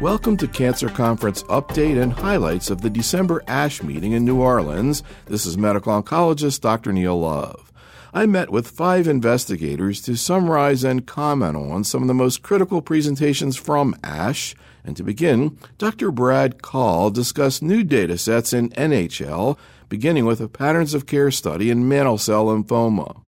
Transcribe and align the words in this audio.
Welcome 0.00 0.36
to 0.38 0.46
Cancer 0.46 0.90
Conference 0.90 1.42
update 1.44 2.00
and 2.00 2.12
highlights 2.12 2.68
of 2.68 2.82
the 2.82 2.90
December 2.90 3.42
ASH 3.48 3.82
meeting 3.82 4.12
in 4.12 4.26
New 4.26 4.42
Orleans. 4.42 5.02
This 5.24 5.46
is 5.46 5.56
medical 5.56 5.90
oncologist 5.90 6.60
Dr. 6.60 6.92
Neil 6.92 7.18
Love. 7.18 7.72
I 8.12 8.26
met 8.26 8.50
with 8.50 8.68
five 8.68 9.08
investigators 9.08 10.02
to 10.02 10.14
summarize 10.14 10.84
and 10.84 11.06
comment 11.06 11.56
on 11.56 11.82
some 11.82 12.02
of 12.02 12.08
the 12.08 12.14
most 12.14 12.42
critical 12.42 12.82
presentations 12.82 13.56
from 13.56 13.96
ASH. 14.04 14.54
And 14.84 14.98
to 14.98 15.02
begin, 15.02 15.56
Dr. 15.78 16.10
Brad 16.10 16.60
Kahl 16.60 17.10
discussed 17.10 17.62
new 17.62 17.82
data 17.82 18.18
sets 18.18 18.52
in 18.52 18.68
NHL, 18.72 19.56
beginning 19.88 20.26
with 20.26 20.42
a 20.42 20.48
patterns 20.48 20.92
of 20.92 21.06
care 21.06 21.30
study 21.30 21.70
in 21.70 21.88
mantle 21.88 22.18
cell 22.18 22.46
lymphoma. 22.46 23.22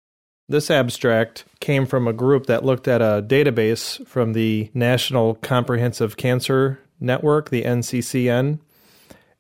This 0.50 0.72
abstract 0.72 1.44
came 1.60 1.86
from 1.86 2.08
a 2.08 2.14
group 2.14 2.46
that 2.46 2.64
looked 2.64 2.88
at 2.88 3.02
a 3.02 3.22
database 3.22 4.06
from 4.08 4.32
the 4.32 4.72
National 4.74 5.36
Comprehensive 5.36 6.16
Cancer 6.16 6.80
Network, 7.02 7.50
the 7.50 7.64
NCCN, 7.64 8.60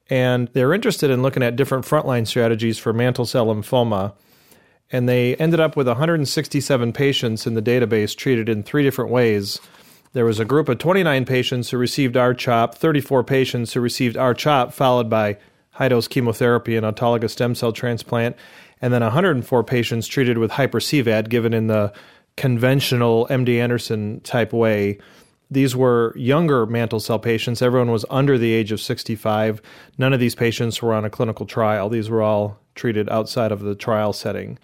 and 0.10 0.50
they're 0.50 0.74
interested 0.74 1.10
in 1.10 1.22
looking 1.22 1.44
at 1.44 1.56
different 1.56 1.86
frontline 1.86 2.28
strategies 2.28 2.78
for 2.78 2.92
mantle 2.92 3.26
cell 3.26 3.46
lymphoma. 3.48 4.16
And 4.92 5.08
they 5.08 5.36
ended 5.36 5.62
up 5.62 5.78
with 5.78 5.88
167 5.88 6.92
patients 6.92 7.48
in 7.48 7.54
the 7.54 7.62
database 7.62 8.14
treated 8.14 8.50
in 8.50 8.64
three 8.64 8.84
different 8.84 9.10
ways. 9.10 9.62
There 10.12 10.26
was 10.26 10.42
a 10.42 10.46
group 10.46 10.68
of 10.68 10.78
29 10.78 11.24
patients 11.24 11.70
who 11.70 11.78
received 11.78 12.18
R-CHOP, 12.18 12.76
34 12.76 13.24
patients 13.24 13.72
who 13.72 13.80
received 13.80 14.18
R-CHOP, 14.18 14.74
followed 14.74 15.10
by 15.10 15.38
high 15.72 15.88
dose 15.88 16.10
chemotherapy 16.10 16.76
and 16.76 16.86
autologous 16.86 17.30
stem 17.30 17.56
cell 17.56 17.72
transplant, 17.72 18.36
and 18.82 18.94
then 18.94 19.02
104 19.02 19.64
patients 19.64 20.08
treated 20.08 20.38
with 20.38 20.52
hyper-CVAD 20.52 21.30
given 21.30 21.54
in 21.54 21.68
the 21.68 21.94
conventional 22.36 23.28
MD 23.30 23.60
Anderson 23.60 24.22
type 24.22 24.54
way. 24.54 25.00
These 25.50 25.76
were 25.76 26.14
younger 26.18 26.66
mantle 26.66 27.00
cell 27.00 27.20
patients. 27.20 27.62
Everyone 27.62 27.92
was 27.92 28.06
under 28.10 28.38
the 28.38 28.54
age 28.54 28.72
of 28.72 28.82
65. 28.82 29.62
None 29.98 30.14
of 30.14 30.20
these 30.20 30.36
patients 30.36 30.82
were 30.82 30.94
on 30.94 31.06
a 31.06 31.10
clinical 31.10 31.46
trial. 31.46 31.90
These 31.90 32.10
were 32.10 32.22
all 32.22 32.60
treated 32.76 33.10
outside 33.10 33.52
of 33.52 33.62
the 33.62 33.76
trial 33.76 34.14
setting. 34.14 34.60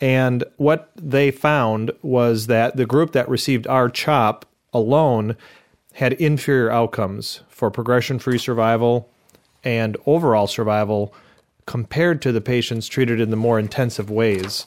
And 0.00 0.44
what 0.56 0.90
they 0.96 1.30
found 1.30 1.90
was 2.02 2.46
that 2.46 2.76
the 2.76 2.86
group 2.86 3.12
that 3.12 3.28
received 3.28 3.66
R-CHOP 3.66 4.46
alone 4.72 5.36
had 5.94 6.12
inferior 6.14 6.70
outcomes 6.70 7.40
for 7.48 7.70
progression 7.70 8.18
free 8.18 8.38
survival 8.38 9.10
and 9.64 9.96
overall 10.06 10.46
survival 10.46 11.12
compared 11.70 12.20
to 12.20 12.32
the 12.32 12.40
patients 12.40 12.88
treated 12.88 13.20
in 13.20 13.30
the 13.30 13.36
more 13.36 13.56
intensive 13.56 14.10
ways. 14.10 14.66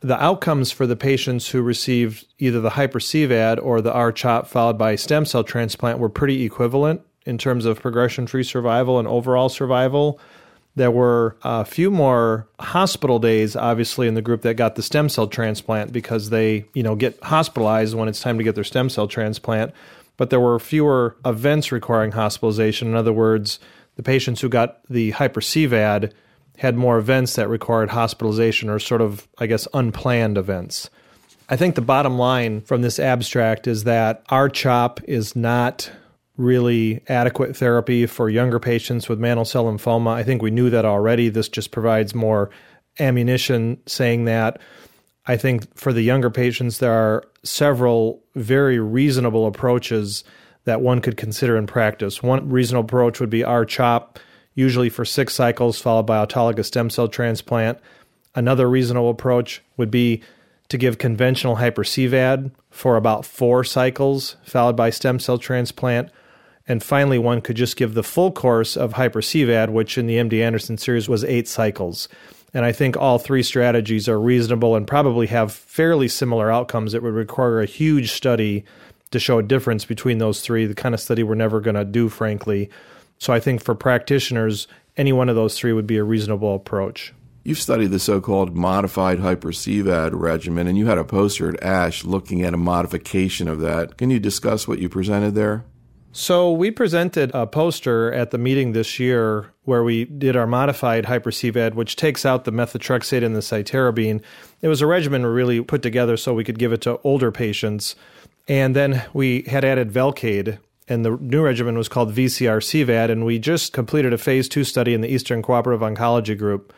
The 0.00 0.22
outcomes 0.22 0.70
for 0.70 0.86
the 0.86 0.94
patients 0.94 1.48
who 1.48 1.62
received 1.62 2.26
either 2.38 2.60
the 2.60 2.68
hyper-CVAD 2.68 3.58
or 3.62 3.80
the 3.80 3.90
R-CHOP 3.94 4.46
followed 4.46 4.76
by 4.76 4.96
stem 4.96 5.24
cell 5.24 5.44
transplant 5.44 5.98
were 5.98 6.10
pretty 6.10 6.44
equivalent 6.44 7.00
in 7.24 7.38
terms 7.38 7.64
of 7.64 7.80
progression-free 7.80 8.44
survival 8.44 8.98
and 8.98 9.08
overall 9.08 9.48
survival. 9.48 10.20
There 10.76 10.90
were 10.90 11.38
a 11.42 11.64
few 11.64 11.90
more 11.90 12.46
hospital 12.58 13.18
days, 13.18 13.56
obviously, 13.56 14.06
in 14.06 14.12
the 14.12 14.20
group 14.20 14.42
that 14.42 14.56
got 14.56 14.74
the 14.74 14.82
stem 14.82 15.08
cell 15.08 15.26
transplant 15.26 15.90
because 15.90 16.28
they, 16.28 16.66
you 16.74 16.82
know, 16.82 16.96
get 16.96 17.18
hospitalized 17.22 17.94
when 17.94 18.08
it's 18.08 18.20
time 18.20 18.36
to 18.36 18.44
get 18.44 18.56
their 18.56 18.62
stem 18.62 18.90
cell 18.90 19.08
transplant. 19.08 19.72
But 20.18 20.28
there 20.28 20.38
were 20.38 20.58
fewer 20.58 21.16
events 21.24 21.72
requiring 21.72 22.12
hospitalization. 22.12 22.88
In 22.88 22.94
other 22.94 23.14
words, 23.14 23.58
the 23.96 24.02
patients 24.02 24.40
who 24.40 24.48
got 24.48 24.80
the 24.88 25.10
hyper-CVAD 25.10 26.12
had 26.58 26.76
more 26.76 26.98
events 26.98 27.36
that 27.36 27.48
required 27.48 27.90
hospitalization 27.90 28.68
or 28.68 28.78
sort 28.78 29.00
of, 29.00 29.26
I 29.38 29.46
guess, 29.46 29.66
unplanned 29.72 30.36
events. 30.36 30.90
I 31.48 31.56
think 31.56 31.74
the 31.74 31.80
bottom 31.80 32.18
line 32.18 32.60
from 32.60 32.82
this 32.82 32.98
abstract 32.98 33.66
is 33.66 33.84
that 33.84 34.22
R-CHOP 34.28 35.00
is 35.04 35.34
not 35.34 35.90
really 36.36 37.02
adequate 37.08 37.56
therapy 37.56 38.06
for 38.06 38.30
younger 38.30 38.58
patients 38.58 39.08
with 39.08 39.18
mantle 39.18 39.44
cell 39.44 39.64
lymphoma. 39.64 40.12
I 40.12 40.22
think 40.22 40.42
we 40.42 40.50
knew 40.50 40.70
that 40.70 40.84
already. 40.84 41.28
This 41.28 41.48
just 41.48 41.70
provides 41.70 42.14
more 42.14 42.50
ammunition 42.98 43.78
saying 43.86 44.24
that. 44.26 44.60
I 45.26 45.36
think 45.36 45.76
for 45.76 45.92
the 45.92 46.02
younger 46.02 46.30
patients, 46.30 46.78
there 46.78 46.92
are 46.92 47.24
several 47.42 48.22
very 48.34 48.78
reasonable 48.78 49.46
approaches 49.46 50.24
that 50.64 50.80
one 50.80 51.00
could 51.00 51.16
consider 51.16 51.56
in 51.56 51.66
practice. 51.66 52.22
One 52.22 52.50
reasonable 52.50 52.84
approach 52.84 53.20
would 53.20 53.30
be 53.30 53.44
R-CHOP, 53.44 54.18
usually 54.54 54.88
for 54.88 55.04
six 55.04 55.34
cycles, 55.34 55.80
followed 55.80 56.06
by 56.06 56.24
autologous 56.24 56.66
stem 56.66 56.90
cell 56.90 57.08
transplant. 57.08 57.78
Another 58.34 58.68
reasonable 58.68 59.10
approach 59.10 59.62
would 59.76 59.90
be 59.90 60.22
to 60.68 60.78
give 60.78 60.98
conventional 60.98 61.56
hyper-CVAD 61.56 62.52
for 62.70 62.96
about 62.96 63.24
four 63.24 63.64
cycles, 63.64 64.36
followed 64.44 64.76
by 64.76 64.90
stem 64.90 65.18
cell 65.18 65.38
transplant. 65.38 66.10
And 66.68 66.82
finally, 66.82 67.18
one 67.18 67.40
could 67.40 67.56
just 67.56 67.76
give 67.76 67.94
the 67.94 68.04
full 68.04 68.30
course 68.30 68.76
of 68.76 68.92
hyper-CVAD, 68.92 69.70
which 69.70 69.98
in 69.98 70.06
the 70.06 70.16
MD 70.16 70.40
Anderson 70.40 70.78
series 70.78 71.08
was 71.08 71.24
eight 71.24 71.48
cycles. 71.48 72.08
And 72.54 72.64
I 72.64 72.72
think 72.72 72.96
all 72.96 73.18
three 73.18 73.42
strategies 73.42 74.08
are 74.08 74.20
reasonable 74.20 74.76
and 74.76 74.86
probably 74.86 75.26
have 75.28 75.52
fairly 75.52 76.08
similar 76.08 76.50
outcomes. 76.50 76.94
It 76.94 77.02
would 77.02 77.14
require 77.14 77.60
a 77.60 77.66
huge 77.66 78.12
study 78.12 78.64
to 79.10 79.18
show 79.18 79.38
a 79.38 79.42
difference 79.42 79.84
between 79.84 80.18
those 80.18 80.40
three, 80.40 80.66
the 80.66 80.74
kind 80.74 80.94
of 80.94 81.00
study 81.00 81.22
we're 81.22 81.34
never 81.34 81.60
going 81.60 81.74
to 81.74 81.84
do, 81.84 82.08
frankly. 82.08 82.70
So 83.18 83.32
I 83.32 83.40
think 83.40 83.62
for 83.62 83.74
practitioners, 83.74 84.66
any 84.96 85.12
one 85.12 85.28
of 85.28 85.36
those 85.36 85.58
three 85.58 85.72
would 85.72 85.86
be 85.86 85.96
a 85.96 86.04
reasonable 86.04 86.54
approach. 86.54 87.12
You've 87.42 87.58
studied 87.58 87.90
the 87.90 87.98
so 87.98 88.20
called 88.20 88.54
modified 88.54 89.20
hyper-CVAD 89.20 90.10
regimen, 90.12 90.66
and 90.66 90.76
you 90.76 90.86
had 90.86 90.98
a 90.98 91.04
poster 91.04 91.48
at 91.48 91.62
ASH 91.62 92.04
looking 92.04 92.42
at 92.42 92.54
a 92.54 92.58
modification 92.58 93.48
of 93.48 93.60
that. 93.60 93.96
Can 93.96 94.10
you 94.10 94.20
discuss 94.20 94.68
what 94.68 94.78
you 94.78 94.88
presented 94.88 95.34
there? 95.34 95.64
So, 96.12 96.52
we 96.52 96.72
presented 96.72 97.30
a 97.32 97.46
poster 97.46 98.12
at 98.12 98.32
the 98.32 98.38
meeting 98.38 98.72
this 98.72 98.98
year 98.98 99.52
where 99.62 99.84
we 99.84 100.04
did 100.04 100.34
our 100.34 100.46
modified 100.46 101.04
hyper-CVAD, 101.04 101.74
which 101.74 101.94
takes 101.94 102.26
out 102.26 102.44
the 102.44 102.52
methotrexate 102.52 103.24
and 103.24 103.36
the 103.36 103.40
cytarabine. 103.40 104.20
It 104.60 104.68
was 104.68 104.82
a 104.82 104.86
regimen 104.86 105.22
we 105.22 105.28
really 105.28 105.62
put 105.62 105.82
together 105.82 106.16
so 106.16 106.34
we 106.34 106.42
could 106.42 106.58
give 106.58 106.72
it 106.72 106.80
to 106.82 106.98
older 107.04 107.30
patients 107.30 107.94
and 108.50 108.74
then 108.74 109.04
we 109.12 109.42
had 109.42 109.64
added 109.64 109.92
Velcade, 109.92 110.58
and 110.88 111.04
the 111.04 111.16
new 111.20 111.40
regimen 111.40 111.78
was 111.78 111.88
called 111.88 112.12
VCR-CVAD, 112.12 113.08
and 113.08 113.24
we 113.24 113.38
just 113.38 113.72
completed 113.72 114.12
a 114.12 114.18
phase 114.18 114.48
two 114.48 114.64
study 114.64 114.92
in 114.92 115.02
the 115.02 115.08
Eastern 115.08 115.40
Cooperative 115.40 115.82
Oncology 115.82 116.36
Group. 116.36 116.72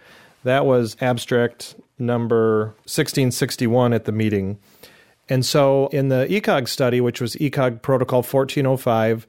That 0.44 0.66
was 0.66 0.98
abstract 1.00 1.74
number 1.98 2.66
1661 2.84 3.94
at 3.94 4.04
the 4.04 4.12
meeting. 4.12 4.58
And 5.30 5.46
so 5.46 5.86
in 5.86 6.08
the 6.08 6.26
ECOG 6.28 6.68
study, 6.68 7.00
which 7.00 7.22
was 7.22 7.36
ECOG 7.36 7.80
protocol 7.80 8.18
1405, 8.18 9.26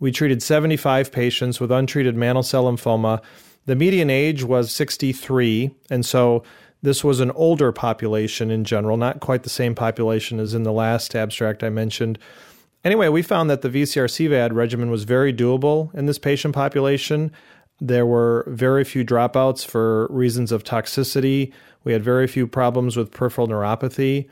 we 0.00 0.10
treated 0.10 0.42
75 0.42 1.12
patients 1.12 1.60
with 1.60 1.70
untreated 1.70 2.16
mantle 2.16 2.42
cell 2.42 2.64
lymphoma. 2.64 3.22
The 3.66 3.76
median 3.76 4.10
age 4.10 4.42
was 4.42 4.72
63, 4.72 5.70
and 5.88 6.04
so 6.04 6.42
this 6.82 7.02
was 7.02 7.20
an 7.20 7.30
older 7.32 7.72
population 7.72 8.50
in 8.50 8.64
general, 8.64 8.96
not 8.96 9.20
quite 9.20 9.42
the 9.42 9.48
same 9.48 9.74
population 9.74 10.38
as 10.38 10.54
in 10.54 10.62
the 10.62 10.72
last 10.72 11.14
abstract 11.14 11.62
I 11.62 11.70
mentioned. 11.70 12.18
Anyway, 12.84 13.08
we 13.08 13.22
found 13.22 13.50
that 13.50 13.62
the 13.62 13.68
VCR 13.68 14.06
CVAD 14.06 14.52
regimen 14.52 14.90
was 14.90 15.04
very 15.04 15.32
doable 15.32 15.92
in 15.94 16.06
this 16.06 16.18
patient 16.18 16.54
population. 16.54 17.32
There 17.80 18.06
were 18.06 18.44
very 18.48 18.84
few 18.84 19.04
dropouts 19.04 19.66
for 19.66 20.06
reasons 20.08 20.52
of 20.52 20.64
toxicity. 20.64 21.52
We 21.84 21.92
had 21.92 22.04
very 22.04 22.26
few 22.26 22.46
problems 22.46 22.96
with 22.96 23.10
peripheral 23.10 23.48
neuropathy. 23.48 24.28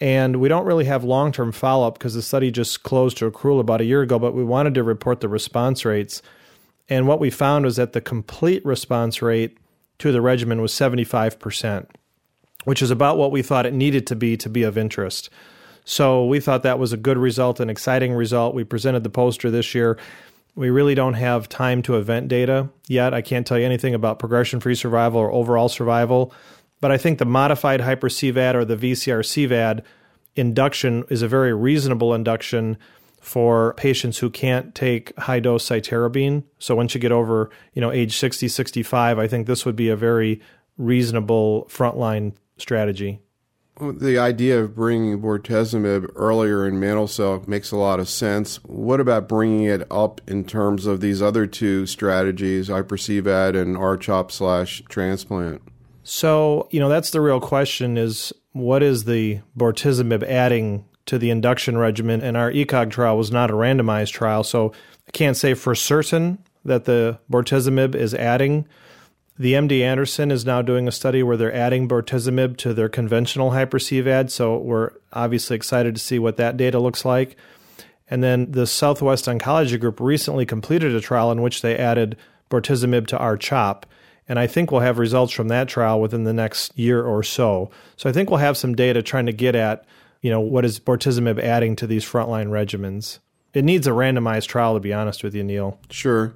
And 0.00 0.40
we 0.40 0.48
don't 0.48 0.64
really 0.64 0.86
have 0.86 1.04
long 1.04 1.30
term 1.30 1.52
follow 1.52 1.86
up 1.86 1.94
because 1.94 2.14
the 2.14 2.22
study 2.22 2.50
just 2.50 2.82
closed 2.82 3.18
to 3.18 3.30
accrual 3.30 3.60
about 3.60 3.80
a 3.80 3.84
year 3.84 4.02
ago, 4.02 4.18
but 4.18 4.34
we 4.34 4.42
wanted 4.42 4.74
to 4.74 4.82
report 4.82 5.20
the 5.20 5.28
response 5.28 5.84
rates. 5.84 6.22
And 6.88 7.06
what 7.06 7.20
we 7.20 7.30
found 7.30 7.64
was 7.64 7.76
that 7.76 7.92
the 7.92 8.00
complete 8.00 8.64
response 8.64 9.22
rate 9.22 9.56
to 9.98 10.12
the 10.12 10.20
regimen 10.20 10.60
was 10.60 10.72
75%, 10.72 11.86
which 12.64 12.82
is 12.82 12.90
about 12.90 13.18
what 13.18 13.30
we 13.30 13.42
thought 13.42 13.66
it 13.66 13.74
needed 13.74 14.06
to 14.08 14.16
be 14.16 14.36
to 14.36 14.48
be 14.48 14.62
of 14.62 14.78
interest. 14.78 15.30
So 15.84 16.24
we 16.26 16.40
thought 16.40 16.62
that 16.62 16.78
was 16.78 16.92
a 16.92 16.96
good 16.96 17.18
result, 17.18 17.60
an 17.60 17.70
exciting 17.70 18.12
result. 18.12 18.54
We 18.54 18.64
presented 18.64 19.02
the 19.02 19.10
poster 19.10 19.50
this 19.50 19.74
year. 19.74 19.98
We 20.54 20.70
really 20.70 20.94
don't 20.94 21.14
have 21.14 21.48
time 21.48 21.82
to 21.82 21.96
event 21.96 22.28
data 22.28 22.68
yet. 22.86 23.14
I 23.14 23.22
can't 23.22 23.46
tell 23.46 23.58
you 23.58 23.64
anything 23.64 23.94
about 23.94 24.18
progression 24.18 24.60
free 24.60 24.74
survival 24.74 25.20
or 25.20 25.32
overall 25.32 25.68
survival, 25.68 26.32
but 26.80 26.92
I 26.92 26.98
think 26.98 27.18
the 27.18 27.24
modified 27.24 27.80
hyper 27.80 28.08
CVAD 28.08 28.54
or 28.54 28.64
the 28.64 28.76
VCR 28.76 29.20
CVAD 29.20 29.82
induction 30.36 31.04
is 31.08 31.22
a 31.22 31.28
very 31.28 31.54
reasonable 31.54 32.14
induction 32.14 32.76
for 33.22 33.72
patients 33.74 34.18
who 34.18 34.28
can't 34.28 34.74
take 34.74 35.16
high 35.16 35.40
dose 35.40 35.64
cytarabine. 35.64 36.42
So 36.58 36.74
once 36.74 36.94
you 36.94 37.00
get 37.00 37.12
over, 37.12 37.50
you 37.72 37.80
know, 37.80 37.92
age 37.92 38.18
60, 38.18 38.48
65, 38.48 39.18
I 39.18 39.28
think 39.28 39.46
this 39.46 39.64
would 39.64 39.76
be 39.76 39.88
a 39.88 39.96
very 39.96 40.40
reasonable 40.76 41.66
frontline 41.70 42.34
strategy. 42.58 43.20
The 43.80 44.18
idea 44.18 44.60
of 44.60 44.74
bringing 44.74 45.20
bortezomib 45.22 46.10
earlier 46.14 46.66
in 46.66 46.78
mantle 46.78 47.08
cell 47.08 47.42
makes 47.46 47.70
a 47.70 47.76
lot 47.76 48.00
of 48.00 48.08
sense. 48.08 48.56
What 48.64 49.00
about 49.00 49.28
bringing 49.28 49.64
it 49.64 49.86
up 49.90 50.20
in 50.26 50.44
terms 50.44 50.84
of 50.84 51.00
these 51.00 51.22
other 51.22 51.46
two 51.46 51.86
strategies, 51.86 52.68
hyper-CVAD 52.68 53.56
and 53.56 53.76
R-CHOP 53.76 54.30
slash 54.30 54.82
transplant? 54.88 55.62
So, 56.02 56.68
you 56.70 56.80
know, 56.80 56.88
that's 56.88 57.10
the 57.10 57.20
real 57.20 57.40
question 57.40 57.96
is 57.96 58.32
what 58.50 58.82
is 58.82 59.04
the 59.04 59.40
bortezomib 59.56 60.22
adding 60.24 60.84
to 61.06 61.18
the 61.18 61.30
induction 61.30 61.76
regimen, 61.76 62.22
and 62.22 62.36
our 62.36 62.50
ECOG 62.50 62.90
trial 62.90 63.16
was 63.16 63.30
not 63.30 63.50
a 63.50 63.54
randomized 63.54 64.12
trial. 64.12 64.44
So 64.44 64.72
I 65.06 65.10
can't 65.12 65.36
say 65.36 65.54
for 65.54 65.74
certain 65.74 66.38
that 66.64 66.84
the 66.84 67.18
bortezomib 67.30 67.94
is 67.94 68.14
adding. 68.14 68.66
The 69.38 69.54
MD 69.54 69.80
Anderson 69.80 70.30
is 70.30 70.44
now 70.44 70.62
doing 70.62 70.86
a 70.86 70.92
study 70.92 71.22
where 71.22 71.36
they're 71.36 71.54
adding 71.54 71.88
bortezomib 71.88 72.56
to 72.58 72.74
their 72.74 72.88
conventional 72.88 73.50
hyper-CVAD, 73.50 74.30
so 74.30 74.58
we're 74.58 74.90
obviously 75.12 75.56
excited 75.56 75.96
to 75.96 76.00
see 76.00 76.18
what 76.18 76.36
that 76.36 76.56
data 76.56 76.78
looks 76.78 77.04
like. 77.04 77.36
And 78.08 78.22
then 78.22 78.52
the 78.52 78.66
Southwest 78.66 79.24
Oncology 79.24 79.80
Group 79.80 79.98
recently 79.98 80.44
completed 80.44 80.94
a 80.94 81.00
trial 81.00 81.32
in 81.32 81.40
which 81.40 81.62
they 81.62 81.76
added 81.78 82.16
bortezomib 82.50 83.06
to 83.06 83.18
R-CHOP, 83.18 83.86
And 84.28 84.38
I 84.38 84.46
think 84.46 84.70
we'll 84.70 84.80
have 84.80 84.98
results 84.98 85.32
from 85.32 85.48
that 85.48 85.68
trial 85.68 86.00
within 86.00 86.24
the 86.24 86.32
next 86.32 86.78
year 86.78 87.04
or 87.04 87.22
so. 87.22 87.70
So 87.96 88.08
I 88.08 88.12
think 88.12 88.30
we'll 88.30 88.38
have 88.38 88.56
some 88.56 88.74
data 88.74 89.02
trying 89.02 89.26
to 89.26 89.32
get 89.32 89.54
at, 89.54 89.84
you 90.22 90.30
know, 90.30 90.40
what 90.40 90.64
is 90.64 90.80
bortezomib 90.80 91.38
adding 91.40 91.76
to 91.76 91.86
these 91.86 92.04
frontline 92.04 92.48
regimens. 92.48 93.18
It 93.52 93.64
needs 93.64 93.86
a 93.86 93.90
randomized 93.90 94.46
trial, 94.46 94.74
to 94.74 94.80
be 94.80 94.92
honest 94.92 95.22
with 95.22 95.34
you, 95.34 95.44
Neil. 95.44 95.78
Sure. 95.90 96.34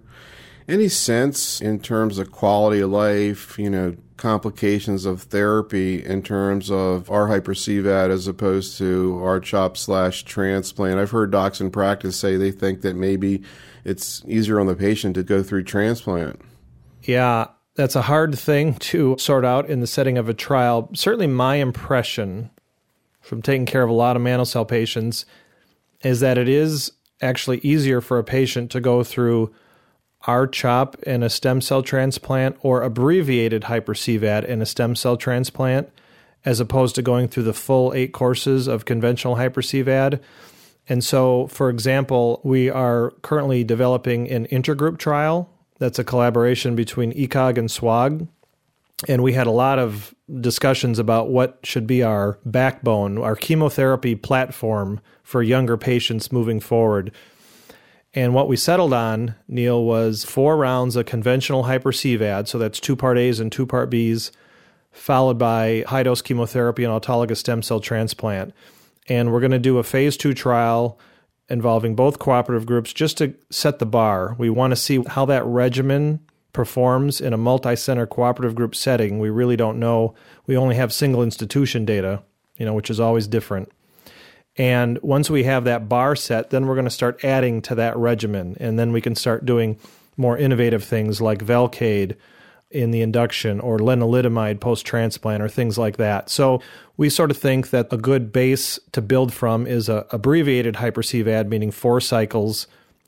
Any 0.69 0.89
sense 0.89 1.61
in 1.61 1.79
terms 1.79 2.19
of 2.19 2.33
quality 2.33 2.81
of 2.81 2.91
life, 2.91 3.57
you 3.59 3.71
know, 3.71 3.97
complications 4.17 5.05
of 5.05 5.23
therapy 5.23 6.05
in 6.05 6.23
terms 6.23 6.71
of 6.71 7.11
our 7.11 7.29
hyper-CVAD 7.29 8.11
as 8.11 8.27
opposed 8.27 8.77
to 8.79 9.21
R-CHOP 9.23 9.77
slash 9.77 10.25
transplant? 10.25 10.99
I've 10.99 11.13
heard 11.13 11.31
docs 11.31 11.61
in 11.61 11.71
practice 11.71 12.17
say 12.17 12.37
they 12.37 12.51
think 12.51 12.81
that 12.81 12.97
maybe 12.97 13.43
it's 13.85 14.25
easier 14.27 14.59
on 14.59 14.67
the 14.67 14.75
patient 14.75 15.15
to 15.15 15.23
go 15.23 15.43
through 15.43 15.63
transplant. 15.63 16.41
Yeah, 17.05 17.47
that's 17.77 17.95
a 17.95 18.03
hard 18.03 18.37
thing 18.37 18.75
to 18.75 19.17
sort 19.19 19.45
out 19.45 19.71
in 19.71 19.79
the 19.79 19.87
setting 19.87 20.19
of 20.19 20.29
a 20.29 20.35
trial. 20.35 20.91
Certainly, 20.95 21.29
my 21.29 21.57
impression 21.57 22.51
from 23.27 23.43
taking 23.43 23.67
care 23.67 23.83
of 23.83 23.91
a 23.91 23.93
lot 23.93 24.15
of 24.15 24.23
mantle 24.23 24.47
cell 24.47 24.65
patients 24.65 25.27
is 26.03 26.21
that 26.21 26.39
it 26.39 26.49
is 26.49 26.93
actually 27.21 27.59
easier 27.59 28.01
for 28.01 28.19
a 28.19 28.25
patient 28.25 28.71
to 28.71 28.81
go 28.81 29.03
through 29.03 29.53
R-CHOP 30.27 31.03
in 31.03 31.23
a 31.23 31.31
stem 31.31 31.61
cell 31.61 31.83
transplant 31.83 32.57
or 32.61 32.83
abbreviated 32.83 33.65
hyper-CVAD 33.65 34.45
in 34.45 34.63
a 34.63 34.67
stem 34.67 34.95
cell 34.95 35.17
transplant 35.17 35.89
as 36.45 36.61
opposed 36.61 36.95
to 36.95 37.03
going 37.03 37.27
through 37.27 37.43
the 37.43 37.53
full 37.53 37.93
eight 37.95 38.13
courses 38.13 38.69
of 38.69 38.85
conventional 38.85 39.35
hyper-CVAD. 39.35 40.21
And 40.89 41.03
so, 41.03 41.49
for 41.49 41.69
example, 41.69 42.41
we 42.45 42.71
are 42.71 43.11
currently 43.23 43.65
developing 43.65 44.31
an 44.31 44.47
intergroup 44.47 44.99
trial 44.99 45.51
that's 45.79 45.99
a 45.99 46.05
collaboration 46.05 46.77
between 46.77 47.13
ECOG 47.13 47.59
and 47.59 47.69
SWOG. 47.69 48.29
And 49.09 49.23
we 49.23 49.33
had 49.33 49.49
a 49.49 49.51
lot 49.51 49.81
of 49.81 50.15
discussions 50.41 50.99
about 50.99 51.29
what 51.29 51.59
should 51.63 51.87
be 51.87 52.03
our 52.03 52.39
backbone, 52.45 53.19
our 53.19 53.37
chemotherapy 53.37 54.15
platform 54.15 55.01
for 55.23 55.43
younger 55.43 55.77
patients 55.77 56.33
moving 56.33 56.61
forward. 56.61 57.13
And 58.15 58.35
what 58.35 58.49
we 58.49 58.57
settled 58.57 58.93
on, 58.93 59.35
Neil, 59.47 59.85
was 59.85 60.25
four 60.25 60.57
rounds 60.57 60.97
of 60.97 61.07
conventional 61.07 61.65
hyper 61.65 61.93
CVAD, 61.93 62.49
so 62.49 62.59
that's 62.59 62.81
two 62.81 62.97
part 62.97 63.19
A's 63.19 63.41
and 63.41 63.53
two 63.53 63.67
part 63.67 63.91
B's, 63.91 64.33
followed 64.91 65.39
by 65.39 65.85
high 65.87 66.03
dose 66.03 66.23
chemotherapy 66.23 66.83
and 66.83 66.93
autologous 66.93 67.37
stem 67.37 67.63
cell 67.63 67.81
transplant. 67.81 68.55
And 69.09 69.33
we're 69.33 69.41
going 69.41 69.53
to 69.53 69.59
do 69.59 69.79
a 69.79 69.85
phase 69.85 70.17
two 70.17 70.35
trial 70.35 70.99
involving 71.49 71.95
both 71.95 72.19
cooperative 72.19 72.67
groups 72.67 72.93
just 72.93 73.19
to 73.19 73.35
set 73.51 73.79
the 73.79 73.87
bar. 73.87 74.35
We 74.39 74.51
want 74.51 74.73
to 74.73 74.77
see 74.77 75.03
how 75.07 75.27
that 75.27 75.45
regimen 75.45 76.26
performs 76.57 77.21
in 77.21 77.33
a 77.35 77.37
multi 77.37 77.77
center 77.77 78.07
cooperative 78.07 78.57
group 78.57 78.75
setting. 78.75 79.21
We 79.21 79.31
really 79.31 79.57
don't 79.57 79.79
know. 79.79 80.15
We 80.47 80.57
only 80.57 80.75
have 80.75 80.93
single 80.93 81.23
institution 81.23 81.85
data, 81.85 82.23
you 82.57 82.65
know, 82.65 82.73
which 82.73 82.91
is 82.91 82.99
always 82.99 83.29
different. 83.29 83.71
And 84.57 84.99
once 85.03 85.29
we 85.29 85.45
have 85.45 85.65
that 85.65 85.87
bar 85.87 86.17
set, 86.17 86.49
then 86.49 86.67
we're 86.67 86.75
going 86.75 86.87
to 86.87 86.91
start 86.91 87.23
adding 87.23 87.61
to 87.63 87.75
that 87.75 87.95
regimen. 87.99 88.57
And 88.59 88.79
then 88.79 88.91
we 88.91 89.03
can 89.03 89.15
start 89.15 89.45
doing 89.45 89.79
more 90.17 90.39
innovative 90.39 90.83
things 90.83 91.21
like 91.21 91.45
Velcade 91.45 92.17
in 92.71 92.91
the 92.91 93.03
induction 93.03 93.61
or 93.61 93.79
lenalidomide 93.79 94.59
post 94.59 94.87
transplant 94.87 95.43
or 95.43 95.49
things 95.49 95.77
like 95.77 95.99
that. 95.99 96.31
So 96.31 96.63
we 96.97 97.11
sort 97.11 97.31
of 97.31 97.37
think 97.37 97.69
that 97.69 97.93
a 97.93 97.99
good 97.99 98.33
base 98.33 98.81
to 98.93 99.03
build 99.03 99.33
from 99.33 99.67
is 99.67 99.91
a 99.91 100.07
abbreviated 100.11 100.77
hyper-CVAD, 100.77 101.49
meaning 101.49 101.71
four 101.71 102.01
cycles, 102.01 102.67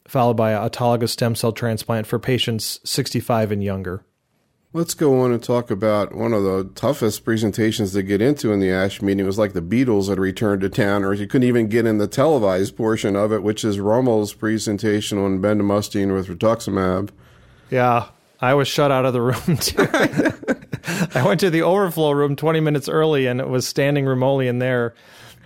followed 0.08 0.36
by 0.36 0.52
autologous 0.52 1.10
stem 1.10 1.34
cell 1.34 1.52
transplant 1.52 2.06
for 2.06 2.18
patients 2.18 2.80
65 2.84 3.52
and 3.52 3.62
younger. 3.62 4.04
Let's 4.74 4.92
go 4.92 5.22
on 5.22 5.32
and 5.32 5.42
talk 5.42 5.70
about 5.70 6.14
one 6.14 6.34
of 6.34 6.42
the 6.42 6.70
toughest 6.74 7.24
presentations 7.24 7.92
to 7.92 8.02
get 8.02 8.20
into 8.20 8.52
in 8.52 8.60
the 8.60 8.70
ASH 8.70 9.00
meeting. 9.00 9.20
It 9.20 9.26
was 9.26 9.38
like 9.38 9.54
the 9.54 9.62
Beatles 9.62 10.08
had 10.08 10.18
returned 10.18 10.60
to 10.60 10.68
town, 10.68 11.04
or 11.04 11.14
you 11.14 11.26
couldn't 11.26 11.48
even 11.48 11.68
get 11.68 11.86
in 11.86 11.96
the 11.96 12.06
televised 12.06 12.76
portion 12.76 13.16
of 13.16 13.32
it, 13.32 13.42
which 13.42 13.64
is 13.64 13.78
Rummel's 13.78 14.34
presentation 14.34 15.16
on 15.16 15.40
bendamustine 15.40 16.14
with 16.14 16.28
rituximab. 16.28 17.08
Yeah, 17.70 18.08
I 18.42 18.52
was 18.54 18.68
shut 18.68 18.92
out 18.92 19.06
of 19.06 19.14
the 19.14 19.22
room 19.22 19.56
too. 19.60 19.88
I 21.14 21.24
went 21.26 21.40
to 21.40 21.50
the 21.50 21.62
overflow 21.62 22.10
room 22.10 22.36
20 22.36 22.60
minutes 22.60 22.90
early, 22.90 23.26
and 23.26 23.40
it 23.40 23.48
was 23.48 23.66
standing 23.66 24.04
room 24.04 24.22
only 24.22 24.48
in 24.48 24.58
there. 24.58 24.94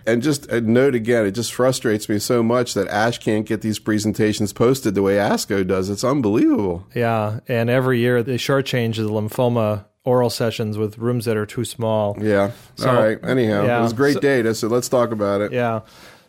And 0.07 0.23
just 0.23 0.47
a 0.47 0.61
note 0.61 0.95
again, 0.95 1.27
it 1.27 1.33
just 1.33 1.53
frustrates 1.53 2.09
me 2.09 2.19
so 2.19 2.43
much 2.43 2.75
that 2.75 2.89
Ash 2.89 3.19
can't 3.19 3.47
get 3.47 3.61
these 3.61 3.79
presentations 3.79 4.53
posted 4.53 4.95
the 4.95 5.03
way 5.03 5.17
ASCO 5.17 5.67
does. 5.67 5.91
It's 5.91 6.05
unbelievable. 6.05 6.87
Yeah, 6.95 7.41
and 7.49 7.71
every 7.71 7.99
year 7.99 8.23
they 8.23 8.37
shortchange 8.37 8.97
the 8.97 9.09
lymphoma 9.09 9.85
oral 10.05 10.31
sessions 10.31 10.77
with 10.77 10.99
rooms 10.99 11.25
that 11.27 11.37
are 11.37 11.47
too 11.47 11.65
small. 11.65 12.17
Yeah. 12.21 12.51
So, 12.75 12.91
All 12.91 12.97
right. 12.97 13.19
Anyhow, 13.25 13.65
yeah. 13.65 13.79
it 13.79 13.83
was 13.83 13.93
great 13.93 14.15
so, 14.15 14.21
data, 14.21 14.55
so 14.55 14.69
let's 14.69 14.89
talk 14.89 15.13
about 15.13 15.41
it. 15.41 15.53
Yeah. 15.53 15.81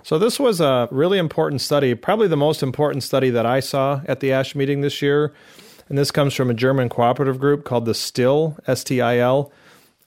So 0.04 0.20
this 0.20 0.40
was 0.40 0.60
a 0.60 0.88
really 0.92 1.18
important 1.18 1.62
study, 1.62 1.96
probably 1.96 2.28
the 2.28 2.38
most 2.38 2.62
important 2.62 3.04
study 3.04 3.30
that 3.32 3.46
I 3.46 3.62
saw 3.62 4.02
at 4.06 4.20
the 4.20 4.34
ASH 4.34 4.54
meeting 4.54 4.82
this 4.82 5.02
year. 5.02 5.34
And 5.90 5.98
this 5.98 6.12
comes 6.12 6.34
from 6.34 6.50
a 6.50 6.54
German 6.54 6.90
cooperative 6.90 7.40
group 7.40 7.64
called 7.66 7.86
the 7.86 7.94
STIL, 7.94 8.58
S 8.68 8.84
T 8.84 9.02
I 9.02 9.18
L. 9.18 9.52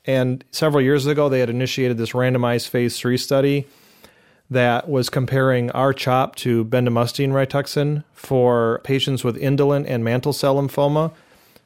And 0.07 0.45
several 0.53 0.83
years 0.83 1.07
ago, 1.07 1.29
they 1.29 1.41
had 1.41 1.51
initiated 1.51 1.99
this 1.99 2.13
randomized 2.13 2.69
phase 2.69 2.99
three 2.99 3.19
study 3.19 3.67
that 4.49 4.89
was 4.89 5.11
comparing 5.11 5.71
R-CHOP 5.73 6.37
to 6.37 6.65
bendamustine 6.65 7.31
rituxan 7.31 8.05
for 8.13 8.81
patients 8.85 9.25
with 9.25 9.37
indolent 9.37 9.89
and 9.89 10.05
mantle 10.05 10.33
cell 10.33 10.57
lymphoma. 10.57 11.13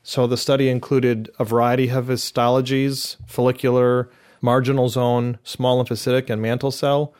So 0.03 0.27
the 0.27 0.39
study 0.39 0.71
included 0.71 1.31
a 1.39 1.45
variety 1.45 1.91
of 1.91 2.07
histologies 2.07 3.17
follicular, 3.27 4.09
marginal 4.41 4.89
zone, 4.89 5.39
small 5.45 5.85
lymphocytic, 5.85 6.31
and 6.31 6.41
mantle 6.41 6.71
cell. 6.71 7.13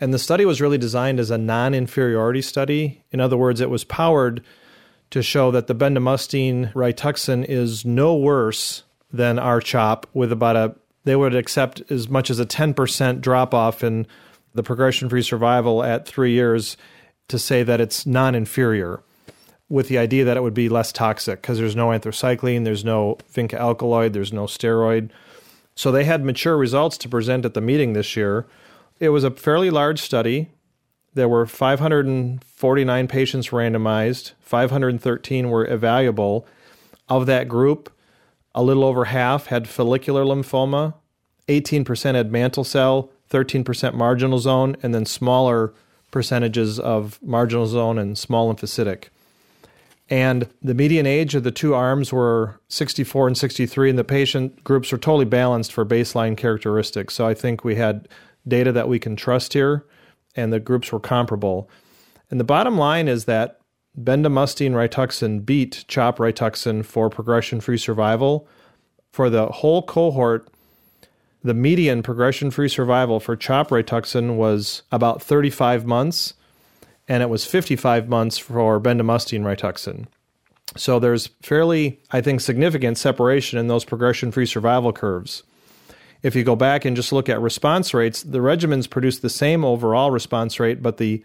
And 0.00 0.14
the 0.14 0.18
study 0.20 0.44
was 0.44 0.60
really 0.60 0.78
designed 0.78 1.18
as 1.18 1.32
a 1.32 1.38
non 1.38 1.74
inferiority 1.74 2.40
study. 2.42 3.02
In 3.10 3.20
other 3.20 3.36
words, 3.36 3.60
it 3.60 3.70
was 3.70 3.82
powered 3.82 4.44
to 5.10 5.22
show 5.22 5.50
that 5.50 5.66
the 5.66 5.74
bendamustine 5.74 6.72
rituxan 6.72 7.44
is 7.48 7.84
no 7.84 8.14
worse 8.14 8.84
than 9.12 9.38
R-CHOP 9.38 10.06
with 10.12 10.32
about 10.32 10.56
a 10.56 10.74
they 11.04 11.16
would 11.16 11.34
accept 11.34 11.82
as 11.90 12.08
much 12.08 12.28
as 12.28 12.38
a 12.38 12.44
10% 12.44 13.20
drop 13.20 13.54
off 13.54 13.82
in 13.82 14.06
the 14.54 14.62
progression 14.62 15.08
free 15.08 15.22
survival 15.22 15.82
at 15.82 16.06
3 16.06 16.32
years 16.32 16.76
to 17.28 17.38
say 17.38 17.62
that 17.62 17.80
it's 17.80 18.04
non-inferior 18.04 19.02
with 19.70 19.88
the 19.88 19.98
idea 19.98 20.24
that 20.24 20.36
it 20.36 20.42
would 20.42 20.54
be 20.54 20.68
less 20.68 20.92
toxic 20.92 21.40
because 21.40 21.58
there's 21.58 21.76
no 21.76 21.88
anthracycline, 21.88 22.64
there's 22.64 22.84
no 22.84 23.16
vinca 23.32 23.54
alkaloid, 23.54 24.12
there's 24.12 24.32
no 24.32 24.44
steroid. 24.44 25.10
So 25.74 25.92
they 25.92 26.04
had 26.04 26.24
mature 26.24 26.56
results 26.56 26.98
to 26.98 27.08
present 27.08 27.44
at 27.44 27.54
the 27.54 27.60
meeting 27.60 27.92
this 27.92 28.16
year. 28.16 28.46
It 28.98 29.10
was 29.10 29.24
a 29.24 29.30
fairly 29.30 29.70
large 29.70 30.00
study. 30.00 30.50
There 31.14 31.28
were 31.28 31.46
549 31.46 33.08
patients 33.08 33.48
randomized, 33.48 34.32
513 34.40 35.50
were 35.50 35.66
evaluable. 35.66 36.44
Of 37.08 37.26
that 37.26 37.48
group, 37.48 37.90
a 38.54 38.62
little 38.62 38.84
over 38.84 39.06
half 39.06 39.46
had 39.46 39.68
follicular 39.68 40.24
lymphoma, 40.24 40.94
18% 41.48 42.14
had 42.14 42.32
mantle 42.32 42.64
cell, 42.64 43.10
13% 43.30 43.94
marginal 43.94 44.38
zone, 44.38 44.76
and 44.82 44.94
then 44.94 45.04
smaller 45.04 45.72
percentages 46.10 46.78
of 46.78 47.18
marginal 47.22 47.66
zone 47.66 47.98
and 47.98 48.16
small 48.16 48.52
lymphocytic. 48.52 49.04
And 50.10 50.48
the 50.62 50.74
median 50.74 51.06
age 51.06 51.34
of 51.34 51.42
the 51.42 51.50
two 51.50 51.74
arms 51.74 52.12
were 52.12 52.58
64 52.68 53.28
and 53.28 53.36
63, 53.36 53.90
and 53.90 53.98
the 53.98 54.04
patient 54.04 54.64
groups 54.64 54.90
were 54.90 54.98
totally 54.98 55.26
balanced 55.26 55.72
for 55.72 55.84
baseline 55.84 56.36
characteristics. 56.36 57.14
So 57.14 57.26
I 57.26 57.34
think 57.34 57.62
we 57.62 57.74
had 57.74 58.08
data 58.46 58.72
that 58.72 58.88
we 58.88 58.98
can 58.98 59.16
trust 59.16 59.52
here, 59.52 59.84
and 60.34 60.50
the 60.52 60.60
groups 60.60 60.90
were 60.92 61.00
comparable. 61.00 61.68
And 62.30 62.40
the 62.40 62.44
bottom 62.44 62.78
line 62.78 63.06
is 63.06 63.26
that 63.26 63.60
bendamustine 63.96 64.72
rituxan 64.72 65.44
beat 65.44 65.84
CHOP 65.88 66.18
rituxan 66.18 66.84
for 66.84 67.08
progression 67.08 67.60
free 67.60 67.78
survival. 67.78 68.48
For 69.12 69.30
the 69.30 69.46
whole 69.46 69.82
cohort, 69.82 70.48
the 71.42 71.54
median 71.54 72.02
progression 72.02 72.50
free 72.50 72.68
survival 72.68 73.20
for 73.20 73.36
CHOP 73.36 73.70
rituxan 73.70 74.36
was 74.36 74.82
about 74.90 75.22
35 75.22 75.86
months, 75.86 76.34
and 77.06 77.22
it 77.22 77.28
was 77.28 77.44
55 77.44 78.08
months 78.08 78.38
for 78.38 78.80
bendamustine 78.80 79.42
rituxan. 79.42 80.06
So 80.76 80.98
there's 80.98 81.28
fairly, 81.42 81.98
I 82.10 82.20
think, 82.20 82.40
significant 82.40 82.98
separation 82.98 83.58
in 83.58 83.68
those 83.68 83.84
progression 83.84 84.30
free 84.30 84.46
survival 84.46 84.92
curves. 84.92 85.42
if 86.22 86.34
you 86.34 86.42
go 86.42 86.56
back 86.56 86.84
and 86.84 86.96
just 86.96 87.12
look 87.12 87.28
at 87.28 87.40
response 87.40 87.94
rates, 87.94 88.22
the 88.22 88.38
regimens 88.38 88.90
produced 88.90 89.22
the 89.22 89.30
same 89.30 89.64
overall 89.64 90.10
response 90.10 90.58
rate, 90.58 90.82
but 90.82 90.96
the 90.96 91.22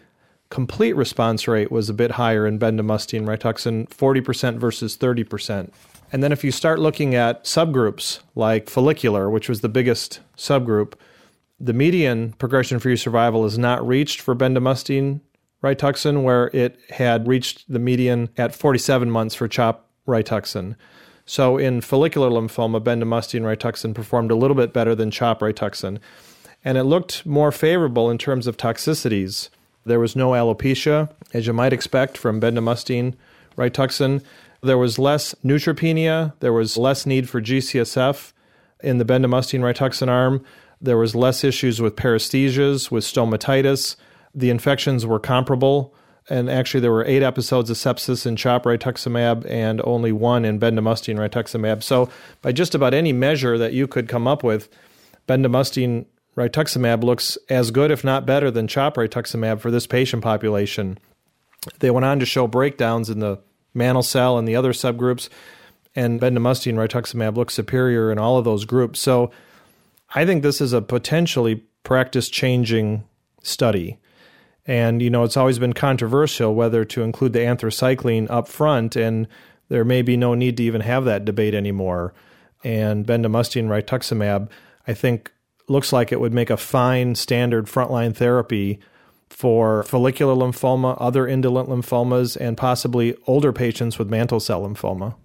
complete 0.53 0.95
response 0.95 1.47
rate 1.47 1.71
was 1.71 1.89
a 1.89 1.95
bit 1.95 2.11
higher 2.11 2.45
in 2.45 2.59
bendamustine 2.59 3.25
rituxan, 3.25 3.89
40% 3.89 4.59
versus 4.59 4.95
30%. 4.95 5.71
And 6.11 6.21
then 6.21 6.31
if 6.31 6.43
you 6.43 6.51
start 6.51 6.77
looking 6.77 7.15
at 7.15 7.43
subgroups 7.43 8.19
like 8.35 8.69
follicular, 8.69 9.31
which 9.31 9.49
was 9.49 9.61
the 9.61 9.67
biggest 9.67 10.19
subgroup, 10.37 10.93
the 11.59 11.73
median 11.73 12.33
progression 12.33 12.77
free 12.77 12.95
survival 12.95 13.45
is 13.45 13.57
not 13.57 13.85
reached 13.85 14.21
for 14.21 14.35
bendamustine 14.35 15.21
rituxan, 15.63 16.21
where 16.21 16.51
it 16.53 16.77
had 16.91 17.27
reached 17.27 17.63
the 17.67 17.79
median 17.79 18.29
at 18.37 18.53
47 18.53 19.09
months 19.09 19.33
for 19.33 19.47
CHOP 19.47 19.89
rituxan. 20.07 20.75
So 21.25 21.57
in 21.57 21.81
follicular 21.81 22.29
lymphoma, 22.29 22.79
bendamustine 22.79 23.41
rituxan 23.41 23.95
performed 23.95 24.29
a 24.29 24.35
little 24.35 24.55
bit 24.55 24.71
better 24.71 24.93
than 24.93 25.09
CHOP 25.09 25.39
rituxan. 25.39 25.97
And 26.63 26.77
it 26.77 26.83
looked 26.83 27.25
more 27.25 27.51
favorable 27.51 28.11
in 28.11 28.19
terms 28.19 28.45
of 28.45 28.55
toxicities. 28.55 29.49
There 29.85 29.99
was 29.99 30.15
no 30.15 30.31
alopecia, 30.31 31.09
as 31.33 31.47
you 31.47 31.53
might 31.53 31.73
expect 31.73 32.17
from 32.17 32.39
bendamustine 32.39 33.15
rituxan. 33.57 34.23
There 34.61 34.77
was 34.77 34.97
less 34.97 35.35
neutropenia. 35.43 36.33
There 36.39 36.53
was 36.53 36.77
less 36.77 37.05
need 37.05 37.29
for 37.29 37.41
GCSF 37.41 38.31
in 38.81 38.97
the 38.97 39.05
bendamustine 39.05 39.59
rituxan 39.59 40.07
arm. 40.07 40.43
There 40.79 40.97
was 40.97 41.15
less 41.15 41.43
issues 41.43 41.81
with 41.81 41.95
paresthesias, 41.95 42.91
with 42.91 43.03
stomatitis. 43.03 43.95
The 44.33 44.49
infections 44.49 45.05
were 45.05 45.19
comparable. 45.19 45.93
And 46.29 46.49
actually, 46.49 46.79
there 46.79 46.91
were 46.91 47.05
eight 47.05 47.21
episodes 47.21 47.69
of 47.69 47.75
sepsis 47.75 48.25
in 48.25 48.37
CHOP 48.37 48.63
rituximab 48.63 49.45
and 49.49 49.81
only 49.83 50.13
one 50.13 50.45
in 50.45 50.59
bendamustine 50.59 51.17
rituximab. 51.17 51.83
So, 51.83 52.09
by 52.41 52.53
just 52.53 52.73
about 52.73 52.93
any 52.93 53.11
measure 53.11 53.57
that 53.57 53.73
you 53.73 53.87
could 53.87 54.07
come 54.07 54.25
up 54.25 54.41
with, 54.41 54.69
bendamustine 55.27 56.05
rituximab 56.35 57.03
looks 57.03 57.37
as 57.49 57.71
good, 57.71 57.91
if 57.91 58.03
not 58.03 58.25
better, 58.25 58.49
than 58.49 58.67
CHOP 58.67 58.95
rituximab 58.95 59.59
for 59.59 59.71
this 59.71 59.87
patient 59.87 60.23
population. 60.23 60.97
They 61.79 61.91
went 61.91 62.05
on 62.05 62.19
to 62.19 62.25
show 62.25 62.47
breakdowns 62.47 63.09
in 63.09 63.19
the 63.19 63.39
mantle 63.73 64.03
cell 64.03 64.37
and 64.37 64.47
the 64.47 64.55
other 64.55 64.73
subgroups, 64.73 65.29
and 65.95 66.19
bendamustine 66.19 66.75
rituximab 66.75 67.35
looks 67.35 67.53
superior 67.53 68.11
in 68.11 68.19
all 68.19 68.37
of 68.37 68.45
those 68.45 68.65
groups. 68.65 68.99
So 68.99 69.31
I 70.15 70.25
think 70.25 70.43
this 70.43 70.61
is 70.61 70.73
a 70.73 70.81
potentially 70.81 71.63
practice 71.83 72.29
changing 72.29 73.03
study. 73.41 73.97
And, 74.65 75.01
you 75.01 75.09
know, 75.09 75.23
it's 75.23 75.37
always 75.37 75.59
been 75.59 75.73
controversial 75.73 76.55
whether 76.55 76.85
to 76.85 77.03
include 77.03 77.33
the 77.33 77.39
anthracycline 77.39 78.29
up 78.29 78.47
front, 78.47 78.95
and 78.95 79.27
there 79.67 79.83
may 79.83 80.01
be 80.01 80.15
no 80.15 80.35
need 80.35 80.57
to 80.57 80.63
even 80.63 80.81
have 80.81 81.03
that 81.05 81.25
debate 81.25 81.53
anymore. 81.53 82.13
And 82.63 83.05
bendamustine 83.05 83.67
rituximab, 83.67 84.49
I 84.87 84.93
think, 84.93 85.32
looks 85.67 85.93
like 85.93 86.11
it 86.11 86.19
would 86.19 86.33
make 86.33 86.49
a 86.49 86.57
fine 86.57 87.15
standard 87.15 87.67
frontline 87.67 88.15
therapy 88.15 88.79
for 89.29 89.83
follicular 89.83 90.35
lymphoma, 90.35 90.95
other 90.99 91.27
indolent 91.27 91.67
lymphomas, 91.67 92.37
and 92.39 92.55
possibly 92.55 93.15
older 93.25 93.51
patients 93.51 93.97
with 93.97 94.09
mantle 94.09 94.39
cell 94.39 94.61
lymphoma. 94.61 95.15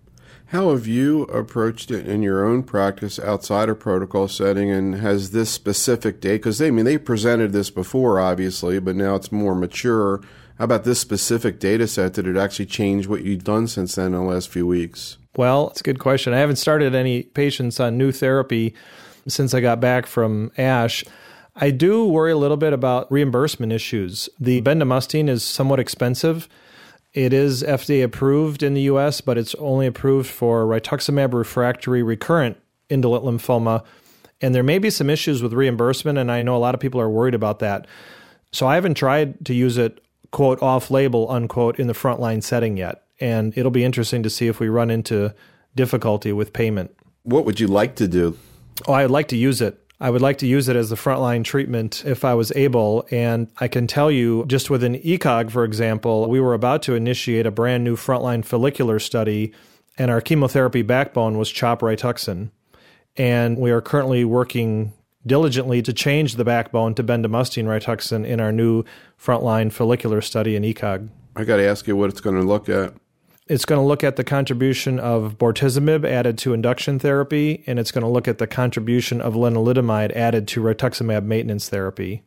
How 0.47 0.71
have 0.71 0.87
you 0.87 1.25
approached 1.25 1.91
it 1.91 2.09
in 2.09 2.23
your 2.23 2.47
own 2.47 2.63
practice 2.63 3.19
outside 3.19 3.69
a 3.69 3.75
protocol 3.75 4.29
setting? 4.29 4.71
And 4.71 4.95
has 4.95 5.33
this 5.33 5.51
specific 5.51 6.23
data, 6.23 6.37
because 6.37 6.57
they 6.57 6.69
I 6.69 6.71
mean 6.71 6.87
they 6.87 6.97
presented 6.97 7.53
this 7.53 7.69
before, 7.69 8.19
obviously, 8.19 8.81
but 8.81 8.97
now 8.97 9.15
it's 9.15 9.31
more 9.31 9.55
mature. 9.55 10.23
How 10.57 10.65
about 10.65 10.85
this 10.85 10.99
specific 10.99 11.61
data 11.61 11.87
set? 11.87 12.15
Did 12.15 12.27
it 12.27 12.39
actually 12.39 12.67
change 12.67 13.07
what 13.07 13.25
you've 13.25 13.45
done 13.45 13.69
since 13.69 13.95
then 13.97 14.07
in 14.07 14.13
the 14.13 14.21
last 14.23 14.49
few 14.49 14.67
weeks? 14.67 15.19
Well, 15.37 15.69
it's 15.69 15.81
a 15.81 15.85
good 15.85 15.99
question. 15.99 16.33
I 16.33 16.39
haven't 16.39 16.57
started 16.57 16.95
any 16.95 17.25
patients 17.25 17.79
on 17.79 17.99
new 17.99 18.11
therapy 18.11 18.75
since 19.29 19.55
I 19.55 19.61
got 19.61 19.81
back 19.81 20.07
from 20.07 20.51
ASH. 20.57 21.05
I 21.57 21.71
do 21.71 22.07
worry 22.07 22.33
a 22.33 22.37
little 22.37 22.57
bit 22.57 22.73
about 22.73 23.11
reimbursement 23.11 23.73
issues. 23.73 24.29
The 24.39 24.63
bendamustine 24.63 25.29
is 25.29 25.43
somewhat 25.43 25.81
expensive. 25.81 26.49
It 27.15 27.33
is 27.33 27.63
FDA 27.63 28.05
approved 28.05 28.63
in 28.63 28.75
the 28.75 28.83
US, 28.83 29.21
but 29.21 29.39
it's 29.39 29.55
only 29.57 29.87
approved 29.87 30.29
for 30.29 30.67
rituximab 30.67 31.33
refractory 31.33 32.03
recurrent 32.03 32.59
indolent 32.89 33.25
lymphoma. 33.25 33.85
And 34.41 34.55
there 34.55 34.63
may 34.63 34.79
be 34.79 34.91
some 34.91 35.11
issues 35.11 35.43
with 35.43 35.53
reimbursement, 35.53 36.17
and 36.17 36.31
I 36.31 36.43
know 36.43 36.57
a 36.57 36.59
lot 36.59 36.75
of 36.75 36.81
people 36.81 37.01
are 37.01 37.11
worried 37.11 37.35
about 37.35 37.59
that. 37.59 37.87
So 38.53 38.67
I 38.67 38.77
haven't 38.77 38.95
tried 38.95 39.45
to 39.47 39.55
use 39.55 39.79
it, 39.79 40.01
quote, 40.31 40.63
off 40.63 40.91
label, 40.91 41.29
unquote, 41.31 41.79
in 41.79 41.87
the 41.87 41.93
frontline 41.93 42.43
setting 42.43 42.77
yet. 42.77 43.03
And 43.21 43.57
it'll 43.59 43.73
be 43.73 43.85
interesting 43.85 44.23
to 44.23 44.31
see 44.31 44.47
if 44.47 44.61
we 44.61 44.69
run 44.69 44.91
into 44.91 45.35
difficulty 45.75 46.33
with 46.33 46.53
payment. 46.53 46.95
What 47.25 47.45
would 47.45 47.59
you 47.59 47.67
like 47.67 47.97
to 47.97 48.07
do? 48.07 48.39
Oh, 48.87 48.93
I'd 48.95 49.11
like 49.11 49.29
to 49.29 49.37
use 49.37 49.61
it. 49.61 49.83
I 50.01 50.11
would 50.11 50.23
like 50.23 50.39
to 50.39 50.47
use 50.47 50.69
it 50.69 50.77
as 50.77 50.91
the 50.91 50.97
frontline 50.97 51.43
treatment 51.43 52.05
if 52.07 52.25
I 52.25 52.35
was 52.35 52.53
able. 52.55 53.07
And 53.11 53.51
I 53.59 53.67
can 53.67 53.89
tell 53.89 54.11
you, 54.11 54.45
just 54.47 54.71
with 54.71 54.85
an 54.85 54.97
ECOG, 54.97 55.51
for 55.51 55.65
example, 55.65 56.29
we 56.29 56.41
were 56.41 56.55
about 56.55 56.83
to 56.83 56.95
initiate 56.95 57.47
a 57.47 57.51
brand 57.51 57.83
new 57.83 57.97
frontline 57.97 58.45
follicular 58.45 59.01
study, 59.01 59.53
and 59.97 60.11
our 60.11 60.21
chemotherapy 60.21 60.83
backbone 60.83 61.37
was 61.37 61.51
CHOP 61.51 61.81
Rituxan. 61.81 62.51
And 63.17 63.59
we 63.59 63.73
are 63.73 63.81
currently 63.81 64.25
working 64.25 64.93
diligently 65.27 65.83
to 65.83 65.93
change 65.93 66.37
the 66.37 66.45
backbone 66.45 66.95
to 66.95 67.03
bendamustine 67.03 67.65
Rituxan 67.65 68.25
in 68.25 68.39
our 68.39 68.53
new 68.53 68.85
frontline 69.21 69.73
follicular 69.73 70.21
study 70.21 70.55
in 70.55 70.63
ECOG. 70.63 71.09
I 71.35 71.43
got 71.43 71.57
to 71.57 71.67
ask 71.67 71.89
you 71.89 71.97
what 71.97 72.11
it's 72.11 72.21
going 72.21 72.37
to 72.37 72.43
look 72.43 72.69
at. 72.69 72.95
It's 73.49 73.65
going 73.65 73.81
to 73.81 73.87
look 73.87 74.05
at 74.05 74.17
the 74.17 74.25
contribution 74.25 75.01
of 75.01 75.39
bortezomib 75.39 76.05
added 76.05 76.37
to 76.39 76.53
induction 76.53 76.99
therapy, 76.99 77.65
and 77.67 77.79
it's 77.79 77.91
going 77.91 78.03
to 78.03 78.11
look 78.11 78.29
at 78.29 78.37
the 78.37 78.47
contribution 78.47 79.23
of 79.23 79.33
lenalidomide 79.33 80.15
added 80.15 80.47
to 80.49 80.61
rituximab 80.61 81.25
maintenance 81.25 81.71
therapy. 81.71 82.25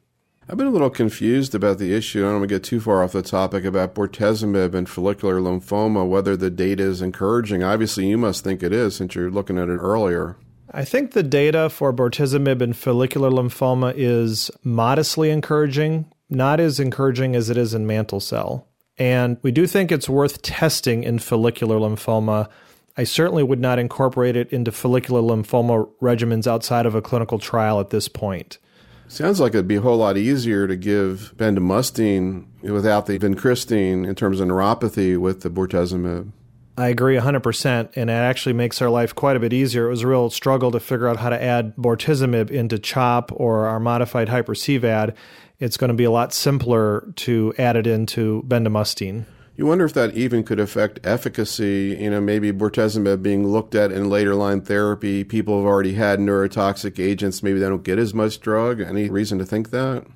I've 0.49 0.57
been 0.57 0.65
a 0.65 0.71
little 0.71 0.89
confused 0.89 1.53
about 1.53 1.77
the 1.77 1.93
issue. 1.93 2.25
I 2.25 2.31
don't 2.31 2.39
want 2.39 2.49
to 2.49 2.55
get 2.55 2.63
too 2.63 2.79
far 2.79 3.03
off 3.03 3.11
the 3.11 3.21
topic 3.21 3.65
about 3.65 3.93
bortezomib 3.93 4.73
and 4.73 4.89
follicular 4.89 5.39
lymphoma, 5.39 6.07
whether 6.07 6.35
the 6.35 6.49
data 6.49 6.81
is 6.81 7.03
encouraging. 7.03 7.61
Obviously, 7.61 8.07
you 8.07 8.17
must 8.17 8.43
think 8.43 8.63
it 8.63 8.73
is 8.73 8.95
since 8.95 9.13
you're 9.13 9.29
looking 9.29 9.59
at 9.59 9.69
it 9.69 9.77
earlier. 9.77 10.37
I 10.71 10.85
think 10.85 11.11
the 11.11 11.21
data 11.21 11.69
for 11.69 11.93
bortezomib 11.93 12.61
and 12.61 12.75
follicular 12.75 13.29
lymphoma 13.29 13.93
is 13.95 14.49
modestly 14.63 15.29
encouraging, 15.29 16.11
not 16.31 16.59
as 16.59 16.79
encouraging 16.79 17.35
as 17.35 17.51
it 17.51 17.57
is 17.57 17.75
in 17.75 17.85
mantle 17.85 18.19
cell. 18.19 18.67
And 19.01 19.37
we 19.41 19.51
do 19.51 19.65
think 19.65 19.91
it's 19.91 20.07
worth 20.07 20.43
testing 20.43 21.03
in 21.03 21.17
follicular 21.17 21.77
lymphoma. 21.77 22.47
I 22.95 23.03
certainly 23.03 23.41
would 23.41 23.59
not 23.59 23.79
incorporate 23.79 24.35
it 24.35 24.53
into 24.53 24.71
follicular 24.71 25.21
lymphoma 25.21 25.89
regimens 26.03 26.45
outside 26.45 26.85
of 26.85 26.93
a 26.93 27.01
clinical 27.01 27.39
trial 27.39 27.79
at 27.79 27.89
this 27.89 28.07
point. 28.07 28.59
Sounds 29.07 29.39
like 29.39 29.55
it'd 29.55 29.67
be 29.67 29.77
a 29.77 29.81
whole 29.81 29.97
lot 29.97 30.17
easier 30.17 30.67
to 30.67 30.75
give 30.75 31.33
bendamustine 31.35 32.45
without 32.61 33.07
the 33.07 33.17
vincristine 33.17 34.07
in 34.07 34.13
terms 34.13 34.39
of 34.39 34.47
neuropathy 34.47 35.17
with 35.17 35.41
the 35.41 35.49
bortezomib. 35.49 36.31
I 36.77 36.87
agree 36.87 37.17
100%, 37.17 37.91
and 37.95 38.09
it 38.09 38.13
actually 38.13 38.53
makes 38.53 38.81
our 38.81 38.89
life 38.89 39.13
quite 39.13 39.35
a 39.35 39.39
bit 39.39 39.53
easier. 39.53 39.87
It 39.87 39.89
was 39.89 40.01
a 40.01 40.07
real 40.07 40.29
struggle 40.29 40.71
to 40.71 40.79
figure 40.79 41.07
out 41.07 41.17
how 41.17 41.29
to 41.29 41.41
add 41.41 41.75
bortezomib 41.75 42.49
into 42.49 42.79
CHOP 42.79 43.31
or 43.35 43.67
our 43.67 43.79
modified 43.79 44.29
hyper-CVAD, 44.29 45.13
it's 45.61 45.77
going 45.77 45.89
to 45.89 45.93
be 45.93 46.03
a 46.03 46.11
lot 46.11 46.33
simpler 46.33 47.07
to 47.17 47.53
add 47.57 47.75
it 47.75 47.85
into 47.85 48.43
bendamustine. 48.47 49.25
You 49.55 49.67
wonder 49.67 49.85
if 49.85 49.93
that 49.93 50.15
even 50.15 50.43
could 50.43 50.59
affect 50.59 50.99
efficacy. 51.05 51.95
You 51.99 52.09
know, 52.09 52.19
maybe 52.19 52.51
bortezomib 52.51 53.21
being 53.21 53.47
looked 53.47 53.75
at 53.75 53.91
in 53.91 54.09
later 54.09 54.33
line 54.33 54.61
therapy. 54.61 55.23
People 55.23 55.59
have 55.59 55.67
already 55.67 55.93
had 55.93 56.19
neurotoxic 56.19 56.97
agents. 56.97 57.43
Maybe 57.43 57.59
they 57.59 57.69
don't 57.69 57.83
get 57.83 57.99
as 57.99 58.11
much 58.11 58.39
drug. 58.39 58.81
Any 58.81 59.07
reason 59.07 59.37
to 59.37 59.45
think 59.45 59.69
that? 59.69 60.07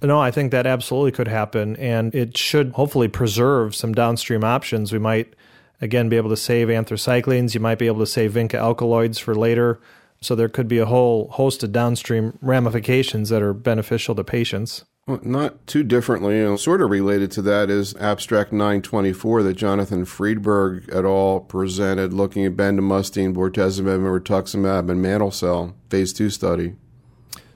No, 0.00 0.20
I 0.20 0.30
think 0.30 0.52
that 0.52 0.66
absolutely 0.66 1.10
could 1.10 1.28
happen. 1.28 1.74
And 1.76 2.14
it 2.14 2.36
should 2.36 2.72
hopefully 2.72 3.08
preserve 3.08 3.74
some 3.74 3.94
downstream 3.94 4.44
options. 4.44 4.92
We 4.92 5.00
might, 5.00 5.34
again, 5.80 6.08
be 6.08 6.16
able 6.16 6.30
to 6.30 6.36
save 6.36 6.68
anthracyclines. 6.68 7.54
You 7.54 7.60
might 7.60 7.78
be 7.78 7.86
able 7.86 8.00
to 8.00 8.06
save 8.06 8.32
vinca 8.32 8.54
alkaloids 8.54 9.18
for 9.18 9.34
later. 9.34 9.80
So 10.20 10.34
there 10.34 10.48
could 10.48 10.68
be 10.68 10.78
a 10.78 10.86
whole 10.86 11.28
host 11.28 11.62
of 11.62 11.72
downstream 11.72 12.38
ramifications 12.40 13.28
that 13.28 13.42
are 13.42 13.52
beneficial 13.52 14.14
to 14.14 14.24
patients. 14.24 14.84
Well, 15.06 15.20
not 15.22 15.66
too 15.66 15.82
differently, 15.82 16.38
you 16.38 16.44
know, 16.44 16.56
sort 16.56 16.80
of 16.80 16.88
related 16.88 17.30
to 17.32 17.42
that 17.42 17.68
is 17.68 17.94
Abstract 17.96 18.52
924 18.52 19.42
that 19.42 19.52
Jonathan 19.52 20.06
Friedberg 20.06 20.88
et 20.90 21.04
al. 21.04 21.40
presented 21.40 22.14
looking 22.14 22.46
at 22.46 22.56
bendamustine, 22.56 23.34
bortezomib, 23.34 23.96
and 23.96 24.04
rituximab, 24.04 24.90
and 24.90 25.02
mantle 25.02 25.30
cell 25.30 25.76
phase 25.90 26.14
2 26.14 26.30
study. 26.30 26.76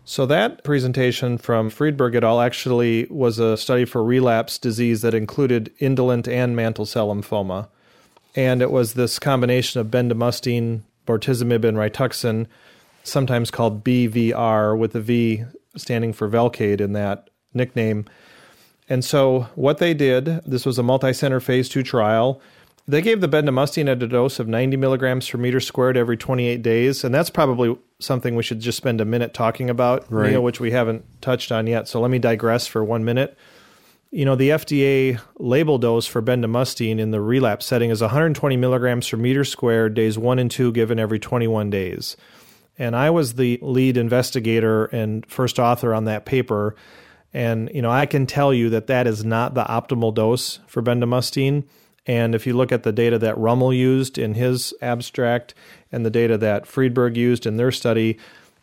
So 0.05 0.27
that 0.27 0.63
presentation 0.63 1.39
from 1.39 1.71
Friedberg 1.71 2.15
et 2.17 2.25
al. 2.25 2.43
actually 2.43 3.07
was 3.09 3.39
a 3.39 3.57
study 3.57 3.87
for 3.87 4.05
relapse 4.05 4.59
disease 4.59 5.01
that 5.01 5.15
included 5.15 5.73
indolent 5.79 6.29
and 6.29 6.55
mantle 6.55 6.85
cell 6.85 7.09
lymphoma. 7.09 7.69
And 8.39 8.63
it 8.63 8.71
was 8.71 8.95
this 8.95 9.19
combination 9.19 9.81
of 9.81 9.89
bendamustine, 9.89 10.83
bortezomib 11.09 11.65
and 11.65 11.77
Rituxan, 11.77 12.47
sometimes 13.03 13.51
called 13.51 13.83
BVR, 13.83 14.79
with 14.79 14.93
the 14.93 15.01
V 15.01 15.43
standing 15.77 16.13
for 16.13 16.29
Velcade 16.29 16.81
in 16.81 16.93
that 16.93 17.31
nickname. 17.53 18.05
And 18.89 19.05
so, 19.05 19.49
what 19.57 19.79
they 19.79 19.93
did, 19.93 20.27
this 20.47 20.65
was 20.65 20.79
a 20.79 20.85
multi 20.85 21.13
center 21.13 21.41
phase 21.41 21.69
two 21.69 21.83
trial, 21.83 22.41
They 22.87 23.03
gave 23.03 23.21
the 23.21 23.29
bendamustine 23.29 23.91
at 23.91 24.05
a 24.05 24.07
dose 24.07 24.39
of 24.39 24.47
90 24.47 24.77
milligrams 24.77 25.29
per 25.29 25.37
meter 25.37 25.59
squared 25.59 25.97
every 25.97 26.17
28 26.17 26.63
days, 26.63 27.03
and 27.03 27.13
that's 27.13 27.31
probably 27.31 27.77
something 27.99 28.37
we 28.37 28.45
should 28.45 28.61
just 28.61 28.79
spend 28.79 29.01
a 29.01 29.05
minute 29.05 29.35
talking 29.35 29.69
about, 29.69 30.11
right. 30.13 30.31
Neil, 30.31 30.45
which 30.45 30.61
we 30.61 30.71
haven't 30.71 31.05
touched 31.21 31.51
on 31.51 31.67
yet. 31.67 31.89
So 31.89 32.01
let 32.01 32.13
me 32.13 32.21
digress 32.21 32.69
for 32.69 32.85
one 32.85 33.05
minute. 33.05 33.37
You 34.11 34.25
know, 34.25 34.37
the 34.37 34.51
FDA 34.51 35.21
label 35.39 35.77
dose 35.77 36.07
for 36.07 36.23
bendamustine 36.23 36.99
in 36.99 37.11
the 37.11 37.21
relapse 37.21 37.67
setting 37.67 37.91
is 37.91 38.01
120 38.01 38.57
milligrams 38.57 39.09
per 39.09 39.19
meter 39.19 39.45
squared, 39.45 39.93
days 39.93 40.17
one 40.17 40.39
and 40.39 40.51
two, 40.51 40.73
given 40.73 40.99
every 40.99 41.19
21 41.19 41.69
days. 41.69 42.17
And 42.79 42.97
I 42.97 43.11
was 43.11 43.35
the 43.35 43.59
lead 43.61 43.99
investigator 43.99 44.87
and 44.87 45.27
first 45.27 45.59
author 45.59 45.93
on 45.93 46.07
that 46.07 46.25
paper. 46.25 46.75
And, 47.35 47.71
you 47.75 47.83
know, 47.83 47.91
I 47.91 48.07
can 48.07 48.25
tell 48.25 48.55
you 48.55 48.71
that 48.71 48.87
that 48.87 49.07
is 49.07 49.27
not 49.27 49.53
the 49.53 49.65
optimal 49.65 50.15
dose 50.15 50.61
for 50.67 50.83
bendamustine. 50.83 51.65
And 52.07 52.35
if 52.35 52.47
you 52.47 52.57
look 52.57 52.73
at 52.73 52.85
the 52.85 52.93
data 52.93 53.19
that 53.19 53.37
Rummel 53.37 53.75
used 53.75 54.17
in 54.17 54.33
his 54.33 54.73
abstract 54.81 55.53
and 55.93 56.07
the 56.07 56.11
data 56.11 56.39
that 56.39 56.67
Friedberg 56.67 57.19
used 57.19 57.45
in 57.45 57.59
their 57.59 57.73
study, 57.73 58.19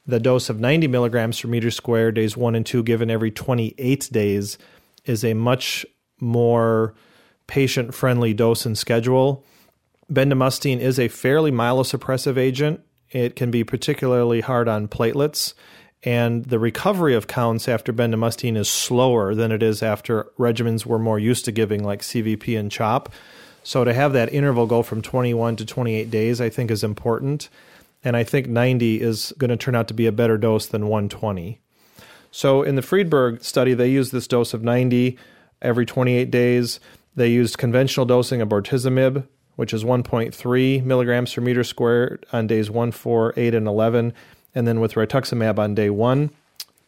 the 0.07 0.19
dose 0.19 0.49
of 0.49 0.59
90 0.59 0.87
milligrams 0.87 1.39
per 1.39 1.47
meter 1.47 1.69
squared, 1.69 2.15
days 2.15 2.35
one 2.35 2.55
and 2.55 2.65
two, 2.65 2.81
given 2.81 3.11
every 3.11 3.29
28 3.29 4.09
days, 4.11 4.57
is 5.05 5.23
a 5.23 5.33
much 5.33 5.85
more 6.19 6.93
patient 7.47 7.93
friendly 7.93 8.33
dose 8.33 8.65
and 8.65 8.77
schedule. 8.77 9.43
Bendamustine 10.11 10.79
is 10.79 10.99
a 10.99 11.07
fairly 11.07 11.51
myelosuppressive 11.51 12.37
agent. 12.37 12.81
It 13.11 13.35
can 13.35 13.51
be 13.51 13.63
particularly 13.63 14.41
hard 14.41 14.67
on 14.67 14.87
platelets 14.87 15.53
and 16.05 16.45
the 16.45 16.59
recovery 16.59 17.15
of 17.15 17.27
counts 17.27 17.67
after 17.67 17.91
bendamustine 17.91 18.55
is 18.55 18.69
slower 18.69 19.33
than 19.33 19.51
it 19.51 19.63
is 19.63 19.81
after 19.81 20.27
regimens 20.37 20.85
we're 20.85 20.99
more 20.99 21.17
used 21.17 21.45
to 21.45 21.51
giving, 21.51 21.83
like 21.83 22.01
CVP 22.01 22.57
and 22.57 22.71
CHOP. 22.71 23.11
So 23.63 23.83
to 23.83 23.91
have 23.91 24.13
that 24.13 24.31
interval 24.31 24.67
go 24.67 24.83
from 24.83 25.01
21 25.01 25.55
to 25.55 25.65
28 25.65 26.11
days, 26.11 26.39
I 26.39 26.49
think 26.49 26.69
is 26.69 26.83
important. 26.83 27.49
And 28.03 28.15
I 28.15 28.23
think 28.23 28.47
90 28.47 29.01
is 29.01 29.33
going 29.39 29.49
to 29.49 29.57
turn 29.57 29.73
out 29.73 29.87
to 29.87 29.95
be 29.95 30.05
a 30.05 30.11
better 30.11 30.37
dose 30.37 30.67
than 30.67 30.83
120. 30.83 31.59
So 32.35 32.63
in 32.63 32.75
the 32.75 32.81
Friedberg 32.81 33.41
study, 33.45 33.73
they 33.73 33.87
used 33.87 34.11
this 34.11 34.27
dose 34.27 34.53
of 34.53 34.61
90 34.61 35.17
every 35.61 35.85
28 35.85 36.29
days. 36.29 36.81
They 37.15 37.29
used 37.29 37.57
conventional 37.57 38.05
dosing 38.05 38.41
of 38.41 38.49
bortezomib, 38.49 39.25
which 39.55 39.73
is 39.73 39.85
1.3 39.85 40.83
milligrams 40.83 41.33
per 41.33 41.39
meter 41.39 41.63
squared 41.63 42.25
on 42.33 42.45
days 42.45 42.69
1, 42.69 42.91
4, 42.91 43.33
8, 43.37 43.55
and 43.55 43.67
11 43.69 44.13
and 44.53 44.67
then 44.67 44.81
with 44.81 44.95
rituximab 44.95 45.57
on 45.57 45.75
day 45.75 45.89
one. 45.89 46.29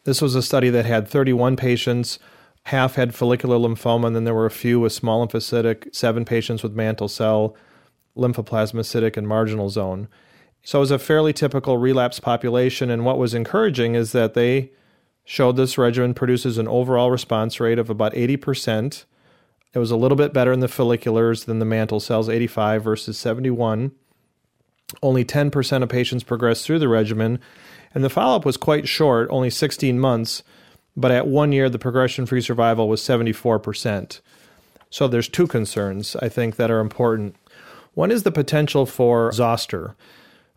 This 0.04 0.20
was 0.20 0.34
a 0.34 0.42
study 0.42 0.68
that 0.68 0.84
had 0.84 1.08
31 1.08 1.56
patients. 1.56 2.18
Half 2.64 2.96
had 2.96 3.14
follicular 3.14 3.56
lymphoma, 3.56 4.08
and 4.08 4.16
then 4.16 4.24
there 4.24 4.34
were 4.34 4.44
a 4.44 4.50
few 4.50 4.78
with 4.80 4.92
small 4.92 5.26
lymphocytic, 5.26 5.94
seven 5.94 6.26
patients 6.26 6.62
with 6.62 6.74
mantle 6.74 7.08
cell, 7.08 7.56
lymphoplasmacytic, 8.18 9.16
and 9.16 9.26
marginal 9.26 9.70
zone. 9.70 10.08
So 10.62 10.80
it 10.80 10.80
was 10.80 10.90
a 10.90 10.98
fairly 10.98 11.32
typical 11.32 11.78
relapse 11.78 12.20
population. 12.20 12.90
And 12.90 13.06
what 13.06 13.16
was 13.16 13.32
encouraging 13.32 13.94
is 13.94 14.12
that 14.12 14.34
they 14.34 14.72
showed 15.30 15.56
this 15.56 15.76
regimen 15.76 16.14
produces 16.14 16.56
an 16.56 16.66
overall 16.66 17.10
response 17.10 17.60
rate 17.60 17.78
of 17.78 17.90
about 17.90 18.14
80%. 18.14 19.04
It 19.74 19.78
was 19.78 19.90
a 19.90 19.96
little 19.96 20.16
bit 20.16 20.32
better 20.32 20.52
in 20.52 20.60
the 20.60 20.68
folliculars 20.68 21.44
than 21.44 21.58
the 21.58 21.66
mantle 21.66 22.00
cells, 22.00 22.30
85 22.30 22.82
versus 22.82 23.18
71. 23.18 23.92
Only 25.02 25.26
10% 25.26 25.82
of 25.82 25.88
patients 25.90 26.24
progressed 26.24 26.64
through 26.64 26.78
the 26.78 26.88
regimen, 26.88 27.40
and 27.94 28.02
the 28.02 28.08
follow 28.08 28.36
up 28.36 28.46
was 28.46 28.56
quite 28.56 28.88
short, 28.88 29.28
only 29.30 29.50
16 29.50 30.00
months, 30.00 30.42
but 30.96 31.10
at 31.10 31.26
one 31.26 31.52
year, 31.52 31.68
the 31.68 31.78
progression 31.78 32.24
free 32.24 32.40
survival 32.40 32.88
was 32.88 33.02
74%. 33.02 34.20
So 34.88 35.08
there's 35.08 35.28
two 35.28 35.46
concerns, 35.46 36.16
I 36.16 36.30
think, 36.30 36.56
that 36.56 36.70
are 36.70 36.80
important. 36.80 37.36
One 37.92 38.10
is 38.10 38.22
the 38.22 38.32
potential 38.32 38.86
for 38.86 39.30
zoster. 39.32 39.94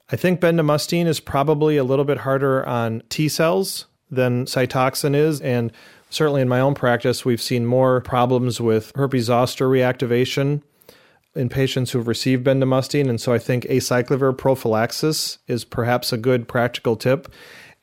I 0.10 0.16
think 0.16 0.40
bendamustine 0.40 1.08
is 1.08 1.20
probably 1.20 1.76
a 1.76 1.84
little 1.84 2.06
bit 2.06 2.20
harder 2.20 2.66
on 2.66 3.04
T 3.10 3.28
cells 3.28 3.88
than 4.12 4.46
Cytoxan 4.46 5.16
is, 5.16 5.42
and 5.42 5.72
certainly 6.10 6.42
in 6.42 6.50
my 6.50 6.60
own 6.60 6.76
practice, 6.76 7.26
we've 7.26 7.42
seen 7.42 7.66
more 7.66 8.02
problems 8.02 8.60
with 8.62 8.92
herpes 8.96 9.26
zoster 9.26 9.68
reactivation 9.68 10.62
in 11.34 11.50
patients 11.50 11.92
who've 11.92 12.08
received 12.08 12.46
bendamustine. 12.46 13.10
And 13.10 13.20
so 13.20 13.34
I 13.34 13.40
think 13.40 13.64
acyclovir 13.66 14.38
prophylaxis 14.38 15.38
is 15.48 15.64
perhaps 15.64 16.12
a 16.12 16.18
good 16.18 16.48
practical 16.48 16.96
tip. 16.96 17.32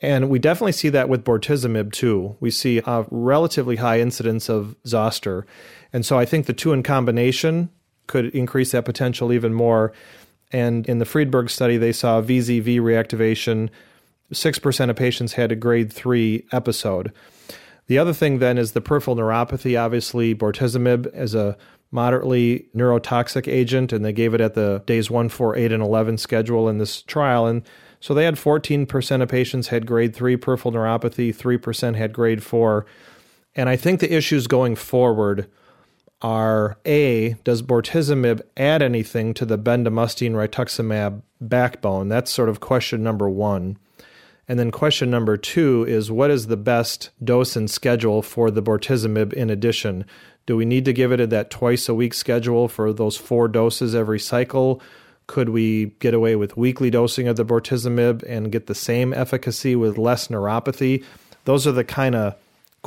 And 0.01 0.29
we 0.29 0.39
definitely 0.39 0.73
see 0.73 0.91
that 0.91 1.09
with 1.09 1.25
bortezomib 1.25 1.93
too. 1.93 2.37
We 2.41 2.51
see 2.51 2.81
a 2.85 3.07
relatively 3.11 3.77
high 3.77 4.01
incidence 4.01 4.49
of 4.49 4.77
zoster. 4.87 5.47
And 5.93 6.05
so 6.07 6.19
I 6.19 6.25
think 6.25 6.47
the 6.47 6.53
two 6.53 6.73
in 6.73 6.83
combination 6.83 7.71
could 8.07 8.27
increase 8.27 8.73
that 8.73 8.85
potential 8.85 9.33
even 9.33 9.55
more. 9.55 9.93
And 10.53 10.87
in 10.87 10.99
the 10.99 11.05
Friedberg 11.05 11.51
study, 11.51 11.77
they 11.77 11.93
saw 11.93 12.23
VZV 12.23 12.81
reactivation. 12.81 13.71
6% 14.33 14.91
of 14.91 14.97
patients 14.97 15.35
had 15.35 15.53
a 15.53 15.57
grade 15.57 15.93
3 15.93 16.47
episode. 16.53 17.13
The 17.87 17.99
other 17.99 18.13
thing 18.13 18.39
then 18.39 18.59
is 18.59 18.73
the 18.73 18.81
peripheral 18.81 19.17
neuropathy. 19.17 19.81
Obviously, 19.81 20.35
bortezomib 20.35 21.15
is 21.17 21.35
a 21.35 21.57
moderately 21.91 22.67
neurotoxic 22.77 23.51
agent, 23.51 23.93
and 23.93 24.05
they 24.05 24.13
gave 24.13 24.35
it 24.35 24.43
at 24.43 24.55
the 24.55 24.83
days 24.85 25.11
1, 25.11 25.31
4, 25.31 25.57
8, 25.57 25.73
and 25.73 25.83
11 25.83 26.19
schedule 26.19 26.69
in 26.69 26.77
this 26.77 27.01
trial. 27.01 27.47
And 27.47 27.63
so 28.01 28.13
they 28.13 28.25
had 28.25 28.35
14% 28.35 29.23
of 29.23 29.29
patients 29.29 29.69
had 29.69 29.87
grade 29.87 30.15
3 30.15 30.37
peripheral 30.37 30.73
neuropathy, 30.73 31.35
3% 31.35 31.97
had 31.97 32.13
grade 32.13 32.43
4. 32.43 32.85
And 33.55 33.69
I 33.71 33.77
think 33.77 34.01
the 34.01 34.15
issues 34.15 34.47
going 34.47 34.77
forward 34.77 35.49
are 36.21 36.79
A, 36.85 37.37
does 37.45 37.63
bortezomib 37.63 38.43
add 38.57 38.83
anything 38.83 39.33
to 39.35 39.47
the 39.47 39.59
bendamustine 39.59 40.33
rituximab 40.33 41.23
backbone? 41.41 42.09
That's 42.09 42.31
sort 42.31 42.49
of 42.49 42.61
question 42.61 43.03
number 43.03 43.31
one. 43.31 43.79
And 44.49 44.59
then 44.59 44.71
question 44.71 45.11
number 45.11 45.37
two 45.37 45.85
is 45.87 46.11
what 46.11 46.31
is 46.31 46.47
the 46.47 46.57
best 46.57 47.11
dose 47.23 47.55
and 47.55 47.71
schedule 47.71 48.23
for 48.23 48.51
the 48.51 48.63
bortezomib 48.63 49.35
in 49.35 49.51
addition? 49.51 50.07
Do 50.47 50.57
we 50.57 50.65
need 50.65 50.87
to 50.87 50.95
give 50.95 51.13
it 51.13 51.29
that 51.29 51.51
twice 51.51 51.89
a 51.89 51.95
week 51.95 52.15
schedule 52.15 52.69
for 52.69 52.93
those 52.95 53.19
four 53.19 53.49
doses 53.49 53.95
every 53.95 54.19
cycle? 54.19 54.81
Could 55.27 55.51
we 55.51 55.87
get 55.99 56.15
away 56.15 56.37
with 56.37 56.57
weekly 56.57 56.89
dosing 56.89 57.29
of 57.29 57.37
the 57.37 57.45
bortezomib 57.45 58.23
and 58.27 58.51
get 58.51 58.67
the 58.67 58.75
same 58.75 59.13
efficacy 59.13 59.77
with 59.77 59.99
less 59.99 60.29
neuropathy? 60.29 61.05
Those 61.45 61.67
are 61.67 61.73
the 61.73 61.85
kind 61.85 62.15
of 62.15 62.35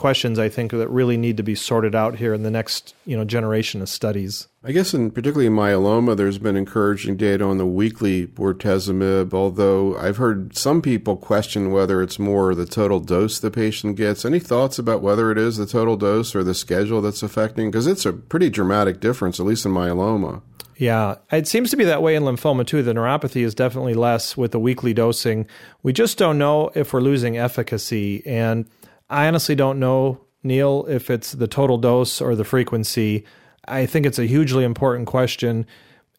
questions 0.01 0.39
I 0.39 0.49
think 0.49 0.71
that 0.71 0.89
really 0.89 1.15
need 1.15 1.37
to 1.37 1.43
be 1.43 1.53
sorted 1.53 1.93
out 1.93 2.15
here 2.15 2.33
in 2.33 2.41
the 2.41 2.49
next 2.49 2.95
you 3.05 3.15
know 3.15 3.23
generation 3.23 3.83
of 3.83 3.87
studies. 3.87 4.47
I 4.63 4.71
guess 4.71 4.95
in 4.95 5.11
particularly 5.11 5.45
in 5.45 5.53
myeloma, 5.53 6.17
there's 6.17 6.39
been 6.39 6.55
encouraging 6.55 7.17
data 7.17 7.45
on 7.45 7.59
the 7.59 7.67
weekly 7.67 8.25
bortezomib, 8.25 9.31
although 9.31 9.95
I've 9.97 10.17
heard 10.17 10.57
some 10.57 10.81
people 10.81 11.17
question 11.17 11.71
whether 11.71 12.01
it's 12.01 12.17
more 12.17 12.55
the 12.55 12.65
total 12.65 12.99
dose 12.99 13.37
the 13.37 13.51
patient 13.51 13.95
gets. 13.95 14.25
Any 14.25 14.39
thoughts 14.39 14.79
about 14.79 15.03
whether 15.03 15.31
it 15.31 15.37
is 15.37 15.57
the 15.57 15.67
total 15.67 15.97
dose 15.97 16.33
or 16.33 16.43
the 16.43 16.55
schedule 16.55 17.01
that's 17.01 17.21
affecting? 17.21 17.69
Because 17.69 17.85
it's 17.85 18.05
a 18.05 18.11
pretty 18.11 18.49
dramatic 18.49 19.01
difference, 19.01 19.39
at 19.39 19.45
least 19.45 19.67
in 19.67 19.71
myeloma. 19.71 20.41
Yeah, 20.77 21.17
it 21.31 21.47
seems 21.47 21.69
to 21.69 21.77
be 21.77 21.83
that 21.85 22.01
way 22.01 22.15
in 22.15 22.23
lymphoma 22.23 22.65
too. 22.65 22.81
The 22.81 22.93
neuropathy 22.93 23.43
is 23.43 23.53
definitely 23.53 23.93
less 23.93 24.35
with 24.35 24.51
the 24.51 24.59
weekly 24.59 24.95
dosing. 24.95 25.45
We 25.83 25.93
just 25.93 26.17
don't 26.17 26.39
know 26.39 26.71
if 26.73 26.91
we're 26.91 27.01
losing 27.01 27.37
efficacy. 27.37 28.25
And 28.25 28.65
I 29.11 29.27
honestly 29.27 29.55
don't 29.55 29.77
know, 29.77 30.21
Neil, 30.41 30.85
if 30.87 31.09
it's 31.09 31.33
the 31.33 31.47
total 31.47 31.77
dose 31.77 32.21
or 32.21 32.33
the 32.33 32.45
frequency. 32.45 33.25
I 33.67 33.85
think 33.85 34.05
it's 34.05 34.17
a 34.17 34.25
hugely 34.25 34.63
important 34.63 35.05
question, 35.05 35.65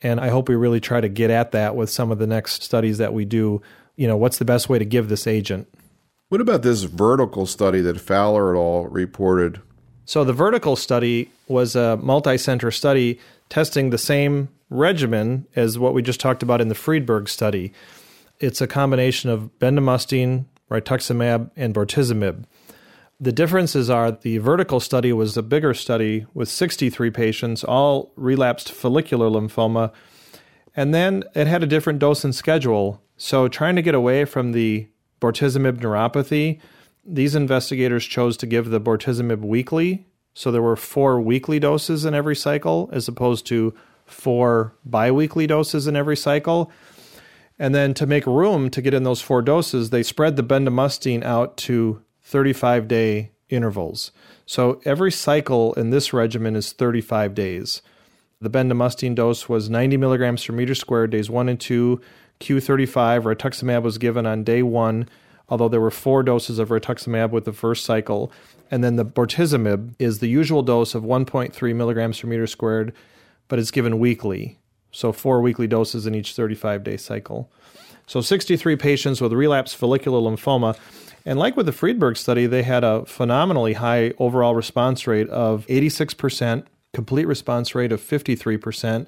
and 0.03 0.21
I 0.21 0.29
hope 0.29 0.49
we 0.49 0.55
really 0.57 0.79
try 0.79 1.01
to 1.01 1.09
get 1.09 1.31
at 1.31 1.53
that 1.53 1.75
with 1.75 1.89
some 1.89 2.13
of 2.13 2.19
the 2.19 2.27
next 2.27 2.63
studies 2.63 2.99
that 2.99 3.15
we 3.15 3.25
do. 3.25 3.63
You 3.97 4.07
know, 4.07 4.17
what's 4.19 4.37
the 4.37 4.45
best 4.45 4.69
way 4.69 4.79
to 4.79 4.85
give 4.85 5.09
this 5.09 5.27
agent? 5.27 5.69
What 6.29 6.43
about 6.43 6.63
this 6.63 6.83
vertical 6.83 7.47
study 7.47 7.81
that 7.81 7.99
Fowler 7.99 8.55
et 8.55 8.59
al. 8.59 8.85
reported? 8.85 9.63
So, 10.05 10.23
the 10.23 10.33
vertical 10.35 10.77
study 10.77 11.31
was 11.49 11.75
a 11.75 11.97
multi 11.97 12.37
center 12.37 12.71
study 12.71 13.19
testing 13.49 13.89
the 13.89 13.99
same 13.99 14.51
regimen 14.69 15.47
as 15.57 15.79
what 15.79 15.95
we 15.95 16.03
just 16.03 16.21
talked 16.21 16.43
about 16.43 16.61
in 16.61 16.69
the 16.69 16.75
Friedberg 16.75 17.29
study. 17.29 17.73
It's 18.39 18.61
a 18.61 18.67
combination 18.67 19.31
of 19.31 19.51
bendamustine, 19.59 20.45
rituximab, 20.71 21.51
and 21.57 21.75
bortezomib. 21.75 22.45
The 23.23 23.31
differences 23.31 23.89
are 23.89 24.11
the 24.11 24.39
vertical 24.39 24.81
study 24.81 25.13
was 25.13 25.37
a 25.37 25.45
bigger 25.45 25.75
study 25.75 26.27
with 26.35 26.49
63 26.49 27.13
patients, 27.13 27.63
all 27.63 28.11
relapsed 28.17 28.73
follicular 28.73 29.29
lymphoma. 29.31 29.93
And 30.75 30.93
then 30.93 31.23
it 31.33 31.47
had 31.47 31.63
a 31.63 31.69
different 31.69 32.01
dose 32.01 32.25
and 32.25 32.35
schedule. 32.35 33.01
So, 33.17 33.47
trying 33.47 33.77
to 33.77 33.83
get 33.83 33.95
away 33.95 34.25
from 34.25 34.51
the 34.51 34.89
bortezomib 35.21 35.79
neuropathy, 35.79 36.59
these 37.05 37.37
investigators 37.37 38.07
chose 38.07 38.37
to 38.39 38.47
give 38.47 38.71
the 38.71 38.81
bortezomib 38.81 39.43
weekly. 39.43 40.05
So, 40.35 40.51
there 40.51 40.61
were 40.61 40.75
four 40.75 41.21
weekly 41.21 41.61
doses 41.61 42.05
in 42.05 42.15
every 42.15 42.35
cycle 42.35 42.91
as 42.93 43.07
opposed 43.07 43.47
to 43.47 43.73
four 44.05 44.75
biweekly 44.85 45.47
doses 45.47 45.87
in 45.87 45.95
every 45.95 46.17
cycle. 46.17 46.73
And 47.57 47.73
then 47.73 47.95
to 47.95 48.05
make 48.05 48.27
room 48.27 48.69
to 48.71 48.83
get 48.83 48.95
in 48.95 49.05
those 49.05 49.21
four 49.21 49.43
doses, 49.43 49.91
they 49.91 50.03
spread 50.03 50.35
the 50.35 50.43
bendamustine 50.43 51.23
out 51.23 51.57
to 51.59 52.03
35 52.33 52.89
day 52.89 53.31
intervals. 53.51 54.11
So 54.47 54.81
every 54.87 55.13
cycle 55.13 55.75
in 55.75 55.91
this 55.91 56.15
regimen 56.15 56.57
is 56.57 56.73
35 56.73 57.35
days. 57.35 57.83
The 58.41 58.49
bendamustine 58.49 59.15
dose 59.15 59.51
was 59.51 59.69
90 59.69 59.99
milligrams 59.99 60.45
per 60.45 60.55
meter 60.55 60.75
squared, 60.75 61.11
days 61.11 61.29
1 61.29 61.51
and 61.51 61.61
2. 61.61 62.01
Q35, 62.41 63.23
rituximab 63.23 63.83
was 63.83 63.99
given 63.99 64.25
on 64.27 64.45
day 64.45 64.63
1, 64.63 65.09
although 65.51 65.69
there 65.69 65.81
were 65.81 65.91
four 65.91 66.23
doses 66.23 66.59
of 66.59 66.71
rituximab 66.71 67.31
with 67.31 67.45
the 67.45 67.53
first 67.53 67.85
cycle. 67.85 68.33
And 68.71 68.83
then 68.83 68.97
the 68.97 69.05
bortezomib 69.05 69.95
is 69.99 70.19
the 70.19 70.29
usual 70.29 70.63
dose 70.63 70.95
of 70.95 71.03
1.3 71.03 71.75
milligrams 71.75 72.19
per 72.19 72.29
meter 72.29 72.47
squared, 72.47 72.95
but 73.47 73.59
it's 73.59 73.71
given 73.71 73.99
weekly. 73.99 74.59
So 74.91 75.13
four 75.13 75.43
weekly 75.43 75.67
doses 75.67 76.07
in 76.07 76.15
each 76.15 76.33
35 76.35 76.83
day 76.83 76.97
cycle. 76.97 77.51
So 78.13 78.21
63 78.21 78.77
patients 78.77 79.23
with 79.23 79.33
relapsed 79.33 79.75
follicular 79.75 80.21
lymphoma. 80.21 80.77
And 81.25 81.39
like 81.39 81.57
with 81.57 81.65
the 81.65 81.73
Friedberg 81.73 82.19
study, 82.19 82.45
they 82.45 82.63
had 82.63 82.85
a 82.85 83.07
phenomenally 83.07 83.73
high 83.73 84.13
overall 84.19 84.55
response 84.55 85.07
rate 85.07 85.31
of 85.31 85.67
86%, 85.69 86.67
complete 86.93 87.27
response 87.27 87.75
rate 87.75 87.91
of 87.91 88.03
53%. 88.03 89.07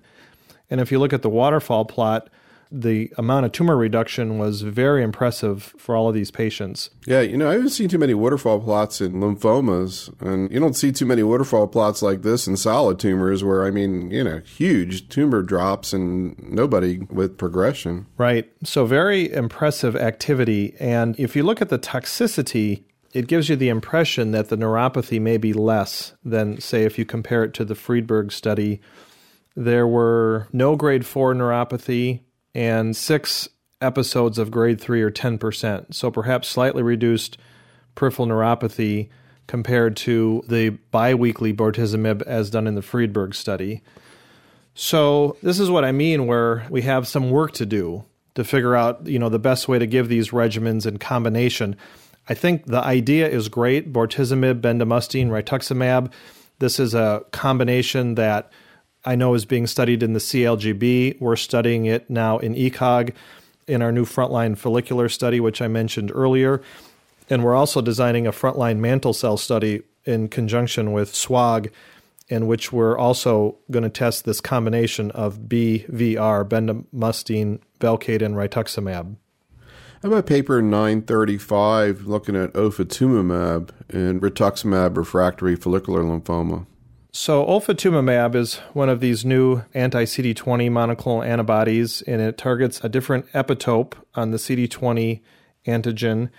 And 0.70 0.80
if 0.80 0.90
you 0.90 0.98
look 0.98 1.12
at 1.12 1.20
the 1.20 1.28
waterfall 1.28 1.84
plot, 1.84 2.30
the 2.76 3.12
amount 3.16 3.46
of 3.46 3.52
tumor 3.52 3.76
reduction 3.76 4.36
was 4.36 4.62
very 4.62 5.04
impressive 5.04 5.74
for 5.78 5.94
all 5.94 6.08
of 6.08 6.14
these 6.14 6.32
patients. 6.32 6.90
Yeah, 7.06 7.20
you 7.20 7.36
know, 7.36 7.48
I 7.48 7.52
haven't 7.52 7.70
seen 7.70 7.88
too 7.88 7.98
many 7.98 8.14
waterfall 8.14 8.60
plots 8.60 9.00
in 9.00 9.12
lymphomas, 9.14 10.10
and 10.20 10.50
you 10.50 10.58
don't 10.58 10.74
see 10.74 10.90
too 10.90 11.06
many 11.06 11.22
waterfall 11.22 11.68
plots 11.68 12.02
like 12.02 12.22
this 12.22 12.48
in 12.48 12.56
solid 12.56 12.98
tumors 12.98 13.44
where, 13.44 13.64
I 13.64 13.70
mean, 13.70 14.10
you 14.10 14.24
know, 14.24 14.40
huge 14.40 15.08
tumor 15.08 15.42
drops 15.42 15.92
and 15.92 16.36
nobody 16.50 16.98
with 17.10 17.38
progression. 17.38 18.06
Right. 18.18 18.50
So, 18.64 18.86
very 18.86 19.32
impressive 19.32 19.94
activity. 19.94 20.74
And 20.80 21.18
if 21.18 21.36
you 21.36 21.44
look 21.44 21.62
at 21.62 21.68
the 21.68 21.78
toxicity, 21.78 22.82
it 23.12 23.28
gives 23.28 23.48
you 23.48 23.54
the 23.54 23.68
impression 23.68 24.32
that 24.32 24.48
the 24.48 24.56
neuropathy 24.56 25.20
may 25.20 25.36
be 25.36 25.52
less 25.52 26.14
than, 26.24 26.60
say, 26.60 26.82
if 26.82 26.98
you 26.98 27.04
compare 27.04 27.44
it 27.44 27.54
to 27.54 27.64
the 27.64 27.76
Friedberg 27.76 28.32
study. 28.32 28.80
There 29.54 29.86
were 29.86 30.48
no 30.52 30.74
grade 30.74 31.06
4 31.06 31.34
neuropathy, 31.34 32.22
and 32.54 32.96
six 32.96 33.48
episodes 33.80 34.38
of 34.38 34.50
grade 34.50 34.80
3 34.80 35.02
or 35.02 35.10
10%. 35.10 35.94
So 35.94 36.10
perhaps 36.10 36.48
slightly 36.48 36.82
reduced 36.82 37.36
peripheral 37.94 38.28
neuropathy 38.28 39.08
compared 39.46 39.96
to 39.96 40.42
the 40.48 40.70
biweekly 40.90 41.52
bortezomib 41.52 42.22
as 42.22 42.50
done 42.50 42.66
in 42.66 42.74
the 42.74 42.82
Friedberg 42.82 43.34
study. 43.34 43.82
So 44.74 45.36
this 45.42 45.60
is 45.60 45.70
what 45.70 45.84
I 45.84 45.92
mean 45.92 46.26
where 46.26 46.66
we 46.70 46.82
have 46.82 47.06
some 47.06 47.30
work 47.30 47.52
to 47.52 47.66
do 47.66 48.04
to 48.34 48.42
figure 48.42 48.74
out, 48.74 49.06
you 49.06 49.18
know, 49.18 49.28
the 49.28 49.38
best 49.38 49.68
way 49.68 49.78
to 49.78 49.86
give 49.86 50.08
these 50.08 50.30
regimens 50.30 50.86
in 50.86 50.98
combination. 50.98 51.76
I 52.28 52.34
think 52.34 52.66
the 52.66 52.80
idea 52.80 53.28
is 53.28 53.48
great, 53.48 53.92
bortezomib, 53.92 54.60
bendamustine, 54.60 55.28
rituximab. 55.28 56.10
This 56.58 56.80
is 56.80 56.94
a 56.94 57.24
combination 57.30 58.14
that 58.16 58.50
I 59.04 59.16
know 59.16 59.34
is 59.34 59.44
being 59.44 59.66
studied 59.66 60.02
in 60.02 60.14
the 60.14 60.18
CALGB. 60.18 61.20
We're 61.20 61.36
studying 61.36 61.86
it 61.86 62.08
now 62.08 62.38
in 62.38 62.54
ECOG 62.54 63.12
in 63.66 63.82
our 63.82 63.92
new 63.92 64.04
frontline 64.04 64.56
follicular 64.56 65.08
study, 65.08 65.40
which 65.40 65.60
I 65.60 65.68
mentioned 65.68 66.10
earlier. 66.14 66.62
And 67.28 67.44
we're 67.44 67.54
also 67.54 67.80
designing 67.80 68.26
a 68.26 68.32
frontline 68.32 68.78
mantle 68.78 69.12
cell 69.12 69.36
study 69.36 69.82
in 70.04 70.28
conjunction 70.28 70.92
with 70.92 71.12
SWOG, 71.12 71.70
in 72.28 72.46
which 72.46 72.72
we're 72.72 72.96
also 72.96 73.56
going 73.70 73.82
to 73.82 73.90
test 73.90 74.24
this 74.24 74.40
combination 74.40 75.10
of 75.12 75.40
BVR, 75.40 76.46
bendamustine, 76.46 77.60
Velcade, 77.80 78.22
and 78.22 78.34
rituximab. 78.34 79.16
How 80.02 80.08
about 80.10 80.26
paper 80.26 80.60
935 80.60 82.02
looking 82.02 82.36
at 82.36 82.52
ofatumumab 82.52 83.70
and 83.88 84.20
rituximab 84.20 84.96
refractory 84.98 85.56
follicular 85.56 86.02
lymphoma? 86.02 86.66
So, 87.16 87.46
ofatumumab 87.46 88.34
is 88.34 88.56
one 88.72 88.88
of 88.88 88.98
these 88.98 89.24
new 89.24 89.62
anti 89.72 90.02
CD20 90.02 90.68
monoclonal 90.68 91.24
antibodies, 91.24 92.02
and 92.02 92.20
it 92.20 92.36
targets 92.36 92.80
a 92.82 92.88
different 92.88 93.30
epitope 93.30 93.92
on 94.16 94.32
the 94.32 94.36
CD20 94.36 95.20
antigen. 95.64 96.30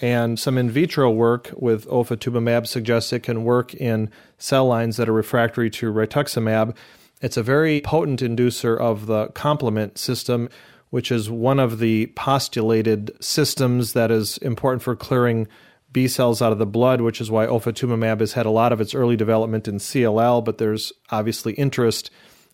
And 0.00 0.38
some 0.38 0.58
in 0.58 0.70
vitro 0.70 1.10
work 1.10 1.50
with 1.56 1.88
ofatumumab 1.88 2.68
suggests 2.68 3.12
it 3.12 3.24
can 3.24 3.42
work 3.42 3.74
in 3.74 4.12
cell 4.38 4.64
lines 4.64 4.96
that 4.96 5.08
are 5.08 5.12
refractory 5.12 5.70
to 5.70 5.92
rituximab. 5.92 6.76
It's 7.20 7.36
a 7.36 7.42
very 7.42 7.80
potent 7.80 8.20
inducer 8.20 8.78
of 8.78 9.06
the 9.06 9.26
complement 9.30 9.98
system, 9.98 10.48
which 10.90 11.10
is 11.10 11.30
one 11.30 11.58
of 11.58 11.80
the 11.80 12.06
postulated 12.14 13.10
systems 13.18 13.92
that 13.94 14.12
is 14.12 14.38
important 14.38 14.82
for 14.82 14.94
clearing 14.94 15.48
B 15.92 16.08
cells 16.08 16.40
out 16.40 16.52
of 16.52 16.58
the 16.58 16.66
blood, 16.66 17.00
which 17.00 17.20
is 17.20 17.30
why 17.30 17.46
ofatumumab 17.46 18.20
has 18.20 18.32
had 18.32 18.46
a 18.46 18.50
lot 18.50 18.72
of 18.72 18.80
its 18.80 18.94
early 18.94 19.16
development 19.16 19.68
in 19.68 19.76
CLL, 19.76 20.44
but 20.44 20.58
there's 20.58 20.92
obviously 21.10 21.52
interest 21.54 22.10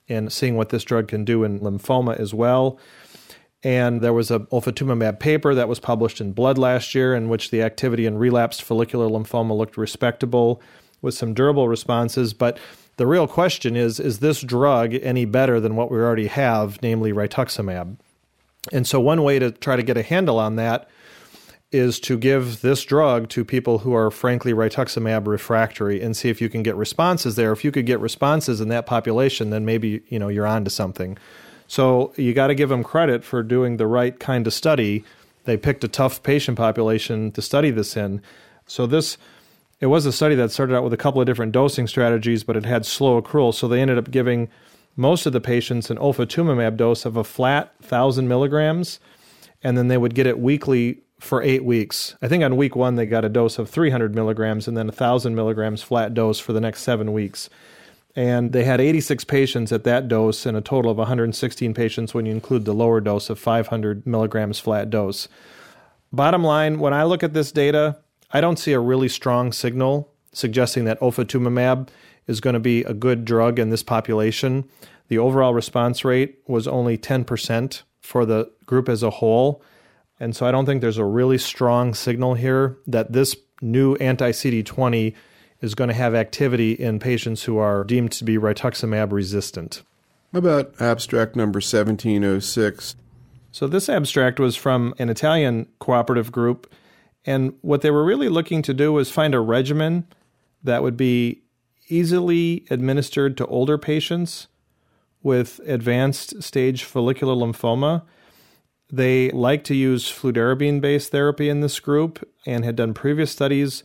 in 0.09 0.31
seeing 0.31 0.57
what 0.57 0.71
this 0.71 0.85
drug 0.85 1.09
can 1.09 1.25
do 1.25 1.45
in 1.45 1.61
lymphoma 1.61 2.19
as 2.19 2.35
well. 2.35 2.79
And 3.63 4.01
there 4.01 4.13
was 4.13 4.31
a 4.31 4.41
ofatumumab 4.41 5.19
paper 5.19 5.55
that 5.55 5.69
was 5.69 5.81
published 5.81 6.21
in 6.21 6.33
Blood 6.33 6.59
last 6.59 6.95
year 6.95 7.15
in 7.15 7.29
which 7.29 7.51
the 7.51 7.63
activity 7.63 8.07
in 8.07 8.17
relapsed 8.17 8.63
follicular 8.63 9.09
lymphoma 9.09 9.57
looked 9.57 9.77
respectable 9.77 10.63
with 11.03 11.15
some 11.15 11.35
durable 11.35 11.69
responses. 11.69 12.33
But 12.33 12.59
the 12.97 13.07
real 13.07 13.27
question 13.27 13.77
is 13.77 14.01
is 14.01 14.21
this 14.21 14.41
drug 14.43 14.95
any 14.95 15.25
better 15.25 15.61
than 15.61 15.77
what 15.77 15.91
we 15.91 15.99
already 15.99 16.29
have, 16.29 16.81
namely 16.83 17.13
rituximab? 17.13 17.99
And 18.73 18.87
so, 18.87 19.01
one 19.01 19.23
way 19.23 19.39
to 19.39 19.51
try 19.51 19.77
to 19.77 19.83
get 19.83 19.97
a 19.97 20.03
handle 20.03 20.39
on 20.39 20.57
that 20.57 20.89
is 21.71 22.01
to 22.01 22.17
give 22.17 22.63
this 22.63 22.83
drug 22.85 23.29
to 23.29 23.45
people 23.45 23.81
who 23.81 23.95
are 23.95 24.11
frankly 24.11 24.53
rituximab 24.53 25.27
refractory 25.27 26.01
and 26.01 26.17
see 26.17 26.31
if 26.31 26.41
you 26.41 26.49
can 26.49 26.63
get 26.63 26.75
responses 26.77 27.37
there. 27.37 27.53
If 27.53 27.65
you 27.65 27.71
could 27.71 27.85
get 27.85 28.01
responses 28.01 28.61
in 28.61 28.69
that 28.69 28.87
population, 28.87 29.51
then 29.51 29.65
maybe 29.65 30.03
you 30.09 30.19
know 30.19 30.29
you're 30.29 30.47
on 30.47 30.65
to 30.65 30.71
something. 30.71 31.19
So 31.67 32.15
you 32.17 32.33
got 32.33 32.47
to 32.47 32.55
give 32.55 32.71
them 32.71 32.83
credit 32.83 33.23
for 33.23 33.43
doing 33.43 33.77
the 33.77 33.87
right 33.87 34.19
kind 34.19 34.47
of 34.47 34.55
study. 34.55 35.05
They 35.45 35.59
picked 35.59 35.85
a 35.85 35.89
tough 35.89 36.23
patient 36.23 36.57
population 36.57 37.33
to 37.33 37.43
study 37.43 37.71
this 37.71 37.97
in. 37.97 38.23
So 38.67 38.87
this 38.87 39.19
it 39.81 39.87
was 39.87 40.07
a 40.07 40.13
study 40.13 40.35
that 40.37 40.51
started 40.51 40.75
out 40.75 40.83
with 40.83 40.93
a 40.93 40.99
couple 40.99 41.21
of 41.21 41.27
different 41.27 41.53
dosing 41.53 41.87
strategies, 41.87 42.43
but 42.43 42.57
it 42.57 42.65
had 42.65 42.87
slow 42.87 43.21
accrual. 43.21 43.55
So 43.55 43.69
they 43.69 43.81
ended 43.81 43.99
up 43.99 44.11
giving 44.11 44.49
most 44.97 45.27
of 45.27 45.33
the 45.33 45.41
patients 45.41 45.91
an 45.91 45.99
ofatumumab 45.99 46.77
dose 46.77 47.05
of 47.05 47.17
a 47.17 47.23
flat 47.23 47.75
thousand 47.83 48.27
milligrams, 48.27 48.99
and 49.63 49.77
then 49.77 49.89
they 49.89 49.99
would 49.99 50.15
get 50.15 50.27
it 50.27 50.41
weekly 50.41 51.03
for 51.21 51.43
eight 51.43 51.65
weeks. 51.65 52.17
I 52.23 52.29
think 52.29 52.45
on 52.45 52.57
week 52.57 52.77
one, 52.77 52.97
they 52.97 53.07
got 53.07 53.25
a 53.25 53.29
dose 53.29 53.59
of 53.59 53.69
300 53.69 54.15
milligrams 54.15 54.69
and 54.69 54.77
then 54.77 54.87
a 54.87 54.93
1,000 54.93 55.35
milligrams 55.35 55.83
flat 55.83 56.15
dose 56.15 56.39
for 56.39 56.53
the 56.53 56.61
next 56.61 56.83
seven 56.83 57.13
weeks. 57.13 57.51
And 58.15 58.53
they 58.53 58.65
had 58.65 58.81
86 58.81 59.25
patients 59.25 59.73
at 59.73 59.85
that 59.85 60.09
dose 60.09 60.47
and 60.47 60.57
a 60.57 60.61
total 60.61 60.91
of 60.91 60.99
116 60.99 61.75
patients 61.75 62.15
when 62.15 62.27
you 62.27 62.33
include 62.33 62.65
the 62.65 62.75
lower 62.75 63.01
dose 63.01 63.31
of 63.31 63.39
500 63.39 64.07
milligrams 64.07 64.59
flat 64.59 64.91
dose. 64.91 65.29
Bottom 66.13 66.43
line, 66.43 66.79
when 66.79 66.95
I 66.95 67.05
look 67.05 67.23
at 67.23 67.35
this 67.35 67.53
data, 67.53 67.99
I 68.33 68.41
don't 68.41 68.59
see 68.59 68.73
a 68.73 68.81
really 68.81 69.09
strong 69.09 69.53
signal 69.53 70.11
suggesting 70.33 70.85
that 70.85 71.01
ofatumumab 71.01 71.89
is 72.27 72.41
going 72.41 72.55
to 72.55 72.61
be 72.61 72.83
a 72.85 72.95
good 72.95 73.25
drug 73.25 73.59
in 73.59 73.71
this 73.71 73.83
population. 73.83 74.69
The 75.09 75.19
overall 75.19 75.55
response 75.55 76.05
rate 76.05 76.39
was 76.47 76.69
only 76.69 76.99
10% 76.99 77.83
for 78.01 78.25
the 78.27 78.51
group 78.67 78.89
as 78.89 79.03
a 79.03 79.11
whole. 79.11 79.63
And 80.21 80.35
so 80.35 80.47
I 80.47 80.51
don't 80.51 80.67
think 80.67 80.81
there's 80.81 80.99
a 80.99 81.05
really 81.05 81.39
strong 81.39 81.95
signal 81.95 82.35
here 82.35 82.79
that 82.87 83.13
this 83.13 83.37
new 83.61 83.95
anti 83.97 84.31
CD20 84.31 85.15
is 85.61 85.75
going 85.75 85.89
to 85.89 85.95
have 85.95 86.15
activity 86.15 86.73
in 86.73 86.99
patients 86.99 87.45
who 87.45 87.59
are 87.59 87.85
deemed 87.85 88.13
to 88.13 88.25
be 88.25 88.37
rituximab 88.39 89.13
resistant. 89.13 89.83
How 90.33 90.41
about 90.41 90.81
abstract 90.81 91.37
number 91.37 91.59
1706? 91.59 92.97
So, 93.51 93.67
this 93.67 93.89
abstract 93.89 94.39
was 94.39 94.57
from 94.57 94.95
an 94.99 95.09
Italian 95.09 95.67
cooperative 95.79 96.31
group, 96.31 96.73
and 97.25 97.55
what 97.63 97.81
they 97.81 97.91
were 97.91 98.05
really 98.05 98.29
looking 98.29 98.63
to 98.63 98.75
do 98.75 98.93
was 98.93 99.11
find 99.11 99.35
a 99.35 99.41
regimen 99.41 100.07
that 100.63 100.83
would 100.83 100.97
be 100.97 101.43
easily 101.89 102.67
administered 102.71 103.37
to 103.39 103.47
older 103.47 103.79
patients 103.79 104.49
with 105.23 105.61
advanced 105.67 106.43
stage 106.43 106.85
follicular 106.85 107.35
lymphoma 107.35 108.03
they 108.91 109.31
like 109.31 109.65
to 109.65 109.75
use 109.75 110.11
fludarabine 110.11 110.81
based 110.81 111.11
therapy 111.11 111.49
in 111.49 111.61
this 111.61 111.79
group 111.81 112.27
and 112.47 112.65
had 112.65 112.77
done 112.77 112.95
previous 112.95 113.31
studies 113.31 113.83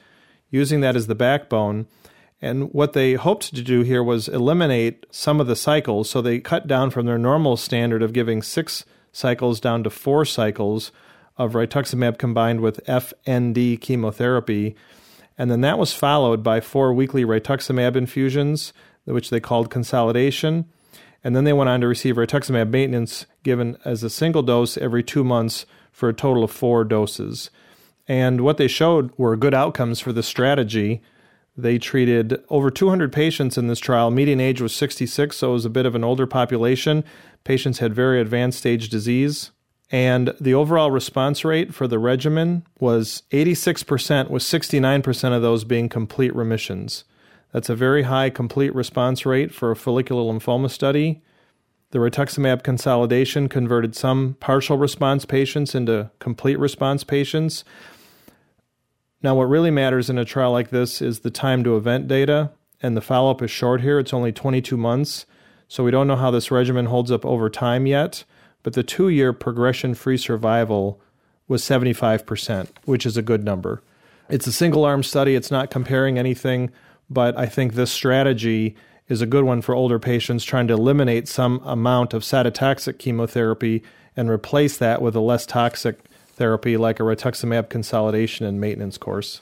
using 0.49 0.81
that 0.81 0.95
as 0.95 1.07
the 1.07 1.15
backbone. 1.15 1.87
And 2.41 2.73
what 2.73 2.93
they 2.93 3.13
hoped 3.13 3.55
to 3.55 3.61
do 3.61 3.81
here 3.81 4.03
was 4.03 4.27
eliminate 4.27 5.05
some 5.11 5.39
of 5.39 5.47
the 5.47 5.55
cycles. 5.55 6.09
So 6.09 6.21
they 6.21 6.39
cut 6.39 6.67
down 6.67 6.89
from 6.89 7.05
their 7.05 7.17
normal 7.17 7.57
standard 7.57 8.03
of 8.03 8.13
giving 8.13 8.41
six 8.41 8.85
cycles 9.11 9.59
down 9.59 9.83
to 9.83 9.89
four 9.89 10.25
cycles 10.25 10.91
of 11.37 11.53
rituximab 11.53 12.17
combined 12.17 12.61
with 12.61 12.85
FND 12.85 13.79
chemotherapy. 13.79 14.75
And 15.37 15.49
then 15.49 15.61
that 15.61 15.79
was 15.79 15.93
followed 15.93 16.43
by 16.43 16.61
four 16.61 16.93
weekly 16.93 17.25
rituximab 17.25 17.95
infusions, 17.95 18.73
which 19.05 19.29
they 19.29 19.39
called 19.39 19.69
consolidation. 19.69 20.65
And 21.23 21.36
then 21.36 21.43
they 21.43 21.53
went 21.53 21.69
on 21.69 21.81
to 21.81 21.88
receive 21.88 22.15
rituximab 22.15 22.69
maintenance 22.69 23.25
given 23.43 23.77
as 23.86 24.03
a 24.03 24.09
single 24.09 24.41
dose 24.41 24.77
every 24.77 25.03
two 25.03 25.23
months 25.23 25.65
for 25.91 26.09
a 26.09 26.13
total 26.13 26.43
of 26.43 26.51
four 26.51 26.83
doses. 26.83 27.49
And 28.07 28.41
what 28.41 28.57
they 28.57 28.67
showed 28.67 29.12
were 29.17 29.38
good 29.38 29.53
outcomes 29.53 29.99
for 29.99 30.12
the 30.12 30.23
strategy. 30.23 31.01
They 31.55 31.77
treated 31.77 32.43
over 32.49 32.69
200 32.69 33.13
patients 33.13 33.57
in 33.57 33.67
this 33.67 33.79
trial. 33.79 34.12
Median 34.12 34.41
age 34.41 34.59
was 34.59 34.75
66, 34.75 35.38
so 35.38 35.51
it 35.51 35.53
was 35.53 35.65
a 35.65 35.69
bit 35.69 35.86
of 35.86 35.95
an 35.95 36.03
older 36.03 36.27
population. 36.27 37.03
Patients 37.43 37.79
had 37.79 37.93
very 37.93 38.19
advanced 38.19 38.59
stage 38.59 38.89
disease. 38.89 39.51
And 39.91 40.33
the 40.41 40.55
overall 40.55 40.89
response 40.89 41.45
rate 41.45 41.73
for 41.73 41.88
the 41.88 41.99
regimen 41.99 42.65
was 42.79 43.21
86%, 43.31 44.29
with 44.29 44.41
69% 44.41 45.36
of 45.36 45.41
those 45.41 45.63
being 45.63 45.88
complete 45.88 46.36
remissions. 46.36 47.03
That's 47.53 47.69
a 47.69 47.75
very 47.75 48.03
high 48.03 48.31
complete 48.31 48.73
response 48.73 49.25
rate 49.25 49.53
for 49.53 49.71
a 49.71 49.75
follicular 49.75 50.23
lymphoma 50.23 50.69
study. 50.69 51.21
The 51.91 51.99
rituximab 51.99 52.63
consolidation 52.63 53.47
converted 53.47 53.95
some 53.95 54.35
partial 54.39 54.77
response 54.77 55.25
patients 55.25 55.75
into 55.75 56.09
complete 56.17 56.57
response 56.57 57.03
patients. 57.03 57.63
Now, 59.21 59.35
what 59.35 59.43
really 59.47 59.69
matters 59.69 60.09
in 60.09 60.17
a 60.17 60.25
trial 60.25 60.51
like 60.51 60.71
this 60.71 60.99
is 60.99 61.19
the 61.19 61.29
time 61.29 61.63
to 61.63 61.77
event 61.77 62.07
data, 62.07 62.49
and 62.81 62.97
the 62.97 63.01
follow 63.01 63.29
up 63.29 63.43
is 63.43 63.51
short 63.51 63.81
here. 63.81 63.99
It's 63.99 64.13
only 64.13 64.31
22 64.31 64.75
months, 64.75 65.27
so 65.67 65.83
we 65.83 65.91
don't 65.91 66.07
know 66.07 66.15
how 66.15 66.31
this 66.31 66.49
regimen 66.49 66.87
holds 66.87 67.11
up 67.11 67.23
over 67.23 67.51
time 67.51 67.85
yet. 67.85 68.23
But 68.63 68.73
the 68.73 68.83
two 68.83 69.09
year 69.09 69.31
progression 69.31 69.93
free 69.93 70.17
survival 70.17 70.99
was 71.47 71.61
75%, 71.61 72.69
which 72.85 73.05
is 73.05 73.15
a 73.15 73.21
good 73.21 73.43
number. 73.43 73.83
It's 74.29 74.47
a 74.47 74.51
single 74.51 74.85
arm 74.85 75.03
study, 75.03 75.35
it's 75.35 75.51
not 75.51 75.69
comparing 75.69 76.17
anything, 76.17 76.71
but 77.13 77.38
I 77.38 77.45
think 77.45 77.73
this 77.73 77.91
strategy 77.91 78.76
is 79.08 79.21
a 79.21 79.26
good 79.26 79.43
one 79.43 79.62
for 79.62 79.76
older 79.76 79.99
patients 79.99 80.43
trying 80.43 80.67
to 80.67 80.73
eliminate 80.73 81.28
some 81.28 81.62
amount 81.63 82.13
of 82.13 82.23
cytotoxic 82.23 82.97
chemotherapy 82.97 83.84
and 84.15 84.30
replace 84.30 84.78
that 84.78 85.02
with 85.02 85.15
a 85.15 85.19
less 85.19 85.45
toxic 85.45 85.99
therapy 86.36 86.78
like 86.78 86.99
a 86.99 87.04
rituximab 87.04 87.69
consolidation 87.69 88.45
and 88.45 88.60
maintenance 88.60 88.97
course. 88.97 89.41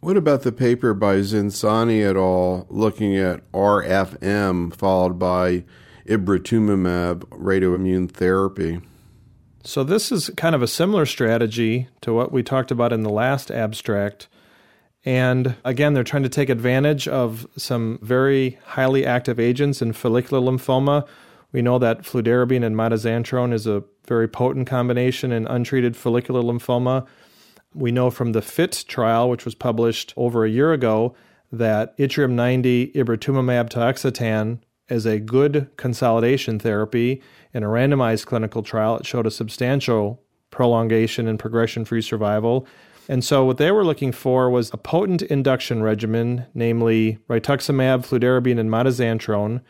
What 0.00 0.16
about 0.16 0.42
the 0.42 0.52
paper 0.52 0.94
by 0.94 1.16
Zinzani 1.16 2.08
et 2.08 2.16
al. 2.16 2.66
looking 2.70 3.16
at 3.16 3.50
RFM 3.50 4.74
followed 4.74 5.18
by 5.18 5.64
ibritumumab 6.06 7.24
radioimmune 7.30 8.10
therapy? 8.10 8.80
So, 9.64 9.82
this 9.82 10.12
is 10.12 10.30
kind 10.36 10.54
of 10.54 10.62
a 10.62 10.68
similar 10.68 11.04
strategy 11.04 11.88
to 12.02 12.12
what 12.12 12.30
we 12.30 12.44
talked 12.44 12.70
about 12.70 12.92
in 12.92 13.02
the 13.02 13.10
last 13.10 13.50
abstract. 13.50 14.28
And 15.04 15.56
again, 15.64 15.94
they're 15.94 16.04
trying 16.04 16.24
to 16.24 16.28
take 16.28 16.48
advantage 16.48 17.06
of 17.06 17.46
some 17.56 17.98
very 18.02 18.58
highly 18.64 19.06
active 19.06 19.38
agents 19.38 19.80
in 19.80 19.92
follicular 19.92 20.42
lymphoma. 20.42 21.06
We 21.52 21.62
know 21.62 21.78
that 21.78 22.02
fludarabine 22.02 22.64
and 22.64 22.76
mitoxantrone 22.76 23.52
is 23.52 23.66
a 23.66 23.84
very 24.06 24.28
potent 24.28 24.66
combination 24.66 25.32
in 25.32 25.46
untreated 25.46 25.96
follicular 25.96 26.42
lymphoma. 26.42 27.06
We 27.74 27.92
know 27.92 28.10
from 28.10 28.32
the 28.32 28.42
FIT 28.42 28.84
trial, 28.88 29.30
which 29.30 29.44
was 29.44 29.54
published 29.54 30.12
over 30.16 30.44
a 30.44 30.50
year 30.50 30.72
ago, 30.72 31.14
that 31.52 31.96
yttrium 31.96 32.32
90 32.32 32.92
ibritumumab 32.92 33.70
tiuxetan 33.70 34.58
is 34.88 35.06
a 35.06 35.18
good 35.20 35.70
consolidation 35.76 36.58
therapy. 36.58 37.22
In 37.54 37.62
a 37.62 37.68
randomized 37.68 38.26
clinical 38.26 38.62
trial, 38.62 38.96
it 38.96 39.06
showed 39.06 39.26
a 39.26 39.30
substantial 39.30 40.22
prolongation 40.50 41.28
and 41.28 41.38
progression 41.38 41.84
free 41.84 42.02
survival. 42.02 42.66
And 43.10 43.24
so, 43.24 43.44
what 43.44 43.56
they 43.56 43.70
were 43.70 43.84
looking 43.84 44.12
for 44.12 44.50
was 44.50 44.70
a 44.72 44.76
potent 44.76 45.22
induction 45.22 45.82
regimen, 45.82 46.44
namely 46.52 47.18
rituximab, 47.28 48.06
fludarabine, 48.06 48.58
and 48.60 48.70
mitoxantrone, 48.70 49.62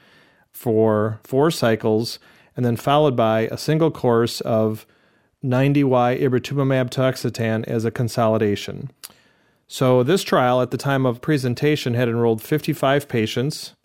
for 0.50 1.20
four 1.22 1.50
cycles 1.52 2.18
and 2.58 2.66
then 2.66 2.74
followed 2.74 3.14
by 3.14 3.42
a 3.52 3.56
single 3.56 3.92
course 3.92 4.40
of 4.40 4.84
90Y 5.44 6.20
ibritumumab 6.20 6.90
tiuxetan 6.90 7.64
as 7.68 7.84
a 7.84 7.92
consolidation. 7.92 8.90
So, 9.68 10.02
this 10.02 10.24
trial 10.24 10.60
at 10.60 10.72
the 10.72 10.76
time 10.76 11.06
of 11.06 11.20
presentation 11.20 11.94
had 11.94 12.08
enrolled 12.08 12.42
55 12.42 13.06
patients. 13.06 13.76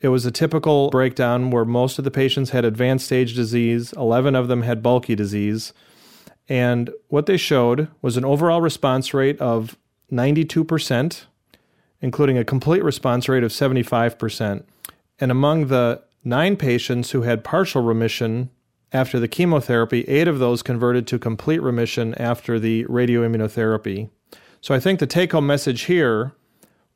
It 0.00 0.08
was 0.08 0.24
a 0.24 0.30
typical 0.30 0.88
breakdown 0.88 1.50
where 1.50 1.66
most 1.66 1.98
of 1.98 2.04
the 2.04 2.10
patients 2.10 2.50
had 2.50 2.64
advanced 2.64 3.04
stage 3.04 3.34
disease, 3.34 3.92
11 3.92 4.34
of 4.34 4.48
them 4.48 4.62
had 4.62 4.82
bulky 4.82 5.14
disease. 5.14 5.74
And 6.48 6.90
what 7.08 7.26
they 7.26 7.36
showed 7.36 7.88
was 8.02 8.16
an 8.16 8.24
overall 8.24 8.60
response 8.60 9.14
rate 9.14 9.40
of 9.40 9.76
92%, 10.12 11.24
including 12.00 12.38
a 12.38 12.44
complete 12.44 12.84
response 12.84 13.28
rate 13.28 13.44
of 13.44 13.50
75%. 13.50 14.64
And 15.18 15.30
among 15.30 15.68
the 15.68 16.02
nine 16.22 16.56
patients 16.56 17.12
who 17.12 17.22
had 17.22 17.44
partial 17.44 17.82
remission 17.82 18.50
after 18.92 19.18
the 19.18 19.28
chemotherapy, 19.28 20.02
eight 20.02 20.28
of 20.28 20.38
those 20.38 20.62
converted 20.62 21.06
to 21.08 21.18
complete 21.18 21.60
remission 21.60 22.14
after 22.14 22.58
the 22.60 22.84
radioimmunotherapy. 22.84 24.08
So 24.60 24.74
I 24.74 24.80
think 24.80 25.00
the 25.00 25.06
take 25.06 25.32
home 25.32 25.46
message 25.46 25.82
here 25.82 26.32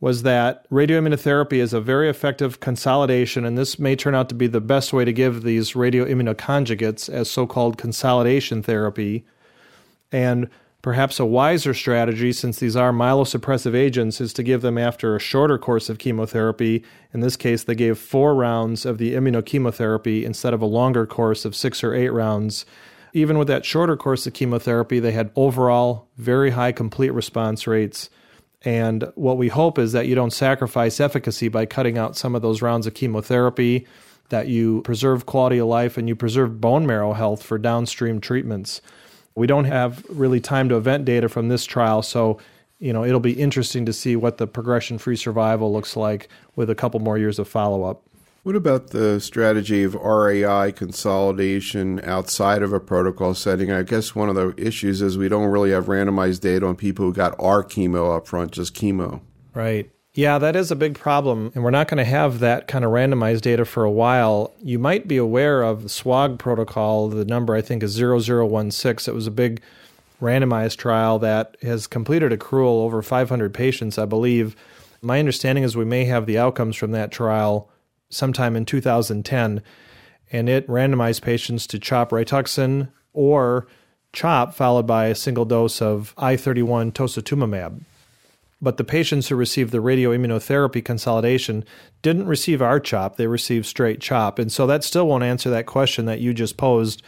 was 0.01 0.23
that 0.23 0.69
radioimmunotherapy 0.71 1.59
is 1.59 1.73
a 1.73 1.81
very 1.81 2.09
effective 2.09 2.61
consolidation, 2.61 3.45
and 3.45 3.59
this 3.59 3.79
may 3.79 3.97
turn 3.97 4.15
out 4.15 4.29
to 4.29 4.35
be 4.35 4.47
the 4.47 4.61
best 4.61 4.93
way 4.93 5.05
to 5.05 5.13
give 5.13 5.43
these 5.43 5.73
radioimmunoconjugates 5.73 7.11
as 7.11 7.29
so 7.29 7.47
called 7.47 7.77
consolidation 7.77 8.63
therapy. 8.63 9.27
And 10.12 10.49
Perhaps 10.81 11.18
a 11.18 11.27
wiser 11.27 11.75
strategy, 11.75 12.33
since 12.33 12.61
these 12.61 12.77
are 12.77 12.92
myelosuppressive 12.92 13.75
agents, 13.75 14.21
is 14.21 14.33
to 14.35 14.44
give 14.44 14.62
them 14.62 14.79
after 14.79 15.16
a 15.16 15.21
shorter 15.21 15.59
course 15.59 15.88
of 15.88 15.99
chemotherapy. 15.99 16.85
In 17.12 17.18
this 17.18 17.37
case, 17.37 17.64
they 17.64 17.75
gave 17.75 17.99
four 17.99 18.35
rounds 18.37 18.87
of 18.87 18.99
the 18.99 19.14
immunochemotherapy 19.14 20.23
instead 20.23 20.55
of 20.55 20.62
a 20.62 20.66
longer 20.66 21.05
course 21.05 21.44
of 21.44 21.57
six 21.57 21.83
or 21.83 21.94
eight 21.94 22.11
rounds. 22.11 22.64
Even 23.12 23.38
with 23.38 23.49
that 23.49 23.64
shorter 23.64 23.97
course 23.97 24.27
of 24.29 24.35
chemotherapy, 24.35 25.01
they 25.01 25.11
had 25.11 25.33
overall 25.35 26.07
very 26.16 26.51
high 26.51 26.71
complete 26.71 27.11
response 27.12 27.66
rates. 27.66 28.09
And 28.62 29.11
what 29.16 29.37
we 29.37 29.49
hope 29.49 29.81
is 29.81 29.90
that 29.92 30.07
you 30.07 30.14
don't 30.14 30.33
sacrifice 30.33 31.01
efficacy 31.01 31.49
by 31.49 31.66
cutting 31.66 31.99
out 31.99 32.16
some 32.16 32.37
of 32.37 32.42
those 32.42 32.62
rounds 32.62 32.87
of 32.87 32.94
chemotherapy, 32.94 33.87
that 34.29 34.47
you 34.47 34.83
preserve 34.83 35.27
quality 35.27 35.59
of 35.59 35.66
life 35.66 35.97
and 35.97 36.07
you 36.09 36.14
preserve 36.14 36.61
bone 36.61 36.87
marrow 36.87 37.14
health 37.14 37.42
for 37.42 37.59
downstream 37.59 38.21
treatments. 38.21 38.81
We 39.38 39.46
don't 39.46 39.66
have 39.66 40.05
really 40.09 40.40
time 40.40 40.68
to 40.68 40.77
event 40.77 41.05
data 41.05 41.29
from 41.29 41.48
this 41.48 41.64
trial, 41.64 42.03
so 42.03 42.38
you 42.81 42.92
know 42.92 43.05
it'll 43.05 43.20
be 43.20 43.33
interesting 43.33 43.87
to 43.87 43.92
see 43.92 44.16
what 44.16 44.38
the 44.38 44.46
progression-free 44.46 45.16
survival 45.16 45.72
looks 45.72 45.96
like 45.96 46.29
with 46.57 46.68
a 46.68 46.74
couple 46.74 46.98
more 47.01 47.16
years 47.16 47.38
of 47.38 47.46
follow-up. 47.46 48.03
What 48.42 48.57
about 48.57 48.88
the 48.88 49.20
strategy 49.20 49.85
of 49.85 49.94
RAI 49.94 50.72
consolidation 50.72 52.01
outside 52.05 52.62
of 52.62 52.72
a 52.72 52.81
protocol 52.81 53.35
setting? 53.35 53.70
I 53.70 53.83
guess 53.83 54.14
one 54.14 54.29
of 54.29 54.35
the 54.35 54.55
issues 54.57 55.03
is 55.03 55.16
we 55.16 55.29
don't 55.29 55.51
really 55.51 55.70
have 55.70 55.87
randomized 55.87 56.40
data 56.40 56.66
on 56.66 56.74
people 56.74 57.05
who 57.05 57.12
got 57.12 57.35
our 57.38 57.62
chemo 57.62 58.16
up 58.16 58.27
front, 58.27 58.53
just 58.53 58.74
chemo. 58.74 59.20
Right. 59.55 59.90
Yeah, 60.19 60.39
that 60.39 60.57
is 60.57 60.73
a 60.73 60.75
big 60.75 60.99
problem, 60.99 61.53
and 61.55 61.63
we're 61.63 61.71
not 61.71 61.87
going 61.87 61.99
to 61.99 62.05
have 62.05 62.41
that 62.41 62.67
kind 62.67 62.85
of 62.85 62.91
randomized 62.91 63.43
data 63.43 63.65
for 63.65 63.85
a 63.85 63.91
while. 63.91 64.53
You 64.61 64.77
might 64.77 65.07
be 65.07 65.17
aware 65.17 65.63
of 65.63 65.85
the 65.85 65.89
SWOG 65.89 66.41
protocol. 66.41 67.09
The 67.09 67.25
number 67.25 67.55
I 67.55 67.61
think 67.61 67.85
is 67.85 67.95
0016. 67.95 69.13
It 69.13 69.15
was 69.15 69.29
a 69.29 69.31
big 69.31 69.63
randomized 70.21 70.77
trial 70.79 71.21
that 71.21 71.57
has 71.63 71.87
completed 71.87 72.33
accrual 72.33 72.83
over 72.83 73.01
500 73.01 73.55
patients, 73.55 73.97
I 73.97 74.07
believe. 74.07 74.57
My 75.03 75.21
understanding 75.21 75.63
is 75.63 75.77
we 75.77 75.85
may 75.85 76.05
have 76.07 76.27
the 76.27 76.37
outcomes 76.37 76.75
from 76.75 76.91
that 76.91 77.13
trial 77.13 77.71
sometime 78.11 78.57
in 78.57 78.65
2010, 78.65 79.63
and 80.33 80.49
it 80.49 80.67
randomized 80.67 81.23
patients 81.23 81.65
to 81.69 81.79
CHOP 81.79 82.11
Rituxan 82.11 82.89
or 83.13 83.69
CHOP 84.13 84.53
followed 84.53 84.85
by 84.85 85.07
a 85.07 85.15
single 85.15 85.45
dose 85.45 85.81
of 85.81 86.13
I31 86.19 86.91
tositumomab. 86.93 87.83
But 88.61 88.77
the 88.77 88.85
patients 88.85 89.29
who 89.29 89.37
received 89.37 89.71
the 89.71 89.79
radioimmunotherapy 89.79 90.85
consolidation 90.85 91.64
didn't 92.03 92.27
receive 92.27 92.61
R-CHOP, 92.61 93.16
they 93.16 93.29
received 93.29 93.66
straight 93.66 94.01
CHOP. 94.01 94.38
And 94.38 94.51
so 94.51 94.66
that 94.66 94.83
still 94.83 95.07
won't 95.07 95.23
answer 95.25 95.49
that 95.51 95.66
question 95.66 96.07
that 96.07 96.21
you 96.21 96.35
just 96.35 96.57
posed. 96.57 97.03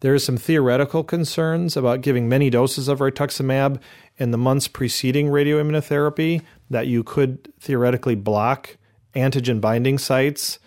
There 0.00 0.14
are 0.14 0.18
some 0.18 0.36
theoretical 0.36 1.04
concerns 1.04 1.76
about 1.76 2.02
giving 2.02 2.28
many 2.28 2.50
doses 2.50 2.88
of 2.88 3.00
rituximab 3.00 3.80
in 4.16 4.30
the 4.30 4.38
months 4.38 4.68
preceding 4.68 5.28
radioimmunotherapy 5.28 6.42
that 6.70 6.86
you 6.86 7.02
could 7.02 7.52
theoretically 7.60 8.14
block 8.14 8.76
antigen 9.14 9.60
binding 9.60 9.98
sites 9.98 10.58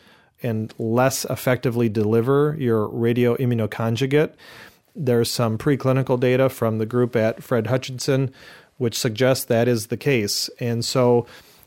and 0.43 0.74
less 0.78 1.26
effectively 1.26 1.89
deliver 1.89 2.56
your 2.60 2.88
radioimmunoconjugate. 2.89 4.34
There's 4.95 5.30
some 5.30 5.58
preclinical 5.58 6.19
data 6.19 6.50
from 6.50 6.78
the 6.78 6.86
group 6.86 7.15
at 7.15 7.43
Fred 7.43 7.67
Hutchinson 7.67 8.34
which 8.78 8.98
suggests 8.98 9.46
that 9.46 9.68
is 9.68 9.88
the 9.88 9.98
case. 9.98 10.50
And 10.60 10.84
so 10.84 11.26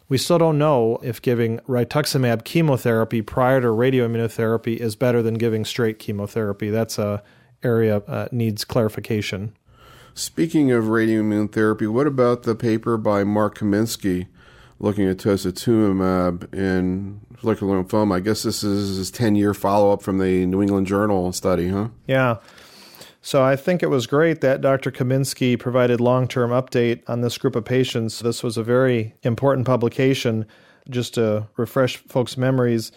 we 0.09 0.19
still 0.19 0.39
don't 0.39 0.59
know 0.59 0.99
if 1.03 1.21
giving 1.21 1.59
rituximab 1.61 2.45
chemotherapy 2.45 3.23
prior 3.23 3.61
to 3.61 3.69
radioimmunotherapy 3.69 4.77
is 4.77 4.97
better 4.97 5.23
than 5.23 5.35
giving 5.35 5.65
straight 5.65 5.99
chemotherapy. 5.99 6.71
That's 6.71 6.99
a 6.99 7.23
area 7.63 7.99
uh, 7.99 8.29
needs 8.31 8.65
clarification. 8.65 9.55
Speaking 10.15 10.73
of 10.73 10.85
radioimmunotherapy, 10.85 11.89
what 11.89 12.07
about 12.07 12.43
the 12.43 12.55
paper 12.55 12.97
by 12.97 13.23
Mark 13.25 13.59
Kaminski 13.59 14.27
looking 14.81 15.09
at 15.09 15.19
tositumomab 15.19 16.53
in 16.55 17.21
follicular 17.37 17.83
lymphoma? 17.83 18.17
I 18.17 18.21
guess 18.21 18.43
this 18.43 18.65
is 18.65 18.97
his 18.97 19.11
10 19.11 19.37
year 19.37 19.55
follow 19.55 19.93
up 19.93 20.03
from 20.03 20.19
the 20.19 20.47
New 20.47 20.63
England 20.63 20.87
Journal 20.87 21.33
study, 21.33 21.69
huh? 21.69 21.89
Yeah. 22.07 22.39
So 23.21 23.43
I 23.43 23.57
think 23.57 23.83
it 23.83 23.91
was 23.91 24.07
great 24.07 24.41
that 24.41 24.61
Dr. 24.61 24.91
Kaminski 24.91 25.59
provided 25.59 26.01
long-term 26.01 26.51
update 26.51 27.03
on 27.09 27.21
this 27.21 27.37
group 27.37 27.57
of 27.57 27.65
patients. 27.65 28.21
This 28.21 28.43
was 28.43 28.57
a 28.57 28.63
very 28.63 29.15
important 29.23 29.67
publication. 29.67 30.47
Just 30.89 31.15
to 31.15 31.49
refresh 31.57 31.97
folks' 31.97 32.37
memories, 32.37 32.93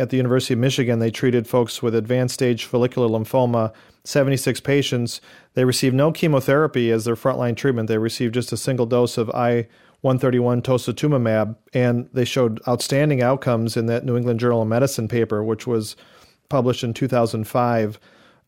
at 0.00 0.08
the 0.08 0.16
University 0.16 0.54
of 0.54 0.60
Michigan, 0.60 0.98
they 0.98 1.10
treated 1.10 1.46
folks 1.46 1.82
with 1.82 1.94
advanced 1.94 2.34
stage 2.34 2.64
follicular 2.64 3.06
lymphoma, 3.08 3.72
76 4.04 4.60
patients. 4.60 5.20
They 5.54 5.64
received 5.64 5.94
no 5.94 6.10
chemotherapy 6.10 6.90
as 6.90 7.04
their 7.04 7.16
frontline 7.16 7.56
treatment. 7.56 7.88
They 7.88 7.98
received 7.98 8.34
just 8.34 8.52
a 8.52 8.56
single 8.56 8.86
dose 8.86 9.18
of 9.18 9.28
I 9.30 9.68
131 10.00 10.62
tositumomab, 10.62 11.56
and 11.74 12.08
they 12.14 12.24
showed 12.24 12.60
outstanding 12.66 13.20
outcomes 13.20 13.76
in 13.76 13.86
that 13.86 14.04
New 14.06 14.16
England 14.16 14.40
Journal 14.40 14.62
of 14.62 14.68
Medicine 14.68 15.08
paper, 15.08 15.44
which 15.44 15.66
was 15.66 15.96
published 16.48 16.82
in 16.82 16.94
2005 16.94 18.00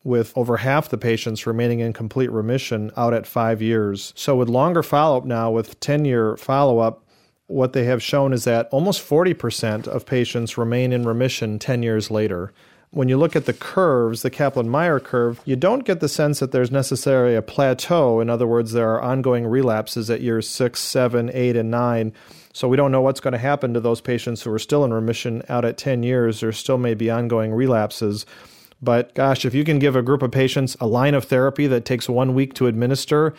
with 0.03 0.33
over 0.35 0.57
half 0.57 0.89
the 0.89 0.97
patients 0.97 1.47
remaining 1.47 1.79
in 1.79 1.93
complete 1.93 2.31
remission 2.31 2.91
out 2.97 3.13
at 3.13 3.25
five 3.25 3.61
years. 3.61 4.13
So, 4.15 4.35
with 4.35 4.49
longer 4.49 4.83
follow 4.83 5.17
up 5.17 5.25
now, 5.25 5.51
with 5.51 5.79
10 5.79 6.05
year 6.05 6.35
follow 6.37 6.79
up, 6.79 7.03
what 7.47 7.73
they 7.73 7.85
have 7.85 8.01
shown 8.01 8.33
is 8.33 8.43
that 8.45 8.67
almost 8.71 9.07
40% 9.07 9.87
of 9.87 10.05
patients 10.05 10.57
remain 10.57 10.91
in 10.91 11.05
remission 11.05 11.59
10 11.59 11.83
years 11.83 12.09
later. 12.09 12.51
When 12.91 13.09
you 13.09 13.17
look 13.17 13.35
at 13.35 13.45
the 13.45 13.53
curves, 13.53 14.21
the 14.21 14.29
Kaplan 14.29 14.69
Meier 14.69 14.99
curve, 14.99 15.41
you 15.45 15.55
don't 15.55 15.83
get 15.83 15.99
the 15.99 16.07
sense 16.07 16.39
that 16.39 16.51
there's 16.51 16.69
necessarily 16.69 17.35
a 17.35 17.41
plateau. 17.41 18.19
In 18.19 18.29
other 18.29 18.45
words, 18.45 18.71
there 18.71 18.91
are 18.91 19.01
ongoing 19.01 19.47
relapses 19.47 20.11
at 20.11 20.21
years 20.21 20.47
six, 20.47 20.79
seven, 20.79 21.31
eight, 21.33 21.55
and 21.55 21.71
nine. 21.71 22.13
So 22.53 22.67
we 22.67 22.77
don't 22.77 22.91
know 22.91 23.01
what's 23.01 23.19
going 23.19 23.31
to 23.31 23.39
happen 23.39 23.73
to 23.73 23.79
those 23.79 23.99
patients 23.99 24.43
who 24.43 24.51
are 24.51 24.59
still 24.59 24.85
in 24.85 24.93
remission 24.93 25.41
out 25.49 25.65
at 25.65 25.77
10 25.77 26.03
years. 26.03 26.39
There 26.39 26.51
still 26.51 26.77
may 26.77 26.93
be 26.93 27.09
ongoing 27.09 27.51
relapses. 27.51 28.27
But 28.83 29.15
gosh, 29.15 29.45
if 29.45 29.53
you 29.53 29.63
can 29.63 29.79
give 29.79 29.95
a 29.95 30.01
group 30.01 30.21
of 30.21 30.31
patients 30.31 30.75
a 30.79 30.87
line 30.87 31.13
of 31.13 31.25
therapy 31.25 31.67
that 31.67 31.85
takes 31.85 32.09
one 32.09 32.33
week 32.33 32.53
to 32.55 32.67
administer 32.67 33.33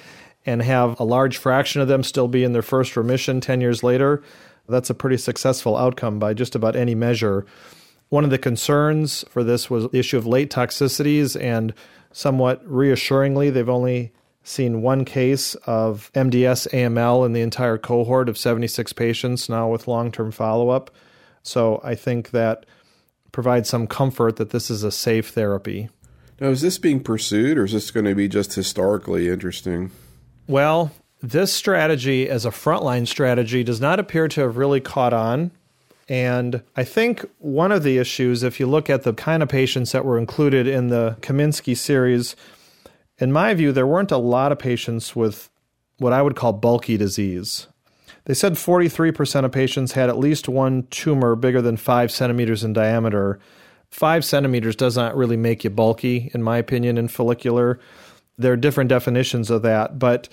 and 0.46 0.62
have 0.62 0.98
a 0.98 1.04
large 1.04 1.36
fraction 1.36 1.80
of 1.80 1.88
them 1.88 2.02
still 2.02 2.28
be 2.28 2.44
in 2.44 2.52
their 2.52 2.62
first 2.62 2.96
remission 2.96 3.40
10 3.40 3.60
years 3.60 3.82
later, 3.82 4.22
that's 4.68 4.90
a 4.90 4.94
pretty 4.94 5.16
successful 5.16 5.76
outcome 5.76 6.18
by 6.18 6.32
just 6.34 6.54
about 6.54 6.76
any 6.76 6.94
measure. 6.94 7.44
One 8.08 8.24
of 8.24 8.30
the 8.30 8.38
concerns 8.38 9.24
for 9.28 9.44
this 9.44 9.68
was 9.68 9.88
the 9.90 9.98
issue 9.98 10.16
of 10.16 10.26
late 10.26 10.50
toxicities, 10.50 11.40
and 11.40 11.74
somewhat 12.12 12.62
reassuringly, 12.66 13.50
they've 13.50 13.68
only 13.68 14.12
seen 14.42 14.82
one 14.82 15.04
case 15.04 15.54
of 15.66 16.10
MDS 16.14 16.68
AML 16.70 17.26
in 17.26 17.32
the 17.32 17.40
entire 17.40 17.78
cohort 17.78 18.28
of 18.28 18.38
76 18.38 18.92
patients 18.92 19.48
now 19.48 19.68
with 19.68 19.88
long 19.88 20.12
term 20.12 20.30
follow 20.30 20.68
up. 20.68 20.90
So 21.42 21.80
I 21.82 21.94
think 21.94 22.30
that 22.30 22.66
provide 23.34 23.66
some 23.66 23.86
comfort 23.88 24.36
that 24.36 24.50
this 24.50 24.70
is 24.70 24.84
a 24.84 24.92
safe 24.92 25.30
therapy. 25.30 25.90
Now, 26.40 26.48
is 26.48 26.62
this 26.62 26.78
being 26.78 27.02
pursued 27.02 27.58
or 27.58 27.64
is 27.64 27.72
this 27.72 27.90
going 27.90 28.06
to 28.06 28.14
be 28.14 28.28
just 28.28 28.54
historically 28.54 29.28
interesting? 29.28 29.90
Well, 30.46 30.92
this 31.20 31.52
strategy 31.52 32.28
as 32.28 32.46
a 32.46 32.50
frontline 32.50 33.08
strategy 33.08 33.64
does 33.64 33.80
not 33.80 33.98
appear 33.98 34.28
to 34.28 34.40
have 34.42 34.56
really 34.56 34.80
caught 34.80 35.12
on. 35.12 35.50
And 36.08 36.62
I 36.76 36.84
think 36.84 37.24
one 37.38 37.72
of 37.72 37.82
the 37.82 37.98
issues, 37.98 38.42
if 38.42 38.60
you 38.60 38.66
look 38.66 38.88
at 38.88 39.02
the 39.02 39.14
kind 39.14 39.42
of 39.42 39.48
patients 39.48 39.92
that 39.92 40.04
were 40.04 40.18
included 40.18 40.68
in 40.68 40.88
the 40.88 41.16
Kaminski 41.20 41.76
series, 41.76 42.36
in 43.18 43.32
my 43.32 43.52
view, 43.54 43.72
there 43.72 43.86
weren't 43.86 44.12
a 44.12 44.18
lot 44.18 44.52
of 44.52 44.58
patients 44.58 45.16
with 45.16 45.50
what 45.98 46.12
I 46.12 46.22
would 46.22 46.36
call 46.36 46.52
bulky 46.52 46.96
disease. 46.96 47.66
They 48.26 48.34
said 48.34 48.54
43% 48.54 49.44
of 49.44 49.52
patients 49.52 49.92
had 49.92 50.08
at 50.08 50.18
least 50.18 50.48
one 50.48 50.86
tumor 50.90 51.36
bigger 51.36 51.60
than 51.60 51.76
five 51.76 52.10
centimeters 52.10 52.64
in 52.64 52.72
diameter. 52.72 53.38
Five 53.90 54.24
centimeters 54.24 54.76
does 54.76 54.96
not 54.96 55.16
really 55.16 55.36
make 55.36 55.62
you 55.62 55.70
bulky, 55.70 56.30
in 56.32 56.42
my 56.42 56.56
opinion, 56.56 56.96
in 56.96 57.08
follicular. 57.08 57.78
There 58.38 58.52
are 58.52 58.56
different 58.56 58.88
definitions 58.88 59.50
of 59.50 59.62
that, 59.62 59.98
but 59.98 60.28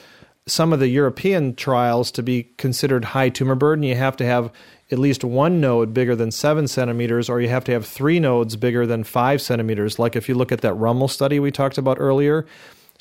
some 0.48 0.74
of 0.74 0.80
the 0.80 0.88
European 0.88 1.54
trials 1.54 2.12
to 2.12 2.24
be 2.24 2.44
considered 2.58 3.06
high 3.06 3.30
tumor 3.30 3.56
burden, 3.56 3.84
you 3.84 3.96
have 3.96 4.18
to 4.18 4.26
have 4.26 4.52
at 4.90 4.98
least 4.98 5.24
one 5.24 5.62
node 5.62 5.94
bigger 5.94 6.16
than 6.16 6.32
seven 6.32 6.68
centimeters, 6.68 7.30
or 7.30 7.42
you 7.42 7.50
have 7.50 7.64
to 7.66 7.72
have 7.72 7.86
three 7.86 8.20
nodes 8.20 8.56
bigger 8.56 8.88
than 8.88 9.04
five 9.04 9.42
centimeters. 9.42 10.00
Like 10.00 10.16
if 10.16 10.28
you 10.28 10.36
look 10.36 10.52
at 10.52 10.62
that 10.62 10.74
Rummel 10.74 11.08
study 11.08 11.40
we 11.40 11.52
talked 11.52 11.78
about 11.78 12.00
earlier, 12.00 12.46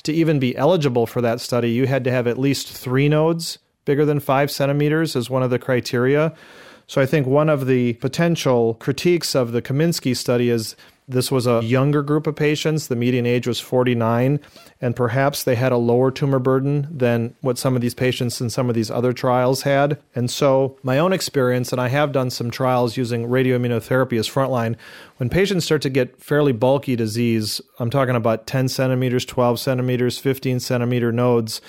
to 0.03 0.13
even 0.13 0.39
be 0.39 0.55
eligible 0.55 1.07
for 1.07 1.21
that 1.21 1.41
study, 1.41 1.71
you 1.71 1.87
had 1.87 2.03
to 2.03 2.11
have 2.11 2.27
at 2.27 2.37
least 2.37 2.71
three 2.71 3.09
nodes 3.09 3.57
bigger 3.85 4.05
than 4.05 4.19
five 4.19 4.51
centimeters 4.51 5.15
is 5.15 5.29
one 5.29 5.43
of 5.43 5.49
the 5.49 5.59
criteria. 5.59 6.33
So 6.87 7.01
I 7.01 7.05
think 7.05 7.25
one 7.25 7.49
of 7.49 7.67
the 7.67 7.93
potential 7.93 8.73
critiques 8.75 9.33
of 9.33 9.53
the 9.53 9.61
Kaminski 9.61 10.15
study 10.15 10.49
is 10.49 10.75
this 11.07 11.31
was 11.31 11.45
a 11.45 11.61
younger 11.61 12.03
group 12.03 12.25
of 12.25 12.35
patients. 12.35 12.87
The 12.87 12.95
median 12.95 13.25
age 13.25 13.45
was 13.45 13.59
49, 13.59 14.39
and 14.79 14.95
perhaps 14.95 15.43
they 15.43 15.55
had 15.55 15.71
a 15.71 15.77
lower 15.77 16.09
tumor 16.09 16.39
burden 16.39 16.87
than 16.89 17.35
what 17.41 17.57
some 17.57 17.75
of 17.75 17.81
these 17.81 17.93
patients 17.93 18.39
in 18.39 18.49
some 18.49 18.69
of 18.69 18.75
these 18.75 18.89
other 18.89 19.11
trials 19.11 19.63
had. 19.63 20.01
And 20.15 20.31
so, 20.31 20.77
my 20.83 20.97
own 20.99 21.11
experience, 21.11 21.71
and 21.71 21.81
I 21.81 21.89
have 21.89 22.11
done 22.11 22.29
some 22.29 22.49
trials 22.49 22.97
using 22.97 23.27
radioimmunotherapy 23.27 24.17
as 24.17 24.29
frontline, 24.29 24.75
when 25.17 25.29
patients 25.29 25.65
start 25.65 25.81
to 25.81 25.89
get 25.89 26.21
fairly 26.21 26.53
bulky 26.53 26.95
disease, 26.95 27.61
I'm 27.79 27.89
talking 27.89 28.15
about 28.15 28.47
10 28.47 28.69
centimeters, 28.69 29.25
12 29.25 29.59
centimeters, 29.59 30.17
15 30.17 30.59
centimeter 30.59 31.11
nodes 31.11 31.61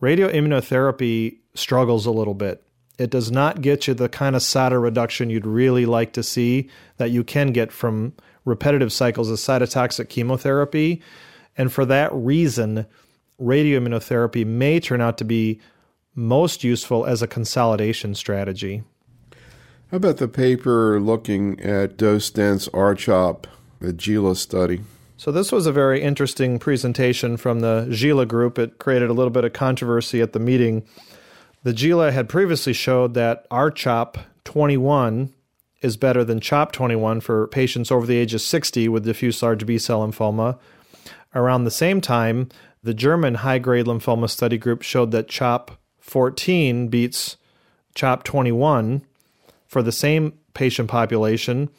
radioimmunotherapy 0.00 1.38
struggles 1.54 2.06
a 2.06 2.10
little 2.10 2.34
bit. 2.34 2.62
It 2.98 3.10
does 3.10 3.30
not 3.30 3.62
get 3.62 3.86
you 3.86 3.94
the 3.94 4.08
kind 4.08 4.34
of 4.34 4.42
cytoreduction 4.42 5.30
you'd 5.30 5.46
really 5.46 5.86
like 5.86 6.12
to 6.14 6.22
see 6.22 6.68
that 6.96 7.10
you 7.10 7.22
can 7.22 7.52
get 7.52 7.70
from 7.70 8.12
repetitive 8.44 8.92
cycles 8.92 9.30
of 9.30 9.38
cytotoxic 9.38 10.08
chemotherapy. 10.08 11.00
And 11.56 11.72
for 11.72 11.84
that 11.84 12.12
reason, 12.12 12.86
radioimmunotherapy 13.40 14.44
may 14.44 14.80
turn 14.80 15.00
out 15.00 15.18
to 15.18 15.24
be 15.24 15.60
most 16.14 16.64
useful 16.64 17.06
as 17.06 17.22
a 17.22 17.28
consolidation 17.28 18.14
strategy. 18.14 18.82
How 19.90 19.98
about 19.98 20.16
the 20.16 20.28
paper 20.28 21.00
looking 21.00 21.60
at 21.60 21.96
dose 21.96 22.30
dense 22.30 22.68
RCHOP, 22.68 23.44
the 23.80 23.92
GELA 23.92 24.34
study? 24.34 24.80
So, 25.18 25.32
this 25.32 25.50
was 25.50 25.66
a 25.66 25.72
very 25.72 26.00
interesting 26.00 26.60
presentation 26.60 27.36
from 27.36 27.58
the 27.58 27.88
GELA 27.90 28.24
group. 28.24 28.56
It 28.56 28.78
created 28.78 29.10
a 29.10 29.12
little 29.12 29.32
bit 29.32 29.42
of 29.42 29.52
controversy 29.52 30.20
at 30.20 30.32
the 30.32 30.38
meeting. 30.38 30.84
The 31.64 31.72
GELA 31.72 32.12
had 32.12 32.28
previously 32.28 32.72
showed 32.72 33.14
that 33.14 33.50
RCHOP 33.50 34.14
21 34.44 35.34
is 35.82 35.96
better 35.96 36.22
than 36.22 36.38
CHOP 36.38 36.70
21 36.70 37.20
for 37.20 37.48
patients 37.48 37.90
over 37.90 38.06
the 38.06 38.16
age 38.16 38.32
of 38.32 38.40
60 38.40 38.88
with 38.88 39.04
diffuse 39.04 39.42
large 39.42 39.66
B 39.66 39.76
cell 39.76 40.06
lymphoma. 40.06 40.56
Around 41.34 41.64
the 41.64 41.72
same 41.72 42.00
time, 42.00 42.48
the 42.84 42.94
German 42.94 43.34
high 43.34 43.58
grade 43.58 43.86
lymphoma 43.86 44.30
study 44.30 44.56
group 44.56 44.82
showed 44.82 45.10
that 45.10 45.26
CHOP 45.26 45.80
14 45.98 46.86
beats 46.86 47.36
CHOP 47.96 48.22
21 48.22 49.02
for 49.66 49.82
the 49.82 49.90
same 49.90 50.38
patient 50.54 50.88
population. 50.88 51.70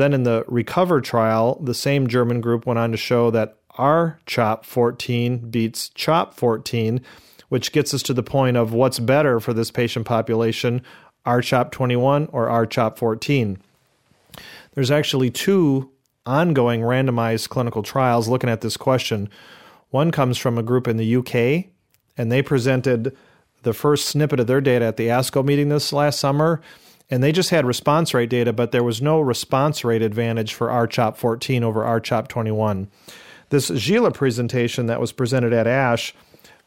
Then 0.00 0.14
in 0.14 0.22
the 0.22 0.46
RICOVER 0.48 1.02
trial, 1.02 1.60
the 1.62 1.74
same 1.74 2.06
German 2.06 2.40
group 2.40 2.64
went 2.64 2.78
on 2.78 2.90
to 2.90 2.96
show 2.96 3.30
that 3.32 3.58
R-CHOP 3.76 4.64
14 4.64 5.50
beats 5.50 5.90
CHOP 5.90 6.32
14, 6.32 7.02
which 7.50 7.70
gets 7.70 7.92
us 7.92 8.02
to 8.04 8.14
the 8.14 8.22
point 8.22 8.56
of 8.56 8.72
what's 8.72 8.98
better 8.98 9.40
for 9.40 9.52
this 9.52 9.70
patient 9.70 10.06
population, 10.06 10.80
R-CHOP 11.26 11.70
21 11.70 12.30
or 12.32 12.48
R-CHOP 12.48 12.96
14. 12.96 13.58
There's 14.72 14.90
actually 14.90 15.30
two 15.30 15.90
ongoing 16.24 16.80
randomized 16.80 17.50
clinical 17.50 17.82
trials 17.82 18.26
looking 18.26 18.48
at 18.48 18.62
this 18.62 18.78
question. 18.78 19.28
One 19.90 20.10
comes 20.12 20.38
from 20.38 20.56
a 20.56 20.62
group 20.62 20.88
in 20.88 20.96
the 20.96 21.16
UK, 21.16 21.70
and 22.16 22.32
they 22.32 22.40
presented 22.40 23.14
the 23.64 23.74
first 23.74 24.06
snippet 24.06 24.40
of 24.40 24.46
their 24.46 24.62
data 24.62 24.86
at 24.86 24.96
the 24.96 25.08
ASCO 25.08 25.44
meeting 25.44 25.68
this 25.68 25.92
last 25.92 26.18
summer 26.18 26.62
and 27.10 27.22
they 27.22 27.32
just 27.32 27.50
had 27.50 27.66
response 27.66 28.14
rate 28.14 28.30
data, 28.30 28.52
but 28.52 28.72
there 28.72 28.84
was 28.84 29.02
no 29.02 29.20
response 29.20 29.84
rate 29.84 30.02
advantage 30.02 30.54
for 30.54 30.68
RCHOP 30.68 31.16
14 31.16 31.64
over 31.64 31.82
RCHOP 31.82 32.28
21. 32.28 32.88
This 33.48 33.68
GELA 33.68 34.12
presentation 34.12 34.86
that 34.86 35.00
was 35.00 35.10
presented 35.12 35.52
at 35.52 35.66
ASH 35.66 36.14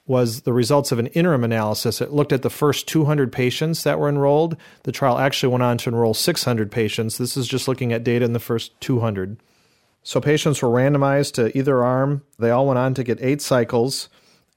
was 0.06 0.41
the 0.41 0.51
results 0.51 0.91
of 0.91 0.99
an 0.99 1.08
interim 1.08 1.45
analysis. 1.45 2.01
It 2.01 2.12
looked 2.12 2.34
at 2.34 2.41
the 2.41 2.49
first 2.49 2.89
200 2.89 3.32
patients 3.32 3.84
that 3.84 3.99
were 3.99 4.10
enrolled. 4.10 4.58
The 4.84 4.91
trial 4.91 5.17
actually 5.17 5.51
went 5.53 5.63
on 5.63 5.77
to 5.79 5.89
enroll 5.89 6.13
600 6.13 6.69
patients. 6.69 7.17
This 7.17 7.38
is 7.38 7.47
just 7.47 7.69
looking 7.69 7.93
at 7.93 8.03
data 8.03 8.25
in 8.25 8.34
the 8.34 8.39
first 8.39 8.79
200. 8.82 9.38
So 10.03 10.19
patients 10.19 10.62
were 10.62 10.67
randomized 10.67 11.36
to 11.36 11.58
either 11.58 11.82
arm. 11.82 12.23
They 12.38 12.49
all 12.49 12.67
went 12.67 12.79
on 12.79 12.93
to 12.95 13.03
get 13.06 13.21
eight 13.21 13.41
cycles, 13.41 14.10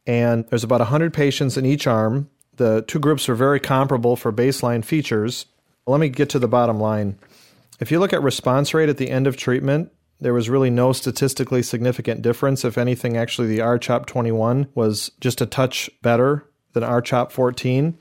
and 0.05 0.45
there's 0.49 0.65
about 0.65 0.81
100 0.81 1.15
patients 1.15 1.57
in 1.57 1.65
each 1.65 1.87
arm. 1.87 2.29
The 2.57 2.83
two 2.83 2.99
groups 2.99 3.29
were 3.29 3.37
very 3.37 3.61
comparable 3.61 4.17
for 4.17 4.33
baseline 4.33 4.85
features. 4.85 5.47
Let 5.87 6.01
me 6.01 6.09
get 6.09 6.31
to 6.31 6.41
the 6.41 6.49
bottom 6.49 6.81
line. 6.81 7.19
If 7.79 7.91
you 7.91 8.01
look 8.01 8.13
at 8.13 8.23
response 8.23 8.75
rate 8.75 8.89
at 8.89 8.97
the 8.97 9.11
end 9.11 9.27
of 9.27 9.37
treatment, 9.37 9.93
there 10.21 10.35
was 10.35 10.51
really 10.51 10.71
no 10.71 10.93
statistically 10.93 11.63
significant 11.63 12.23
difference. 12.23 12.65
If 12.65 12.79
anything, 12.79 13.17
actually, 13.17 13.49
the 13.49 13.59
RCHOP 13.59 14.07
21 14.07 14.69
was 14.75 15.13
just 15.21 15.41
a 15.41 15.47
touch 15.47 15.91
better 16.03 16.45
than 16.73 16.83
RCHOP 16.83 17.31
14. 17.31 17.97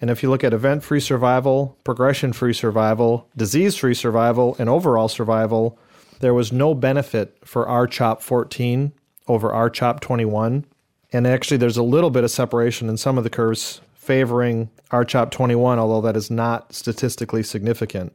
And 0.00 0.10
if 0.10 0.22
you 0.22 0.30
look 0.30 0.44
at 0.44 0.54
event 0.54 0.82
free 0.82 1.00
survival, 1.00 1.78
progression 1.84 2.32
free 2.32 2.52
survival, 2.52 3.28
disease 3.36 3.76
free 3.76 3.94
survival, 3.94 4.56
and 4.58 4.68
overall 4.68 5.08
survival, 5.08 5.78
there 6.20 6.34
was 6.34 6.52
no 6.52 6.74
benefit 6.74 7.36
for 7.44 7.66
RCHOP 7.66 8.20
14 8.20 8.92
over 9.28 9.50
RCHOP 9.50 10.00
21. 10.00 10.64
And 11.12 11.26
actually, 11.26 11.56
there's 11.56 11.76
a 11.76 11.82
little 11.82 12.10
bit 12.10 12.24
of 12.24 12.30
separation 12.30 12.88
in 12.88 12.96
some 12.96 13.18
of 13.18 13.24
the 13.24 13.30
curves 13.30 13.80
favoring 14.06 14.70
RCHOP 14.90 15.32
21, 15.32 15.78
although 15.78 16.00
that 16.00 16.16
is 16.16 16.30
not 16.30 16.72
statistically 16.72 17.42
significant. 17.42 18.12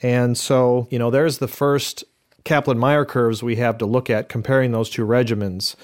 And 0.00 0.38
so, 0.38 0.86
you 0.90 0.98
know, 0.98 1.10
there's 1.10 1.38
the 1.38 1.48
first 1.48 2.04
Kaplan 2.44 2.78
Meier 2.78 3.04
curves 3.04 3.42
we 3.42 3.56
have 3.56 3.78
to 3.78 3.86
look 3.86 4.08
at 4.08 4.28
comparing 4.28 4.70
those 4.70 4.88
two 4.88 5.04
regimens. 5.04 5.74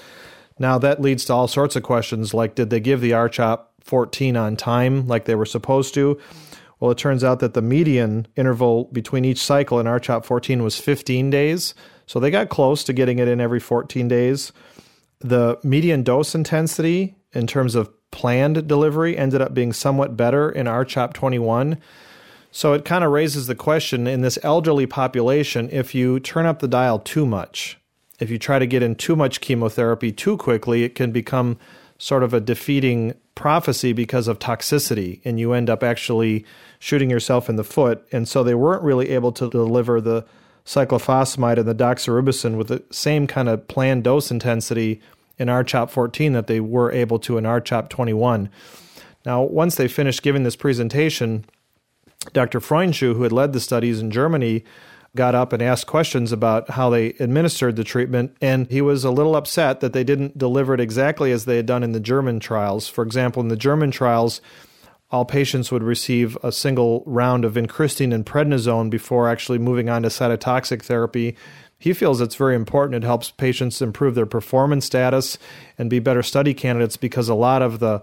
Now, 0.57 0.77
that 0.79 1.01
leads 1.01 1.25
to 1.25 1.33
all 1.33 1.47
sorts 1.47 1.75
of 1.75 1.83
questions 1.83 2.33
like 2.33 2.55
did 2.55 2.69
they 2.69 2.79
give 2.79 3.01
the 3.01 3.11
RCHOP 3.11 3.65
14 3.81 4.37
on 4.37 4.55
time 4.55 5.07
like 5.07 5.25
they 5.25 5.35
were 5.35 5.45
supposed 5.45 5.93
to? 5.95 6.17
Well, 6.79 6.91
it 6.91 6.97
turns 6.97 7.23
out 7.23 7.39
that 7.39 7.53
the 7.53 7.61
median 7.61 8.27
interval 8.35 8.85
between 8.93 9.25
each 9.25 9.39
cycle 9.39 9.79
in 9.79 9.85
RCHOP 9.85 10.25
14 10.25 10.63
was 10.63 10.79
15 10.79 11.29
days. 11.29 11.73
So 12.05 12.19
they 12.19 12.31
got 12.31 12.49
close 12.49 12.83
to 12.85 12.93
getting 12.93 13.19
it 13.19 13.27
in 13.27 13.41
every 13.41 13.59
14 13.59 14.07
days. 14.07 14.53
The 15.19 15.57
median 15.63 16.03
dose 16.03 16.35
intensity 16.35 17.15
in 17.33 17.47
terms 17.47 17.75
of 17.75 17.89
planned 18.13 18.67
delivery 18.67 19.17
ended 19.17 19.41
up 19.41 19.53
being 19.53 19.73
somewhat 19.73 20.15
better 20.15 20.49
in 20.49 20.67
RCHOP 20.67 21.13
21. 21.13 21.77
So 22.51 22.73
it 22.73 22.85
kind 22.85 23.03
of 23.03 23.11
raises 23.11 23.47
the 23.47 23.55
question 23.55 24.05
in 24.05 24.21
this 24.21 24.37
elderly 24.43 24.85
population 24.85 25.67
if 25.71 25.95
you 25.95 26.19
turn 26.19 26.45
up 26.45 26.59
the 26.59 26.67
dial 26.67 26.99
too 26.99 27.25
much, 27.25 27.79
if 28.19 28.29
you 28.29 28.37
try 28.37 28.59
to 28.59 28.67
get 28.67 28.83
in 28.83 28.93
too 28.95 29.15
much 29.15 29.41
chemotherapy 29.41 30.11
too 30.11 30.37
quickly, 30.37 30.83
it 30.83 30.93
can 30.93 31.11
become 31.11 31.57
sort 31.97 32.21
of 32.21 32.33
a 32.33 32.39
defeating 32.39 33.15
prophecy 33.33 33.91
because 33.93 34.27
of 34.27 34.37
toxicity, 34.37 35.19
and 35.25 35.39
you 35.39 35.53
end 35.53 35.67
up 35.67 35.81
actually 35.81 36.45
shooting 36.77 37.09
yourself 37.09 37.49
in 37.49 37.55
the 37.55 37.63
foot. 37.63 38.07
And 38.11 38.27
so 38.27 38.43
they 38.43 38.53
weren't 38.53 38.83
really 38.83 39.09
able 39.09 39.31
to 39.31 39.49
deliver 39.49 39.99
the 39.99 40.23
cyclophosphamide 40.65 41.57
and 41.57 41.67
the 41.67 41.73
doxorubicin 41.73 42.57
with 42.57 42.67
the 42.67 42.83
same 42.91 43.25
kind 43.25 43.49
of 43.49 43.67
planned 43.67 44.03
dose 44.03 44.29
intensity 44.29 45.01
in 45.37 45.47
RCHOP 45.47 45.89
14 45.89 46.33
that 46.33 46.47
they 46.47 46.59
were 46.59 46.91
able 46.91 47.19
to 47.19 47.37
in 47.37 47.43
RCHOP 47.43 47.89
21. 47.89 48.49
Now, 49.25 49.41
once 49.41 49.75
they 49.75 49.87
finished 49.87 50.21
giving 50.21 50.43
this 50.43 50.55
presentation, 50.55 51.45
Dr. 52.33 52.59
Freundschuh, 52.59 53.15
who 53.15 53.23
had 53.23 53.31
led 53.31 53.53
the 53.53 53.59
studies 53.59 53.99
in 53.99 54.11
Germany, 54.11 54.63
got 55.15 55.35
up 55.35 55.53
and 55.53 55.61
asked 55.61 55.87
questions 55.87 56.31
about 56.31 56.71
how 56.71 56.89
they 56.89 57.07
administered 57.19 57.75
the 57.75 57.83
treatment, 57.83 58.35
and 58.41 58.67
he 58.69 58.81
was 58.81 59.03
a 59.03 59.11
little 59.11 59.35
upset 59.35 59.79
that 59.79 59.93
they 59.93 60.03
didn't 60.03 60.37
deliver 60.37 60.73
it 60.73 60.79
exactly 60.79 61.31
as 61.31 61.45
they 61.45 61.57
had 61.57 61.65
done 61.65 61.83
in 61.83 61.91
the 61.91 61.99
German 61.99 62.39
trials. 62.39 62.87
For 62.87 63.03
example, 63.03 63.41
in 63.41 63.49
the 63.49 63.55
German 63.55 63.91
trials, 63.91 64.41
all 65.11 65.25
patients 65.25 65.71
would 65.71 65.83
receive 65.83 66.35
a 66.41 66.51
single 66.51 67.03
round 67.05 67.45
of 67.45 67.53
vincristine 67.53 68.13
and 68.13 68.25
prednisone 68.25 68.89
before 68.89 69.29
actually 69.29 69.59
moving 69.59 69.87
on 69.87 70.01
to 70.01 70.09
cytotoxic 70.09 70.81
therapy. 70.81 71.37
He 71.83 71.91
feels 71.91 72.21
it's 72.21 72.35
very 72.35 72.55
important. 72.55 73.03
It 73.03 73.05
helps 73.05 73.31
patients 73.31 73.81
improve 73.81 74.15
their 74.15 74.25
performance 74.25 74.85
status 74.85 75.37
and 75.77 75.89
be 75.89 75.99
better 75.99 76.23
study 76.23 76.53
candidates 76.53 76.95
because 76.95 77.27
a 77.27 77.35
lot 77.35 77.61
of 77.61 77.79
the 77.79 78.01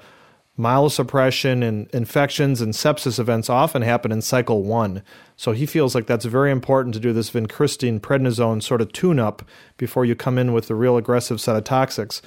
myelosuppression 0.58 1.66
and 1.66 1.88
infections 1.88 2.60
and 2.60 2.74
sepsis 2.74 3.18
events 3.18 3.48
often 3.48 3.80
happen 3.80 4.12
in 4.12 4.20
cycle 4.20 4.64
one. 4.64 5.02
So 5.34 5.52
he 5.52 5.64
feels 5.64 5.94
like 5.94 6.04
that's 6.04 6.26
very 6.26 6.50
important 6.50 6.92
to 6.92 7.00
do 7.00 7.14
this 7.14 7.30
vincristine 7.30 8.00
prednisone 8.00 8.62
sort 8.62 8.82
of 8.82 8.92
tune 8.92 9.18
up 9.18 9.48
before 9.78 10.04
you 10.04 10.14
come 10.14 10.36
in 10.36 10.52
with 10.52 10.68
the 10.68 10.74
real 10.74 10.98
aggressive 10.98 11.38
cytotoxics. 11.38 12.20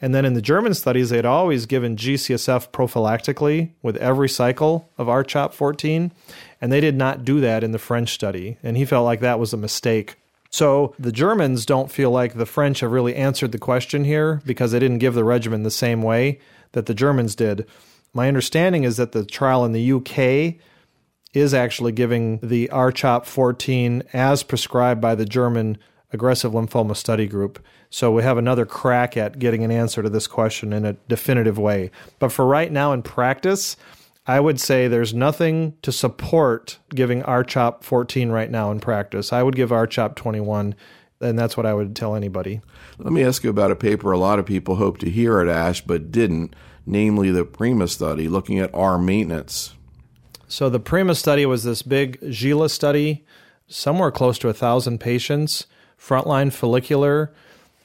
And 0.00 0.14
then 0.14 0.24
in 0.24 0.34
the 0.34 0.40
German 0.40 0.74
studies, 0.74 1.10
they 1.10 1.16
had 1.16 1.26
always 1.26 1.66
given 1.66 1.96
GCSF 1.96 2.70
prophylactically 2.70 3.72
with 3.82 3.96
every 3.96 4.28
cycle 4.28 4.92
of 4.98 5.08
RCHOP 5.08 5.52
14, 5.52 6.12
and 6.60 6.70
they 6.70 6.80
did 6.80 6.94
not 6.94 7.24
do 7.24 7.40
that 7.40 7.64
in 7.64 7.72
the 7.72 7.80
French 7.80 8.14
study. 8.14 8.56
And 8.62 8.76
he 8.76 8.84
felt 8.84 9.04
like 9.04 9.18
that 9.18 9.40
was 9.40 9.52
a 9.52 9.56
mistake. 9.56 10.14
So 10.56 10.94
the 10.98 11.12
Germans 11.12 11.66
don't 11.66 11.90
feel 11.90 12.10
like 12.10 12.32
the 12.32 12.46
French 12.46 12.80
have 12.80 12.90
really 12.90 13.14
answered 13.14 13.52
the 13.52 13.58
question 13.58 14.04
here 14.04 14.40
because 14.46 14.72
they 14.72 14.78
didn't 14.78 15.00
give 15.00 15.12
the 15.12 15.22
regimen 15.22 15.64
the 15.64 15.70
same 15.70 16.00
way 16.00 16.40
that 16.72 16.86
the 16.86 16.94
Germans 16.94 17.34
did. 17.34 17.66
My 18.14 18.26
understanding 18.26 18.84
is 18.84 18.96
that 18.96 19.12
the 19.12 19.26
trial 19.26 19.66
in 19.66 19.72
the 19.72 19.92
UK 19.92 20.58
is 21.34 21.52
actually 21.52 21.92
giving 21.92 22.38
the 22.38 22.70
RCHOP 22.72 23.26
14 23.26 24.02
as 24.14 24.42
prescribed 24.42 24.98
by 24.98 25.14
the 25.14 25.26
German 25.26 25.76
aggressive 26.10 26.52
lymphoma 26.52 26.96
study 26.96 27.26
group. 27.26 27.62
So 27.90 28.10
we 28.10 28.22
have 28.22 28.38
another 28.38 28.64
crack 28.64 29.14
at 29.14 29.38
getting 29.38 29.62
an 29.62 29.70
answer 29.70 30.02
to 30.02 30.08
this 30.08 30.26
question 30.26 30.72
in 30.72 30.86
a 30.86 30.94
definitive 31.06 31.58
way. 31.58 31.90
But 32.18 32.32
for 32.32 32.46
right 32.46 32.72
now 32.72 32.94
in 32.94 33.02
practice, 33.02 33.76
I 34.26 34.40
would 34.40 34.60
say 34.60 34.88
there's 34.88 35.14
nothing 35.14 35.74
to 35.82 35.92
support 35.92 36.78
giving 36.90 37.22
RCHOP 37.22 37.84
14 37.84 38.30
right 38.30 38.50
now 38.50 38.70
in 38.72 38.80
practice. 38.80 39.32
I 39.32 39.42
would 39.42 39.54
give 39.54 39.70
RCHOP 39.70 40.16
21 40.16 40.74
and 41.20 41.38
that's 41.38 41.56
what 41.56 41.64
I 41.64 41.72
would 41.72 41.96
tell 41.96 42.14
anybody. 42.14 42.60
Let 42.98 43.12
me 43.12 43.24
ask 43.24 43.42
you 43.42 43.50
about 43.50 43.70
a 43.70 43.76
paper 43.76 44.12
a 44.12 44.18
lot 44.18 44.38
of 44.38 44.46
people 44.46 44.76
hope 44.76 44.98
to 44.98 45.10
hear 45.10 45.40
at 45.40 45.48
ASH 45.48 45.82
but 45.82 46.10
didn't, 46.10 46.54
namely 46.84 47.30
the 47.30 47.44
PRIMA 47.44 47.88
study 47.88 48.28
looking 48.28 48.58
at 48.58 48.74
R 48.74 48.98
maintenance. 48.98 49.74
So 50.48 50.68
the 50.68 50.80
PRIMA 50.80 51.14
study 51.14 51.46
was 51.46 51.64
this 51.64 51.82
big 51.82 52.18
GELA 52.30 52.68
study, 52.68 53.24
somewhere 53.66 54.10
close 54.10 54.38
to 54.38 54.48
a 54.48 54.52
thousand 54.52 54.98
patients, 54.98 55.66
frontline 55.98 56.52
follicular. 56.52 57.32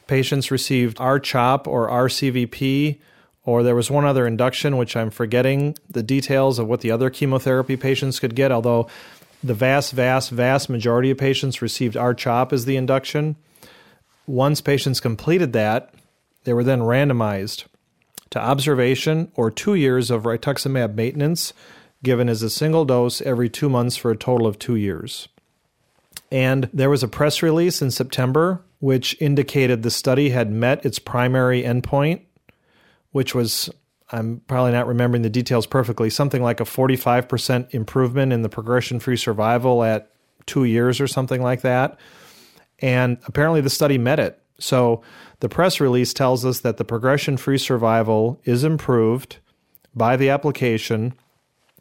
Patients 0.07 0.51
received 0.51 0.99
R-CHOP 0.99 1.67
or 1.67 1.89
RCVP, 1.89 2.99
or 3.43 3.63
there 3.63 3.75
was 3.75 3.89
one 3.89 4.05
other 4.05 4.27
induction, 4.27 4.77
which 4.77 4.95
I'm 4.95 5.09
forgetting 5.09 5.75
the 5.89 6.03
details 6.03 6.59
of 6.59 6.67
what 6.67 6.81
the 6.81 6.91
other 6.91 7.09
chemotherapy 7.09 7.75
patients 7.75 8.19
could 8.19 8.35
get, 8.35 8.51
although 8.51 8.87
the 9.43 9.53
vast, 9.53 9.93
vast, 9.93 10.29
vast 10.29 10.69
majority 10.69 11.11
of 11.11 11.17
patients 11.17 11.61
received 11.61 11.97
R-CHOP 11.97 12.53
as 12.53 12.65
the 12.65 12.75
induction. 12.75 13.35
Once 14.27 14.61
patients 14.61 14.99
completed 14.99 15.53
that, 15.53 15.93
they 16.43 16.53
were 16.53 16.63
then 16.63 16.81
randomized 16.81 17.65
to 18.29 18.39
observation 18.39 19.31
or 19.35 19.51
two 19.51 19.75
years 19.75 20.11
of 20.11 20.23
rituximab 20.23 20.95
maintenance 20.95 21.53
given 22.03 22.29
as 22.29 22.41
a 22.41 22.49
single 22.49 22.85
dose 22.85 23.21
every 23.21 23.49
two 23.49 23.69
months 23.69 23.97
for 23.97 24.11
a 24.11 24.17
total 24.17 24.47
of 24.47 24.57
two 24.57 24.75
years. 24.75 25.27
And 26.31 26.69
there 26.73 26.89
was 26.89 27.03
a 27.03 27.07
press 27.07 27.41
release 27.41 27.81
in 27.81 27.91
September 27.91 28.63
which 28.79 29.15
indicated 29.21 29.83
the 29.83 29.91
study 29.91 30.29
had 30.31 30.51
met 30.51 30.83
its 30.83 30.97
primary 30.97 31.61
endpoint, 31.61 32.21
which 33.11 33.35
was 33.35 33.69
I'm 34.11 34.41
probably 34.47 34.71
not 34.71 34.87
remembering 34.87 35.23
the 35.23 35.29
details 35.29 35.65
perfectly, 35.65 36.09
something 36.09 36.43
like 36.43 36.59
a 36.59 36.65
45% 36.65 37.73
improvement 37.73 38.33
in 38.33 38.41
the 38.41 38.49
progression 38.49 38.99
free 38.99 39.15
survival 39.15 39.83
at 39.83 40.11
two 40.45 40.65
years 40.65 40.99
or 40.99 41.07
something 41.07 41.41
like 41.41 41.61
that. 41.61 41.97
And 42.79 43.17
apparently 43.25 43.61
the 43.61 43.69
study 43.69 43.97
met 43.97 44.19
it. 44.19 44.41
So 44.59 45.01
the 45.39 45.49
press 45.49 45.79
release 45.79 46.13
tells 46.13 46.45
us 46.45 46.59
that 46.59 46.77
the 46.77 46.83
progression 46.83 47.37
free 47.37 47.57
survival 47.57 48.39
is 48.43 48.63
improved 48.63 49.37
by 49.95 50.17
the 50.17 50.29
application 50.29 51.13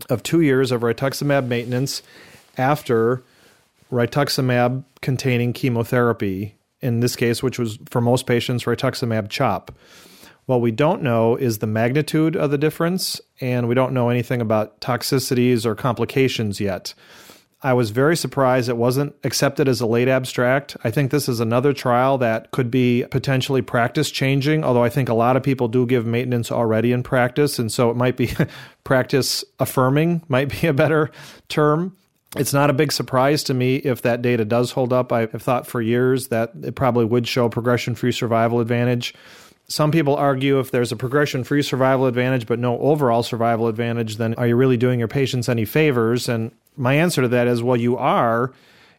of 0.08 0.22
two 0.22 0.40
years 0.40 0.72
of 0.72 0.82
rituximab 0.82 1.46
maintenance 1.46 2.02
after 2.56 3.22
rituximab 3.92 4.84
containing 5.02 5.52
chemotherapy, 5.52 6.54
in 6.80 7.00
this 7.00 7.16
case, 7.16 7.42
which 7.42 7.58
was 7.58 7.78
for 7.90 8.00
most 8.00 8.26
patients 8.26 8.64
rituximab 8.64 9.28
chop. 9.28 9.72
What 10.50 10.62
we 10.62 10.72
don't 10.72 11.02
know 11.02 11.36
is 11.36 11.58
the 11.58 11.68
magnitude 11.68 12.34
of 12.34 12.50
the 12.50 12.58
difference, 12.58 13.20
and 13.40 13.68
we 13.68 13.76
don't 13.76 13.92
know 13.92 14.08
anything 14.08 14.40
about 14.40 14.80
toxicities 14.80 15.64
or 15.64 15.76
complications 15.76 16.58
yet. 16.58 16.92
I 17.62 17.72
was 17.72 17.90
very 17.90 18.16
surprised 18.16 18.68
it 18.68 18.76
wasn't 18.76 19.14
accepted 19.22 19.68
as 19.68 19.80
a 19.80 19.86
late 19.86 20.08
abstract. 20.08 20.76
I 20.82 20.90
think 20.90 21.12
this 21.12 21.28
is 21.28 21.38
another 21.38 21.72
trial 21.72 22.18
that 22.18 22.50
could 22.50 22.68
be 22.68 23.04
potentially 23.12 23.62
practice 23.62 24.10
changing, 24.10 24.64
although 24.64 24.82
I 24.82 24.88
think 24.88 25.08
a 25.08 25.14
lot 25.14 25.36
of 25.36 25.44
people 25.44 25.68
do 25.68 25.86
give 25.86 26.04
maintenance 26.04 26.50
already 26.50 26.90
in 26.90 27.04
practice. 27.04 27.60
And 27.60 27.70
so 27.70 27.88
it 27.88 27.96
might 27.96 28.16
be 28.16 28.32
practice 28.82 29.44
affirming, 29.60 30.24
might 30.26 30.60
be 30.60 30.66
a 30.66 30.72
better 30.72 31.12
term. 31.48 31.96
It's 32.36 32.52
not 32.52 32.70
a 32.70 32.72
big 32.72 32.90
surprise 32.90 33.44
to 33.44 33.54
me 33.54 33.76
if 33.76 34.02
that 34.02 34.20
data 34.20 34.44
does 34.44 34.72
hold 34.72 34.92
up. 34.92 35.12
I've 35.12 35.30
thought 35.30 35.68
for 35.68 35.80
years 35.80 36.26
that 36.28 36.50
it 36.60 36.74
probably 36.74 37.04
would 37.04 37.28
show 37.28 37.48
progression 37.48 37.94
free 37.94 38.10
survival 38.10 38.58
advantage. 38.58 39.14
Some 39.70 39.92
people 39.92 40.16
argue 40.16 40.58
if 40.58 40.72
there's 40.72 40.90
a 40.90 40.96
progression 40.96 41.44
free 41.44 41.62
survival 41.62 42.06
advantage 42.06 42.44
but 42.44 42.58
no 42.58 42.76
overall 42.80 43.22
survival 43.22 43.68
advantage, 43.68 44.16
then 44.16 44.34
are 44.34 44.48
you 44.48 44.56
really 44.56 44.76
doing 44.76 44.98
your 44.98 45.06
patients 45.06 45.48
any 45.48 45.64
favors? 45.64 46.28
And 46.28 46.50
my 46.76 46.94
answer 46.94 47.22
to 47.22 47.28
that 47.28 47.46
is 47.46 47.62
well, 47.62 47.76
you 47.76 47.96
are 47.96 48.52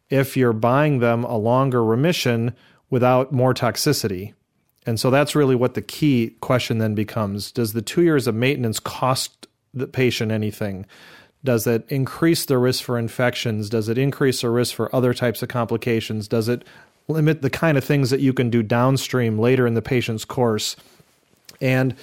if 0.10 0.38
you're 0.38 0.54
buying 0.54 1.00
them 1.00 1.26
a 1.26 1.36
longer 1.36 1.84
remission 1.84 2.56
without 2.90 3.34
more 3.34 3.54
toxicity. 3.54 4.34
And 4.86 4.98
so 4.98 5.10
that's 5.10 5.36
really 5.36 5.56
what 5.56 5.74
the 5.74 5.82
key 5.82 6.38
question 6.40 6.78
then 6.78 6.96
becomes 6.96 7.52
Does 7.52 7.74
the 7.74 7.82
two 7.82 8.04
years 8.04 8.26
of 8.26 8.36
maintenance 8.36 8.80
cost 8.80 9.48
the 9.74 9.88
patient 9.88 10.32
anything? 10.32 10.86
Does 11.44 11.68
it 11.68 11.86
increase 11.90 12.46
the 12.46 12.58
risk 12.58 12.84
for 12.84 12.98
infections? 12.98 13.70
Does 13.70 13.90
it 13.90 13.98
increase 13.98 14.40
the 14.40 14.50
risk 14.50 14.74
for 14.74 14.94
other 14.96 15.14
types 15.14 15.44
of 15.44 15.50
complications? 15.50 16.30
Does 16.30 16.48
it 16.48 16.64
limit 17.08 17.42
the 17.42 17.50
kind 17.50 17.78
of 17.78 17.84
things 17.84 18.10
that 18.10 18.20
you 18.20 18.34
can 18.34 18.50
do 18.50 18.64
downstream 18.64 19.38
later 19.38 19.68
in 19.68 19.74
the 19.74 19.82
patient's 19.82 20.26
course. 20.26 20.76
And, 21.60 21.96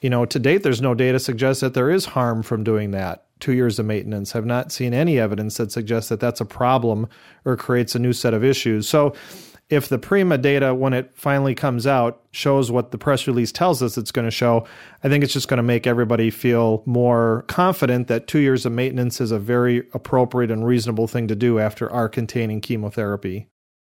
you 0.00 0.10
know, 0.10 0.24
to 0.24 0.38
date, 0.38 0.62
there's 0.62 0.82
no 0.82 0.94
data 0.94 1.18
suggests 1.18 1.60
that 1.60 1.74
there 1.74 1.90
is 1.90 2.06
harm 2.06 2.42
from 2.42 2.64
doing 2.64 2.90
that. 2.92 3.24
Two 3.38 3.52
years 3.52 3.78
of 3.78 3.86
maintenance. 3.86 4.34
I've 4.34 4.46
not 4.46 4.72
seen 4.72 4.94
any 4.94 5.18
evidence 5.18 5.58
that 5.58 5.70
suggests 5.70 6.08
that 6.08 6.20
that's 6.20 6.40
a 6.40 6.46
problem 6.46 7.06
or 7.44 7.56
creates 7.56 7.94
a 7.94 7.98
new 7.98 8.14
set 8.14 8.32
of 8.32 8.42
issues. 8.42 8.88
So, 8.88 9.14
if 9.68 9.88
the 9.88 9.98
Prima 9.98 10.38
data, 10.38 10.74
when 10.74 10.92
it 10.92 11.10
finally 11.16 11.54
comes 11.54 11.88
out, 11.88 12.22
shows 12.30 12.70
what 12.70 12.92
the 12.92 12.98
press 12.98 13.26
release 13.26 13.50
tells 13.50 13.82
us 13.82 13.98
it's 13.98 14.12
going 14.12 14.24
to 14.24 14.30
show, 14.30 14.64
I 15.02 15.08
think 15.08 15.24
it's 15.24 15.32
just 15.32 15.48
going 15.48 15.56
to 15.56 15.64
make 15.64 15.88
everybody 15.88 16.30
feel 16.30 16.84
more 16.86 17.44
confident 17.48 18.06
that 18.06 18.28
two 18.28 18.38
years 18.38 18.64
of 18.64 18.70
maintenance 18.70 19.20
is 19.20 19.32
a 19.32 19.40
very 19.40 19.78
appropriate 19.92 20.52
and 20.52 20.64
reasonable 20.64 21.08
thing 21.08 21.26
to 21.28 21.34
do 21.34 21.58
after 21.58 21.90
ARC 21.90 22.12
containing 22.12 22.60
chemotherapy. 22.60 23.48